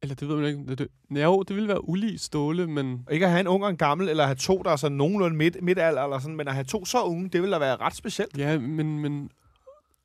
[0.02, 0.76] Eller det ved man ikke.
[0.76, 3.08] Det, ja, jo, det vil være ulig ståle, men...
[3.12, 5.38] Ikke at have en ung og en gammel, eller have to, der er sådan nogenlunde
[5.38, 7.96] midt, midtalder, eller sådan, men at have to så unge, det vil da være ret
[7.96, 8.38] specielt.
[8.38, 9.30] Ja, men, men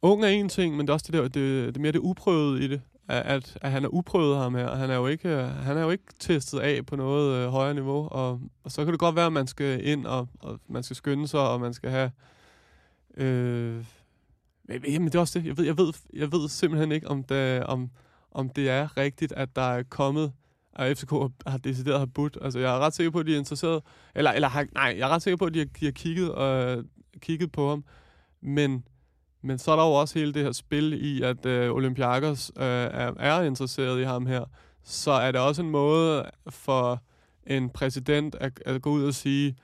[0.03, 1.99] ung er en ting, men det er også det, der, det, det er mere det
[1.99, 2.81] uprøvede i det.
[3.09, 4.77] At, at, han er uprøvet ham her.
[4.77, 8.09] Han er jo ikke, han er jo ikke testet af på noget øh, højere niveau.
[8.09, 10.97] Og, og, så kan det godt være, at man skal ind, og, og man skal
[10.97, 12.11] skynde sig, og man skal have...
[13.17, 13.85] Øh,
[14.65, 15.47] men, jamen, det er også det.
[15.47, 17.91] Jeg ved, jeg ved, jeg ved simpelthen ikke, om det, om,
[18.37, 20.33] om det er rigtigt, at der er kommet
[20.79, 21.11] at FCK
[21.47, 22.39] har- decideret har budt.
[22.43, 23.83] Altså, jeg er ret sikker på, at de er interesseret.
[24.15, 26.39] Eller, eller har, nej, jeg er ret sikker på, at de har, de har kigget,
[26.39, 26.85] øh,
[27.21, 27.85] kigget på ham.
[28.43, 28.85] Men,
[29.43, 32.65] men så er der jo også hele det her spil i, at øh, Olympiakos øh,
[32.65, 34.45] er, er interesseret i ham her.
[34.85, 37.03] Så er det også en måde for
[37.47, 39.57] en præsident at, at gå ud og sige,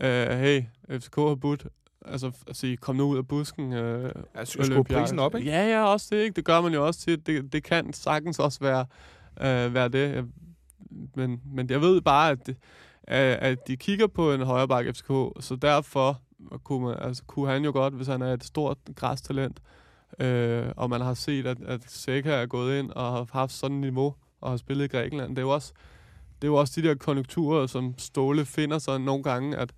[0.00, 1.66] øh, hey, FCK har budt,
[2.04, 3.72] altså at sige, kom nu ud af busken.
[3.72, 5.50] Øh, Ja, sk- skruer prisen op, ikke?
[5.50, 6.36] Ja, ja, også det, ikke?
[6.36, 7.26] Det gør man jo også til.
[7.26, 8.86] Det, det kan sagtens også være,
[9.40, 10.24] øh, være det.
[11.16, 12.56] Men, men jeg ved bare, at, det,
[13.06, 15.06] at de kigger på en højre bakke FCK,
[15.40, 16.20] så derfor
[16.64, 19.60] kunne, man, altså, kunne han jo godt, hvis han er et stort græstalent,
[20.20, 23.76] øh, og man har set, at, at Seca er gået ind og har haft sådan
[23.76, 25.30] et niveau, og har spillet i Grækenland.
[25.30, 25.72] Det er jo også,
[26.42, 29.72] det er jo også de der konjunkturer, som Ståle finder sig nogle gange, at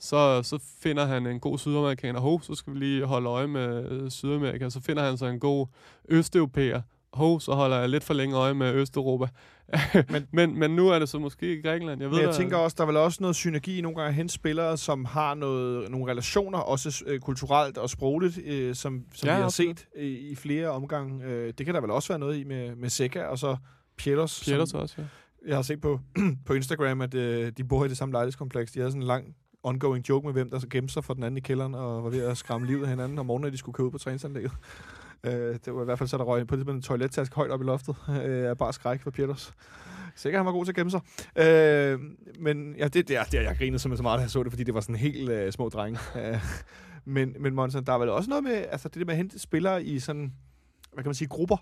[0.00, 2.20] så, så finder han en god sydamerikaner.
[2.20, 4.68] Hov, så skal vi lige holde øje med øh, Sydamerika.
[4.70, 5.66] Så finder han så en god
[6.08, 6.82] østeuropæer.
[7.12, 9.26] Hov, så holder jeg lidt for længe øje med Østeuropa.
[10.10, 12.00] men, Men- men, nu er det så måske i Grækenland.
[12.00, 13.96] Jeg ved Men jeg da- tænker også, der er vel også noget synergi i nogle
[14.00, 19.04] gange hente spillere, som har noget, nogle relationer, også øh, kulturelt og sprogligt, øh, som,
[19.14, 19.78] som Ja, vi har absolut.
[19.78, 21.24] set i, i flere omgange.
[21.24, 23.56] Øh, det kan der vel også være noget i med, med Seca, og så
[23.96, 24.30] Pielos.
[24.30, 25.04] Som, også, ja.
[25.46, 26.00] Jeg har set på,
[26.46, 28.72] på Instagram, at øh, de bor i det samme lejlighedskompleks.
[28.72, 31.22] De havde sådan en lang ongoing joke med, hvem der så gemte sig for den
[31.22, 33.56] anden i kælderen, og var ved at skræmme livet af hinanden om morgenen, når de
[33.56, 34.52] skulle køre ud på træningsanlægget.
[35.24, 37.60] Øh, det var i hvert fald så, der røg på det en toilettaske højt op
[37.60, 37.96] i loftet.
[38.08, 39.54] Øh, af bare skræk for Pieters.
[40.16, 41.00] Sikkert han var god til at gemme sig.
[41.36, 42.00] Øh,
[42.40, 44.42] men ja, det, det, er, det er, jeg grinede simpelthen så meget, da jeg så
[44.42, 46.00] det, fordi det var sådan helt øh, små drenge.
[46.16, 46.38] Øh,
[47.04, 49.38] men, men Monsen, der er vel også noget med, altså det der med at hente
[49.38, 50.32] spillere i sådan,
[50.92, 51.56] hvad kan man sige, grupper,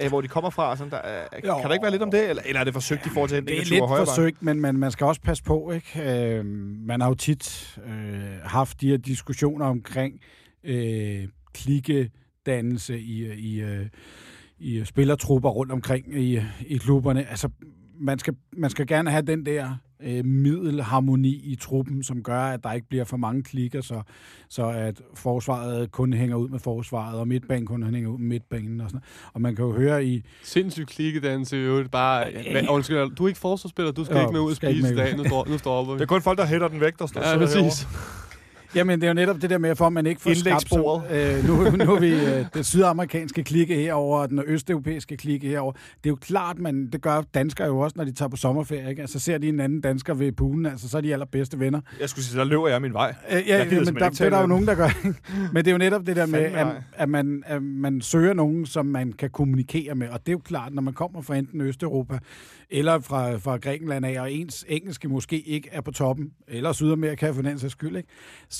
[0.00, 0.76] øh, hvor de kommer fra.
[0.76, 3.06] Sådan, der, er, kan der ikke være lidt om det, eller, eller er det forsøgt
[3.06, 5.70] i forhold til Det er lidt forsøgt, men, men man skal også passe på.
[5.70, 6.02] ikke.
[6.02, 6.44] Øh,
[6.86, 10.20] man har jo tit øh, haft de her diskussioner omkring
[10.64, 13.86] øh, klikkedannelse i, i, øh,
[14.58, 17.28] i spillertrupper rundt omkring i, i klubberne.
[17.30, 17.48] Altså,
[18.00, 22.64] man skal, man skal gerne have den der øh, middelharmoni i truppen, som gør, at
[22.64, 24.02] der ikke bliver for mange klikker, så,
[24.48, 28.80] så at forsvaret kun hænger ud med forsvaret, og midtbanen kun hænger ud med midtbanen.
[28.80, 29.04] Og, sådan.
[29.32, 30.22] og man kan jo høre i...
[30.42, 31.90] Sindssygt klikkedannelse i øvrigt.
[31.90, 34.92] Bare, ja, undskyld, du er ikke forsvarsspiller, du skal Jo, ikke med ud og spise
[34.92, 35.16] i dag.
[35.16, 37.32] Nu, står, nu står Det er kun folk, der hætter den væk, der står Ja,
[37.32, 38.31] sidder herovre.
[38.74, 40.68] Jamen, det er jo netop det der med, for at man ikke får skabt...
[40.68, 41.02] som-.
[41.10, 45.72] Øh, nu, nu er vi øh, det sydamerikanske klikke herover og den østeuropæiske klikke herover.
[45.72, 48.90] Det er jo klart, man, det gør danskere jo også, når de tager på sommerferie.
[48.90, 49.02] Ikke?
[49.02, 51.80] Altså ser de en anden dansker ved poolen, altså så er de allerbedste venner.
[52.00, 53.14] Jeg skulle sige, der løber jeg min vej.
[53.30, 54.88] Øh, ja, gider men der, ikke det tale er der jo nogen, der gør.
[55.04, 55.18] ikke?
[55.52, 58.66] Men det er jo netop det der med, at, at, man, at man søger nogen,
[58.66, 60.08] som man kan kommunikere med.
[60.08, 62.18] Og det er jo klart, når man kommer fra enten Østeuropa
[62.70, 67.30] eller fra, fra Grækenland af, og ens engelske måske ikke er på toppen, eller Sydamerika
[67.30, 68.08] for den sags skyld, ikke?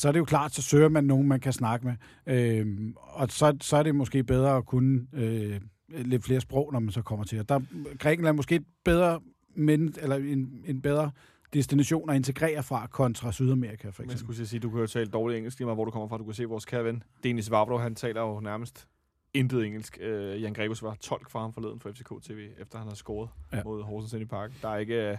[0.03, 1.95] Så er det jo klart, så søger man nogen, man kan snakke med.
[2.27, 6.81] Øhm, og så, så er det måske bedre at kunne øh, lidt flere sprog, når
[6.81, 7.39] man så kommer til.
[7.39, 7.61] Og der
[7.99, 9.21] Grækenland er måske et bedre,
[9.55, 11.11] men, eller en, en bedre
[11.53, 14.35] destination at integrere fra kontra Sydamerika, for Men jeg eksempel.
[14.35, 16.19] skulle sige, du kan jo tale dårligt engelsk, lige meget hvor du kommer fra.
[16.19, 18.89] Du kan se vores kære ven, Denis Vavro, han taler jo nærmest
[19.35, 19.99] intet engelsk.
[20.01, 23.29] Uh, Jan Gregos var tolk for ham forleden for FCK TV, efter han har scoret
[23.53, 23.63] ja.
[23.65, 24.57] Mod Horsens i parken.
[24.63, 25.19] Der er ikke uh,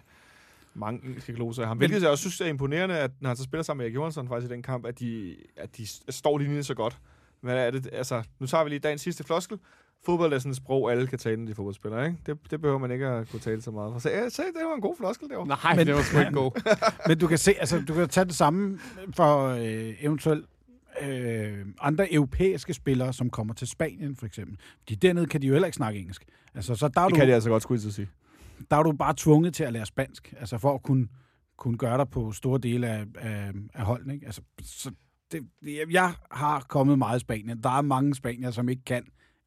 [0.76, 1.78] mange engelske gloser af ham.
[1.78, 4.28] Hvilket jeg også synes er imponerende, at når han så spiller sammen med Erik Johansson
[4.28, 6.98] faktisk i den kamp, at de, at de står linjen så godt.
[7.42, 7.90] Hvad er det?
[7.92, 9.58] Altså, nu tager vi lige dagens sidste floskel.
[10.06, 12.18] Fodbold er sådan et sprog, alle kan tale, når de er fodboldspillere, ikke?
[12.26, 14.00] Det, det behøver man ikke at kunne tale så meget for.
[14.00, 15.46] Så jeg sagde, det var en god floskel, det var.
[15.46, 16.52] Nej, Men- det var sgu ikke god.
[17.08, 18.80] Men du kan se, altså du kan tage det samme
[19.16, 20.46] for øh, eventuelt
[21.02, 24.58] øh, andre europæiske spillere, som kommer til Spanien for eksempel.
[24.80, 26.26] Fordi dernede kan de jo heller ikke snakke engelsk.
[26.56, 28.10] Altså, så der er, Det du, kan de altså godt, skulle sige
[28.72, 31.08] der er du bare tvunget til at lære spansk, altså for at kunne,
[31.58, 34.14] kunne gøre dig på store dele af, af, af holdene.
[34.14, 34.26] Ikke?
[34.26, 34.92] Altså, så
[35.32, 37.64] det, jeg- jeg har kommet meget i Spanien.
[37.64, 39.04] Der er mange spanier, som ikke kan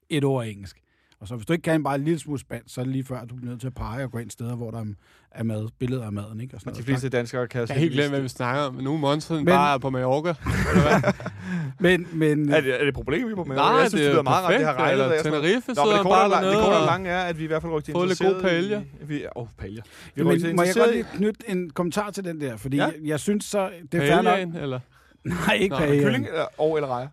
[0.09, 0.81] et ord engelsk.
[1.21, 3.05] Og så hvis du ikke kan bare en lille smule spansk, så er det lige
[3.05, 4.85] før, at du bliver nødt til at pege og gå ind steder, hvor der
[5.31, 6.41] er mad, billeder af maden.
[6.41, 6.55] Ikke?
[6.55, 6.87] Og sådan Og de noget.
[7.01, 8.75] fleste danskere kan helt glemt, hvad vi snakker om.
[8.75, 10.35] Nu er Monson Men- bare på Mallorca.
[11.81, 13.57] Men, men, Er det, er det et problem, vi er på med?
[13.57, 14.55] Nej, jeg synes, det det, er meget rart.
[14.55, 14.93] Det har regnet.
[14.93, 15.45] eller og sådan noget.
[15.45, 17.47] Tenerife Nå, sidder bare og lang- det dernede korte og lange er, at vi i
[17.47, 18.83] hvert fald rykker Fået lidt god paella.
[19.07, 19.83] Vi, åh, oh, paella.
[20.15, 22.57] Vi Men til må jeg godt interesseret lige knytte en kommentar til den der?
[22.57, 22.85] Fordi Ja.
[22.85, 24.15] jeg, jeg synes så, det er.
[24.15, 24.81] Paellaen, eller?
[25.47, 27.09] Nej, ikke Nå, kylling eller, og eller rejer.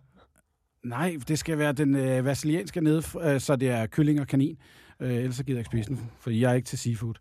[0.84, 4.56] Nej, det skal være den øh, vasilianske nede, øh, så det er kylling og kanin.
[5.00, 7.14] Øh, ellers så gider jeg ikke spise den, fordi jeg er ikke til seafood.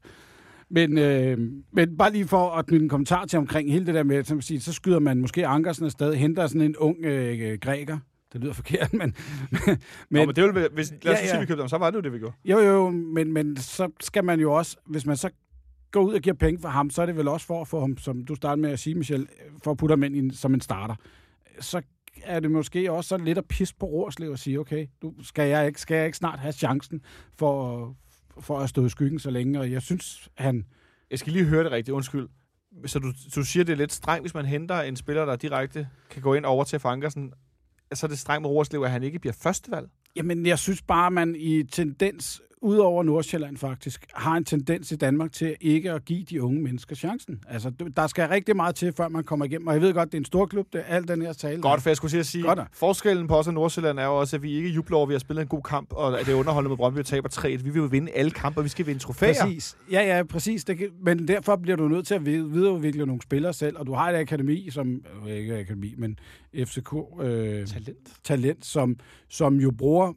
[0.69, 1.38] Men, øh,
[1.72, 4.41] men bare lige for at knytte en kommentar til omkring hele det der med, som
[4.41, 7.98] siger, så skyder man måske Ankersen afsted, henter sådan en ung øh, græker.
[8.34, 8.99] Det lyder forkert, men...
[9.65, 9.77] Men,
[10.10, 11.90] Nå, men det ville, hvis, lad os Ja, ja, sige, vi købte dem, så var
[11.90, 12.35] det jo det, vi gjorde.
[12.45, 15.30] Jo, jo, men, men så skal man jo også, hvis man så
[15.91, 17.80] går ud og giver penge for ham, så er det vel også for at få
[17.80, 19.27] ham, som du startede med at sige, Michel,
[19.64, 20.95] for at putte ham ind i som en starter.
[21.60, 21.81] Så
[22.23, 25.49] er det måske også sådan lidt at pisse på Rorslev og sige, okay, nu skal
[25.49, 27.01] jeg ikke, skal jeg ikke snart have chancen
[27.37, 27.95] for,
[28.39, 30.65] for at stå i skyggen så længe, og jeg synes, han...
[31.11, 32.27] Jeg skal lige høre det rigtigt, undskyld.
[32.85, 35.87] Så du, du siger, det er lidt strengt, hvis man henter en spiller, der direkte
[36.09, 37.33] kan gå ind over til Frankersen.
[37.93, 39.87] Så er det strengt med Rorslev, at han ikke bliver førstevalg.
[40.15, 45.31] Jamen, jeg synes bare, man i tendens udover Nordsjælland faktisk, har en tendens i Danmark
[45.31, 47.44] til ikke at give de unge mennesker chancen.
[47.48, 49.68] Altså, der skal rigtig meget til, før man kommer igennem.
[49.68, 51.61] Og jeg ved godt, det er en stor klub, det er alt den her tale.
[51.61, 54.19] Godt, for jeg skulle til at sige, Godt forskellen på os og Nordsjælland er jo
[54.19, 56.26] også, at vi ikke jubler over, at vi har spillet en god kamp, og at
[56.26, 58.69] det er underholdende med Brøndby taber 3 Vi vil jo vinde alle kampe, og vi
[58.69, 59.34] skal vinde trofæer.
[59.44, 59.77] Præcis.
[59.91, 60.64] Ja, ja, præcis.
[60.64, 63.88] Det kan, men derfor bliver du nødt til at vid- videreudvikle nogle spillere selv, og
[63.88, 66.19] du har et akademi, som, øh, ikke akademi, men
[66.65, 67.98] FCK øh, Talent.
[68.23, 68.95] talent, som,
[69.30, 70.14] som jo bruger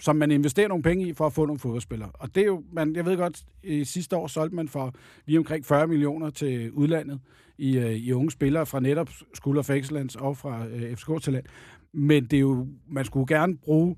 [0.00, 2.10] som man investerer nogle penge i for at få nogle fodboldspillere.
[2.14, 4.94] Og det er jo, man, jeg ved godt, i sidste år solgte man for
[5.26, 7.20] lige omkring 40 millioner til udlandet
[7.58, 9.10] i, øh, i unge spillere fra netop
[9.46, 11.46] of Excellence og fra øh, FCK Talent.
[11.92, 13.96] Men det er jo, man skulle gerne bruge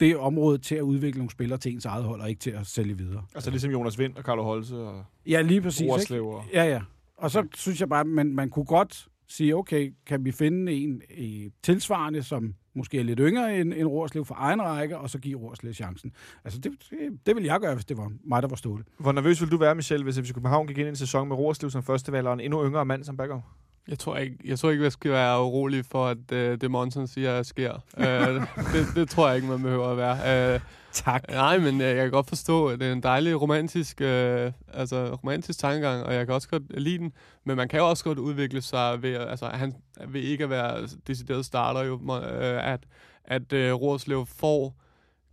[0.00, 2.66] det område til at udvikle nogle spillere til ens eget hold, og ikke til at
[2.66, 3.24] sælge videre.
[3.34, 6.10] Altså ligesom Jonas Vind og Carlo Holse og Ja, lige præcis.
[6.10, 6.22] Ikke?
[6.22, 6.44] Og...
[6.52, 6.80] Ja, ja.
[7.16, 10.72] Og så synes jeg bare, at man, man kunne godt sige, okay, kan vi finde
[10.72, 15.10] en i tilsvarende, som måske er lidt yngre end, end Rorslev for egen række, og
[15.10, 16.12] så give Rorslev chancen.
[16.44, 18.86] Altså, det, det, det ville jeg gøre, hvis det var mig, der var stålet.
[18.98, 21.36] Hvor nervøs ville du være, Michel, hvis FC København gik ind i en sæson med
[21.36, 23.42] Roerslev som førstevalg og en endnu yngre mand som backup?
[23.88, 27.06] Jeg tror ikke, jeg tror ikke, jeg skal være urolig for, at øh, det Monson
[27.06, 27.72] siger sker.
[27.98, 28.06] øh,
[28.72, 30.54] det, det, tror jeg ikke, man behøver at være.
[30.54, 30.60] Øh,
[31.04, 31.30] Tak.
[31.30, 35.18] nej, men øh, jeg kan godt forstå, at det er en dejlig romantisk, øh, altså,
[35.22, 37.12] romantisk tankegang, og jeg kan også godt lide den.
[37.44, 39.74] Men man kan jo også godt udvikle sig ved, altså, han,
[40.08, 42.80] ved ikke at være decideret starter, jo, øh, at,
[43.24, 44.76] at øh, Rorslev får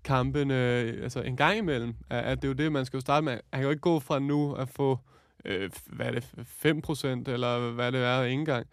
[0.04, 1.96] kampene øh, altså en gang imellem.
[2.10, 3.32] At, at det er jo det, man skal jo starte med.
[3.32, 5.00] Han kan jo ikke gå fra nu at få
[5.46, 6.24] øh, hvad er det,
[7.28, 8.68] 5% eller hvad det er, ikke engang,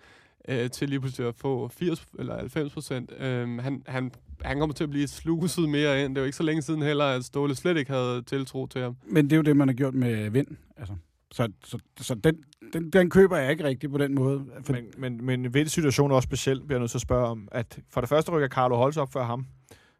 [0.48, 3.12] øh, til lige pludselig at få 80 eller 90 procent.
[3.18, 4.12] Øh, han, han,
[4.46, 6.14] han kommer til at blive sluset mere ind.
[6.14, 8.80] Det er jo ikke så længe siden heller, at Ståle slet ikke havde tiltro til
[8.80, 8.96] ham.
[9.06, 10.46] Men det er jo det, man har gjort med Vind.
[10.76, 10.94] Altså,
[11.32, 12.36] så så, så den,
[12.72, 14.44] den, den køber jeg ikke rigtigt på den måde.
[14.64, 17.26] For, Men, men, men ved situationen er også speciel, bliver jeg nødt til at spørge
[17.26, 19.46] om, at for det første rykker Carlo Holse op før ham.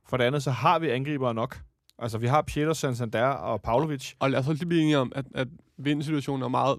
[0.08, 1.58] For det andet, så har vi angribere nok.
[1.98, 4.12] Altså, vi har Pieter Santander og Pavlovic.
[4.18, 5.48] Og lad os også lige blive enige om, at, at
[5.78, 6.78] vindsituationen er meget,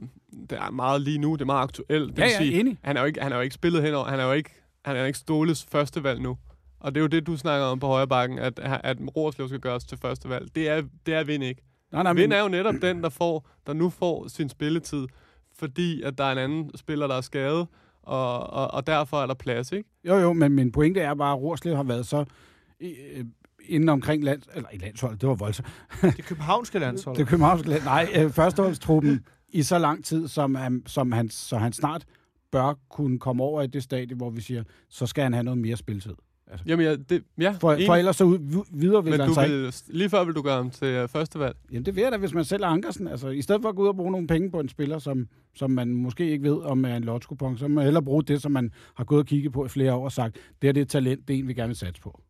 [0.49, 2.09] det er meget lige nu, det er meget aktuelt.
[2.11, 2.77] Det ja, vil ja, sige, enig.
[2.83, 4.49] han er jo ikke, han er jo ikke spillet henover, han er jo ikke,
[4.85, 6.37] han er ikke Ståles første valg nu.
[6.79, 9.59] Og det er jo det, du snakker om på højre bakken, at, at Rorslev skal
[9.59, 10.55] gøres til første valg.
[10.55, 11.61] Det er, det er Vind ikke.
[11.91, 15.07] Nej, nej, Vind men, er jo netop den, der, får, der nu får sin spilletid,
[15.55, 17.67] fordi at der er en anden spiller, der er skadet,
[18.01, 19.89] og, og, og derfor er der plads, ikke?
[20.07, 22.25] jo, jo, men min pointe er bare, at Rorslev har været så
[22.79, 23.25] øh,
[23.65, 25.67] inden omkring land, eller i landsholdet, det var voldsomt.
[26.17, 27.15] Det københavnske landshold.
[27.15, 27.83] Det er københavnske land.
[27.83, 32.05] Nej, øh, førsteholdstruppen i så lang tid, som, han, som han, så han snart
[32.51, 35.57] bør kunne komme over i det stadie, hvor vi siger, så skal han have noget
[35.57, 36.13] mere spilletid.
[36.65, 37.85] Jamen, ja, det, ja For, enig.
[37.85, 39.57] for ellers så ud, videreudvikler men han du sig ikke.
[39.57, 41.55] vil, lige før vil du gøre ham til uh, første valg.
[41.71, 43.07] Jamen det vil jeg da, hvis man sælger Ankersen.
[43.07, 45.27] Altså, I stedet for at gå ud og bruge nogle penge på en spiller, som,
[45.55, 48.41] som man måske ikke ved, om er en lotskupon, så må man hellere bruge det,
[48.41, 50.89] som man har gået og kigget på i flere år og sagt, det er det
[50.89, 52.21] talent, det er en, vi gerne vil satse på.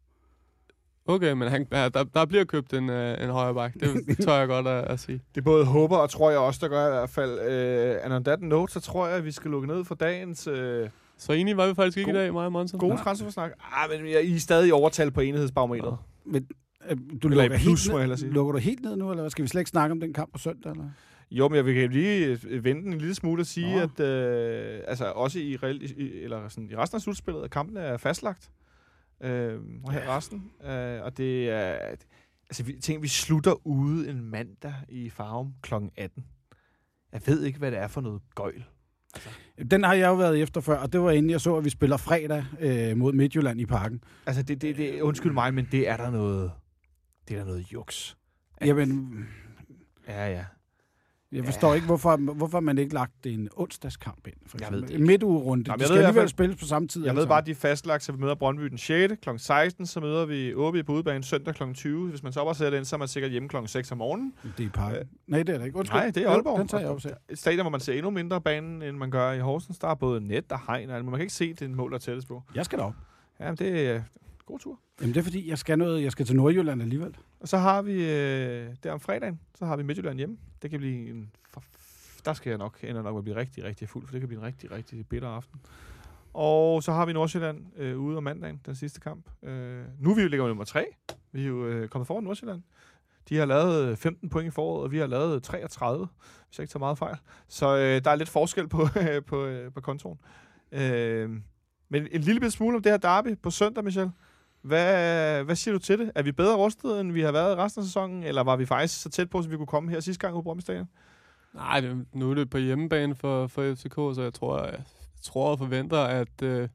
[1.09, 3.73] Okay, men han, ja, der, der bliver købt en, uh, en højre bak.
[3.73, 5.21] Det tør jeg godt at, at sige.
[5.35, 7.31] Det både håber og tror jeg også, der gør i hvert fald.
[7.31, 10.47] Uh, and on that note, så tror jeg, at vi skal lukke ned for dagens
[10.47, 10.53] uh,
[11.17, 12.79] Så enige var vi faktisk ikke God- i dag, mig og Monson.
[12.79, 13.51] gode transfersnak.
[13.73, 15.97] Ah, men I er stadig i overtal på enhedsbarometeret.
[16.25, 16.47] Men,
[16.89, 19.43] øh, du Eller lukker, plus, helt jeg ned, lukker du helt ned nu, eller skal
[19.43, 20.71] vi slet ikke snakke om den kamp på søndag?
[20.71, 20.89] Eller?
[21.31, 23.81] Jo, men jeg vil lige øh, vente en lille smule og sige, Nå.
[23.81, 27.97] at øh, altså også i, i, eller sådan, i resten af slutspillet, at kampen er
[27.97, 28.51] fastlagt.
[29.23, 30.51] Øh, og her resten.
[30.65, 31.71] Øh, og det er...
[32.49, 35.73] Altså, vi, tænk, vi slutter ude en mandag i Farum kl.
[35.97, 36.25] 18.
[37.13, 38.63] Jeg ved ikke, hvad det er for noget gøjl.
[39.71, 41.69] Den har jeg jo været efter før, og det var inden jeg så, at vi
[41.69, 44.03] spiller fredag øh, mod Midtjylland i parken.
[44.25, 46.51] Altså, det, det, det, undskyld mig, men det er der noget...
[47.27, 48.17] Det er der noget juks.
[48.65, 49.27] Jamen,
[50.07, 50.45] Ja, ja.
[51.31, 54.35] Jeg forstår ikke, hvorfor, hvorfor man ikke lagt en onsdagskamp ind.
[54.45, 54.95] For Jeg ved det.
[54.95, 55.63] En midtugerunde.
[55.67, 57.01] Jamen, De skal alligevel spilles på samme tid.
[57.01, 59.13] Jeg alle ved bare, at de er fastlagt, så vi møder Brøndby den 6.
[59.21, 59.29] kl.
[59.37, 61.63] 16, så møder vi OB på udebane søndag kl.
[61.73, 62.09] 20.
[62.09, 63.55] Hvis man så også den, så er man sikkert hjemme kl.
[63.65, 64.33] 6 om morgenen.
[64.57, 64.97] Det er parken.
[64.99, 65.77] Øh, Nej, det er det ikke.
[65.77, 65.99] Undskyld.
[65.99, 66.59] Nej, det er Aalborg.
[66.59, 67.11] Den tager jeg også.
[67.29, 69.79] Et stadion, hvor man ser endnu mindre banen, end man gør i Horsens.
[69.79, 71.99] Der er både net og hegn, men man kan ikke se det mål, der er
[71.99, 72.43] tættest på.
[72.55, 72.93] Jeg skal derop.
[73.39, 74.03] Ja, men det
[74.47, 74.79] god tur.
[75.01, 77.17] Jamen, det er fordi, jeg skal, noget, jeg skal til Nordjylland alligevel.
[77.39, 80.37] Og så har vi, øh, der om fredagen, så har vi Midtjylland hjemme.
[80.61, 81.31] Det kan blive en...
[82.25, 84.27] Der skal jeg nok, ender nok med at blive rigtig, rigtig fuld, for det kan
[84.27, 85.59] blive en rigtig, rigtig bitter aften.
[86.33, 89.29] Og så har vi Nordsjælland øh, ude om mandagen, den sidste kamp.
[89.43, 90.85] Øh, nu er vi jo ligger nummer tre.
[91.31, 92.61] Vi er jo øh, kommet foran Nordsjælland.
[93.29, 96.07] De har lavet 15 point i foråret, og vi har lavet 33,
[96.47, 97.15] hvis jeg ikke tager meget fejl.
[97.47, 100.19] Så øh, der er lidt forskel på, øh, på, øh, på kontoen.
[100.71, 101.29] Øh,
[101.89, 104.11] men en lille smule om det her derby på søndag, Michel.
[104.67, 106.11] Hvad, hvad siger du til det?
[106.15, 109.01] Er vi bedre rustet, end vi har været resten af sæsonen, eller var vi faktisk
[109.01, 110.89] så tæt på, som vi kunne komme her sidste gang på Brøndby Stadion?
[111.53, 111.83] Nej,
[112.13, 114.83] nu er det på hjemmebane for, for FCK, så jeg tror, jeg, jeg
[115.23, 116.69] tror og forventer, at, øh,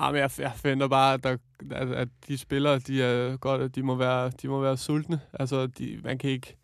[0.00, 1.36] Jamen, jeg, jeg finder bare, at, der,
[1.70, 5.20] at, at de spillere, de er godt, de må være, de må være sultne.
[5.32, 6.56] Altså, de, man kan ikke,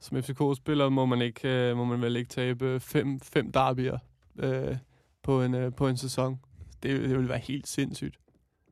[0.00, 3.98] som FCK-spiller, må man ikke, øh, må man vel ikke tabe fem, fem derbyer
[4.38, 4.76] øh,
[5.22, 6.40] på, en, øh, på en sæson.
[6.82, 8.18] Det, det vil være helt sindssygt.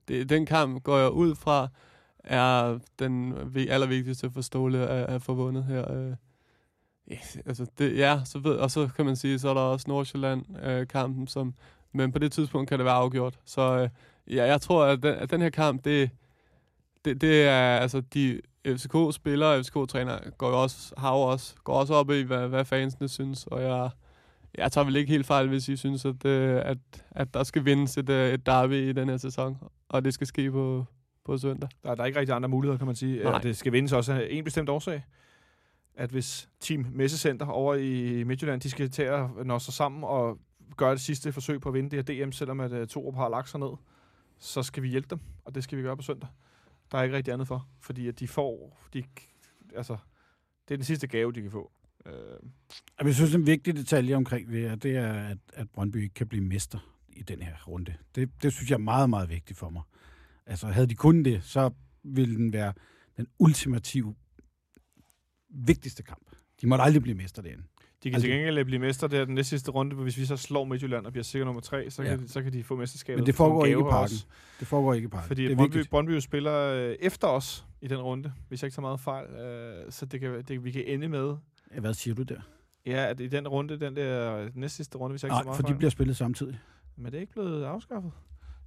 [0.09, 1.69] Det, den kamp går jeg ud fra,
[2.19, 3.35] er den
[3.69, 5.93] allervigtigste for Ståle at, at få vundet her.
[5.93, 6.12] Øh.
[7.11, 9.85] Ja, altså det, ja, så ved, og så kan man sige, så er der også
[9.89, 11.55] Nordsjælland-kampen, øh, som,
[11.93, 13.39] men på det tidspunkt kan det være afgjort.
[13.45, 13.89] Så øh,
[14.37, 16.11] ja, jeg tror, at den, at den her kamp, det,
[17.05, 21.73] det, det er, altså de FCK-spillere og FCK-træner går jo også, har jo også, går
[21.73, 23.91] også op i, hvad, hvad fansene synes, og jeg,
[24.55, 26.78] jeg tager vel ikke helt fejl, hvis I synes, at, øh, at,
[27.10, 29.59] at der skal vindes et, øh, et derby i den her sæson,
[29.89, 30.85] og det skal ske på,
[31.24, 31.68] på søndag.
[31.82, 33.24] Der, der er ikke rigtig andre muligheder, kan man sige.
[33.24, 33.40] Nej.
[33.40, 35.02] Det skal vindes også af en bestemt årsag.
[35.94, 40.39] At hvis Team Messecenter over i Midtjylland, de skal til at nå sig sammen og
[40.77, 43.28] gøre det sidste forsøg på at vinde det her DM, selvom at uh, Torup har
[43.28, 43.70] lagt sig ned,
[44.39, 46.28] så skal vi hjælpe dem, og det skal vi gøre på søndag.
[46.93, 49.05] Der er ikke rigtig andet for, fordi at de får, de,
[49.77, 49.97] altså,
[50.68, 51.73] det er den sidste gave, de kan få.
[52.07, 56.15] Uh, Jeg synes, en vigtig detalje omkring det her, det er, at, at Brøndby ikke
[56.15, 56.78] kan blive mester
[57.09, 57.95] i den her runde.
[58.15, 59.83] Det, det synes jeg er meget, meget vigtigt for mig.
[60.47, 61.70] Altså, havde de kun det, så
[62.05, 62.73] ville den være
[63.16, 64.15] den ultimative
[65.51, 66.27] vigtigste kamp.
[66.61, 67.62] De måtte aldrig blive mester derinde.
[67.62, 70.24] de kan Altså, til gengæld blive mester der den næste sidste runde, hvor hvis vi
[70.27, 72.09] så slår Midtjylland og bliver sikker nummer tre, så, Ja.
[72.09, 73.19] kan, de, så kan de få mesterskabet.
[73.19, 74.03] Men det foregår ikke i parken.
[74.03, 74.27] også.
[74.61, 75.27] Det foregår ikke i parken.
[75.27, 75.91] Fordi det er Brøndby, vigtigt.
[75.91, 79.27] Brøndby spiller øh, efter os i den runde, hvis jeg ikke tager meget fejl.
[79.31, 81.37] Øh, så det kan, det, vi kan ende med,
[81.79, 82.41] Hvad siger du der?
[82.87, 85.63] ja, at i den runde, den der næst sidste runde, hvis jeg ikke Nej, for
[85.63, 86.59] de bliver spillet samtidig.
[86.97, 88.13] Men det er ikke blevet afskaffet.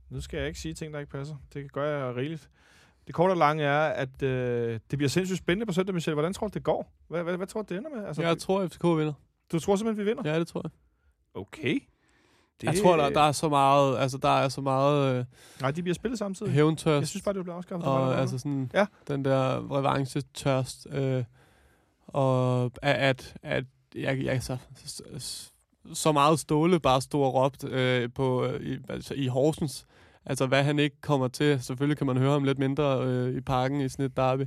[0.10, 1.36] Nu skal jeg ikke sige ting, der ikke passer.
[1.54, 2.50] Det gør jeg rigeligt.
[3.08, 6.14] Det korte og lange er, at øh, det bliver sindssygt spændende på søndag, Michel.
[6.14, 6.94] Hvordan tror du, det går?
[7.08, 8.06] Hvad, hvad, hvad tror du, det ender med?
[8.06, 9.14] Altså, Jeg tror, at FCK vinder.
[9.52, 10.32] du tror simpelthen, vi vinder?
[10.34, 10.72] Ja, det tror jeg.
[11.34, 11.80] Okay.
[12.62, 12.68] Det...
[12.68, 15.26] Jeg tror, der, der er så meget, altså der er så meget øh,
[15.62, 16.52] Nej, de bliver spillet samtidig.
[16.54, 17.00] hævntørst.
[17.02, 17.88] Jeg synes bare, det bliver afskaffet.
[17.88, 18.86] Og noget altså sådan, Ja.
[19.08, 21.24] den der revanchetørst, øh,
[22.14, 23.64] og at, at, at
[23.96, 25.04] jeg, jeg så, så,
[25.94, 29.86] så meget Ståle bare stod og råbt øh, på, i, altså i Horsens,
[30.26, 33.42] altså hvad han ikke kommer til, selvfølgelig kan man høre ham lidt mindre øh, i
[33.42, 34.44] parken i sådan et derby,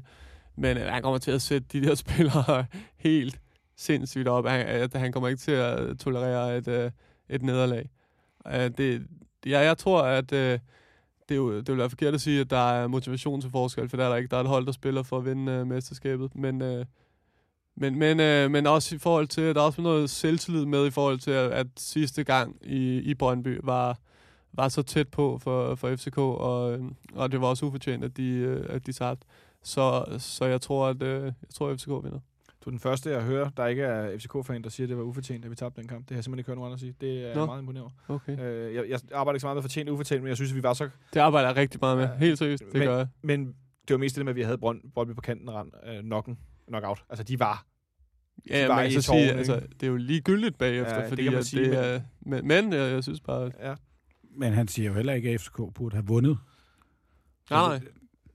[0.57, 2.67] men øh, han kommer til at sætte de der spillere
[2.97, 3.41] helt
[3.77, 6.91] sindssygt op, han, øh, at han kommer ikke til at tolerere et, øh,
[7.29, 7.89] et nederlag.
[8.47, 9.07] Øh, det,
[9.47, 10.59] ja, jeg tror, at øh,
[11.29, 13.89] det, er jo, det vil være forkert at sige, at der er motivation til forskel,
[13.89, 14.29] for der er der ikke.
[14.29, 16.35] Der er et hold, der spiller for at vinde øh, mesterskabet.
[16.35, 16.85] Men, øh,
[17.77, 20.91] men, men, øh, men også i forhold til, der er også noget selvtillid med i
[20.91, 23.99] forhold til, at, at sidste gang i, i Brøndby var,
[24.53, 26.85] var så tæt på for, for FCK, og, øh,
[27.15, 29.27] og det var også ufortjent, at de, øh, at de tabte.
[29.63, 32.21] Så, så jeg tror, at øh, jeg tror, at FCK vinder.
[32.65, 35.03] Du er den første, jeg hører, der ikke er FCK-fan, der siger, at det var
[35.03, 36.09] ufortjent, at vi tabte den kamp.
[36.09, 36.95] Det har jeg simpelthen ikke hørt nogen andre sige.
[37.01, 37.47] Det er jeg Nå.
[37.47, 37.83] meget imponeret.
[38.09, 38.21] over.
[38.21, 38.39] Okay.
[38.41, 40.57] Øh, jeg, jeg arbejder ikke så meget med fortjent og ufortjent, men jeg synes, at
[40.57, 40.89] vi var så...
[41.15, 42.09] Det arbejder jeg rigtig meget med.
[42.19, 43.07] Helt seriøst, det Men- gør jeg.
[43.23, 43.47] Men
[43.89, 46.39] det var mest det med, at vi havde Brønd, Brøndby på kanten rand, øh, knocken,
[46.73, 47.05] knockout.
[47.09, 47.67] Altså, de var...
[48.51, 51.23] Ja, var man kan så sige, altså, det er jo ligegyldigt bagefter, Ja, det fordi
[51.23, 52.01] kan man at sige, det men- er...
[52.21, 53.51] Men, men jeg, jeg synes bare...
[53.61, 53.75] Ja.
[54.37, 56.39] Men han siger jo heller ikke, at FCK burde have vundet.
[57.51, 57.81] Nej, nej.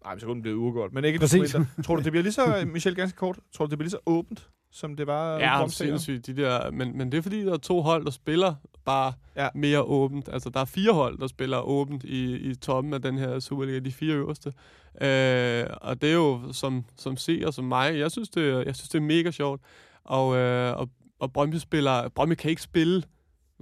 [0.04, 0.94] Nej, men så kunne den blive uafgjort.
[0.94, 1.56] Men ikke Præcis.
[1.86, 4.00] Tror du, det bliver lige så, Michel, ganske kort, tror du, det bliver lige så
[4.06, 6.28] åbent, som det var Ja, sindssygt.
[6.28, 8.56] De der, men, men det er fordi, der er to hold, der spiller
[8.88, 9.48] bare Ja.
[9.56, 10.30] mere åbent.
[10.34, 13.80] Altså, der er fire hold, der spiller åbent i, i toppen af den her Superliga,
[13.80, 14.54] de fire øverste.
[15.02, 18.76] Øh, og det er jo som, som se og som mig, jeg synes, det, jeg
[18.76, 19.62] synes, det er mega sjovt.
[20.04, 20.90] Og, øh, og,
[21.20, 23.04] og Brøndby spiller, Brøndby kan ikke spille,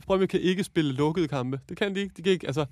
[0.06, 1.60] Brøndby kan ikke spille lukkede kampe.
[1.69, 2.14] Det kan de ikke.
[2.18, 2.65] De kan ikke, altså,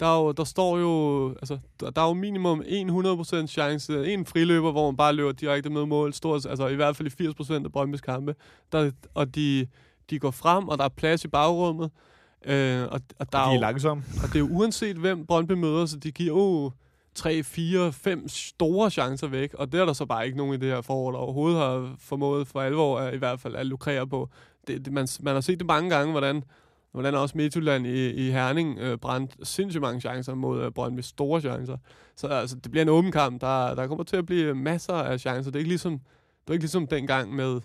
[0.00, 4.26] der, er jo, der står jo, altså, der, der er jo minimum 100% chance, en
[4.26, 7.64] friløber, hvor man bare løber direkte med mål, stort, altså i hvert fald i 80%
[7.64, 8.34] af Brøndbys kampe,
[8.72, 9.66] der, og de,
[10.10, 11.90] de går frem, og der er plads i bagrummet,
[12.44, 14.04] øh, og, og, der De er jo, langsomme.
[14.22, 16.72] og det er jo uanset, hvem Brøndby møder, så de giver jo
[17.14, 20.56] 3, 4, 5 store chancer væk, og det er der så bare ikke nogen i
[20.56, 24.06] det her forår, der overhovedet har formået for alvor at, i hvert fald at lukrere
[24.06, 24.28] på.
[24.66, 26.44] Det, det, man, man har set det mange gange, hvordan,
[26.92, 31.40] hvordan også Midtjylland i, i Herning øh, brændte sindssygt mange chancer mod øh, Brøndby, store
[31.40, 31.76] chancer.
[32.16, 33.40] Så altså, det bliver en åben kamp.
[33.40, 35.50] Der, der kommer til at blive masser af chancer.
[35.50, 35.92] Det er ikke ligesom,
[36.42, 37.60] det er ikke ligesom dengang med,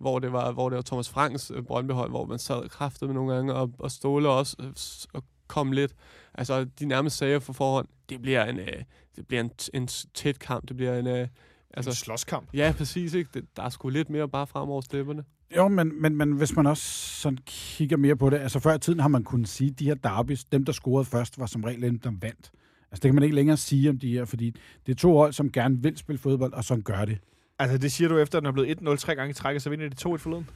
[0.00, 3.14] hvor det var, hvor det var Thomas Franks øh, Brøndby-hold, hvor man sad kraftet med
[3.14, 4.72] nogle gange, og, og Ståle også øh,
[5.12, 5.94] og kom lidt.
[6.34, 8.82] Altså, de nærmest sagde på forhånd, det bliver en, øh,
[9.16, 10.68] det bliver en, en tæt kamp.
[10.68, 11.06] Det bliver en...
[11.06, 11.28] Øh,
[11.74, 12.48] Altså, en slåskamp.
[12.54, 13.14] ja, præcis.
[13.14, 13.30] Ikke?
[13.34, 15.24] Det, der er sgu lidt mere bare frem over stepperne.
[15.56, 16.82] Jo, men, men, men hvis man også
[17.20, 19.84] sådan kigger mere på det, altså før i tiden har man kunnet sige, at de
[19.84, 22.50] her derbys, dem der scorede først, var som regel dem, der vandt.
[22.90, 24.54] Altså det kan man ikke længere sige om de her, fordi
[24.86, 27.18] det er to hold, som gerne vil spille fodbold, og som gør det.
[27.58, 29.62] Altså, det siger du efter, at den er blevet 1-0 tre gange i træk, og
[29.62, 30.48] så vinder de 2-1 forleden.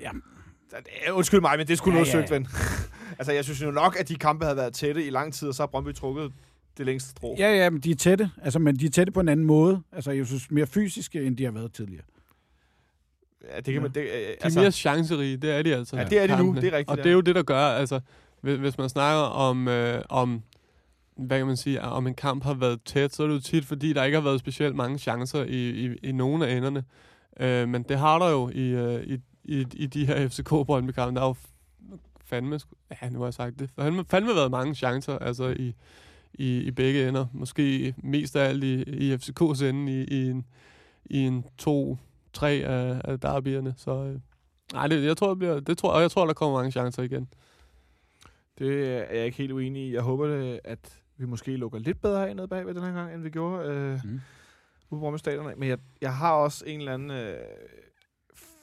[0.00, 0.10] Ja,
[1.12, 2.26] Undskyld mig, men det skulle Ja, ja, noget ja.
[2.28, 2.48] søgt, ven.
[3.18, 5.54] altså, jeg synes jo nok, at de kampe havde været tætte i lang tid, og
[5.54, 6.32] så har Brøndby trukket
[6.78, 7.36] det længste strå.
[7.38, 8.30] Ja, ja, men de er tætte.
[8.42, 9.82] Altså, men de er tætte på en anden måde.
[9.92, 12.04] Altså, jeg synes mere fysiske, end de har været tidligere.
[13.54, 13.90] ja det kan man...
[13.90, 15.96] Det, øh, De er altså, mere chancerige, det er de altså.
[15.96, 16.60] ja, det er de nu, kampene.
[16.60, 16.90] det er rigtigt.
[16.90, 17.02] Og ja.
[17.02, 18.00] det er jo det, der gør, altså,
[18.40, 20.42] hvis, hvis man snakker om, øh, om,
[21.16, 23.64] hvad kan man sige, om en kamp har været tæt, så er det jo tit,
[23.64, 26.84] fordi der ikke har været specielt mange chancer i, i, i nogen af enderne.
[27.40, 30.90] Øh, men det har der jo i, øh, i, i, i de her fck brøndby
[30.90, 31.36] kampe Der er jo
[32.24, 35.74] fandme, sku- ja, nu har jeg sagt det, fandme, fandme været mange chancer, altså i,
[36.34, 37.26] i, i begge ender.
[37.32, 40.44] Måske mest af alt i, i FCK's ende i, i en,
[41.04, 41.98] i en to,
[42.32, 43.74] tre af, af derbyerne.
[43.76, 44.18] Så øh,
[44.72, 47.02] nej, det, jeg tror, det bliver, det tror, og jeg tror, der kommer mange chancer
[47.02, 47.28] igen.
[48.58, 49.94] Det er jeg ikke helt uenig i.
[49.94, 53.14] Jeg håber, det, at vi måske lukker lidt bedre af nede bagved den her gang,
[53.14, 54.20] end vi gjorde øh, Mm.
[54.90, 55.52] ude på Stadion.
[55.56, 57.36] Men jeg, jeg har også en eller anden øh,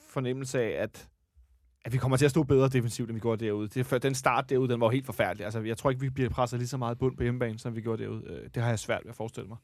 [0.08, 1.08] fornemmelse af, at,
[1.84, 3.68] at vi kommer til at stå bedre defensivt, end vi gjorde derude.
[3.68, 5.44] Det, den start derude, den var helt forfærdelig.
[5.44, 7.80] Altså, jeg tror ikke, vi bliver presset lige så meget bund på hjemmebane, som vi
[7.80, 8.22] gjorde derude.
[8.26, 9.56] Øh, det har jeg svært ved at forestille mig.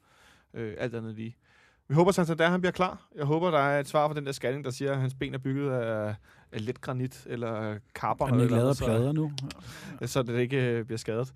[0.55, 1.37] Øh, alt andet lige.
[1.89, 3.09] Vi håber, Santander han bliver klar.
[3.15, 5.35] Jeg håber, der er et svar på den der scanning, der siger, at hans ben
[5.35, 6.15] er bygget af,
[6.53, 9.33] af let granit eller den eller er lavet plader nu.
[10.07, 11.33] så det ikke øh, bliver skadet.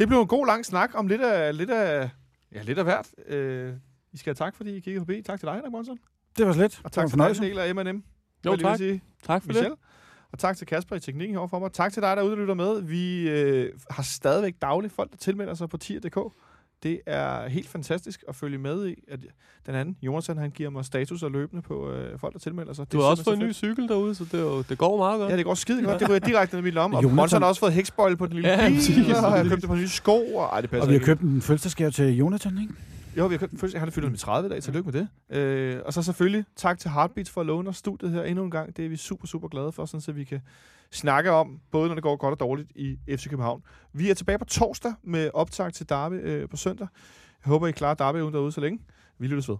[0.00, 2.10] Det blev en god lang snak om lidt af, lidt af,
[2.52, 3.10] ja, lidt af hvert.
[3.26, 3.74] Øh,
[4.12, 5.22] I skal have tak, fordi I kiggede forbi.
[5.22, 5.98] Tak til dig, Henrik Monsen.
[6.38, 6.80] Det var slet.
[6.84, 8.04] Og Det var tak til dig, del af M&M.
[8.46, 8.76] Jo, tak.
[8.76, 9.02] Sige.
[9.22, 9.70] Tak for Michel.
[9.70, 9.78] det.
[10.32, 11.72] Og tak til Kasper i teknikken herovre for mig.
[11.72, 12.82] Tak til dig, der er ude og lytter med.
[12.82, 16.18] Vi øh, har stadigvæk dagligt folk, der tilmelder sig på tier.dk.
[16.82, 18.94] Det er helt fantastisk at følge med i.
[19.08, 19.20] At
[19.66, 22.92] den anden, Jonathan, han giver mig status og løbende på øh, folk, der tilmelder sig.
[22.92, 24.78] Du Det har er også fået en ny cykel derude, så det, er jo, det
[24.78, 25.30] går meget godt.
[25.32, 26.00] Ja, det går skide godt.
[26.00, 26.96] Det ryger direkte ned i mit lomme.
[26.96, 29.30] Og Jonathan- har også fået hækspoil på den lille Ja, bil, præcis, og jeg har
[29.30, 29.50] præcis.
[29.52, 30.34] købt et par nye sko.
[30.34, 31.06] Og, ej, det passer Og vi har ikke.
[31.06, 32.74] købt en fødselsdagsgave til Jonathan, ikke?
[33.16, 33.74] Jo, vi har købt først.
[33.74, 34.62] Han har fyldt med 30 i dag.
[34.62, 35.36] Tillykke med det.
[35.38, 38.50] Øh, og så selvfølgelig tak til Heartbeats for at låne os studiet her endnu en
[38.50, 38.76] gang.
[38.76, 40.40] Det er vi super, super glade for, sådan så vi kan
[40.92, 43.62] snakke om, både når det går godt og dårligt i FC København.
[43.92, 46.88] Vi er tilbage på torsdag med optag til Derby øh, på søndag.
[47.44, 48.78] Jeg håber, I klarer Derby uden derude så længe.
[49.18, 49.56] Vi lyttes ved.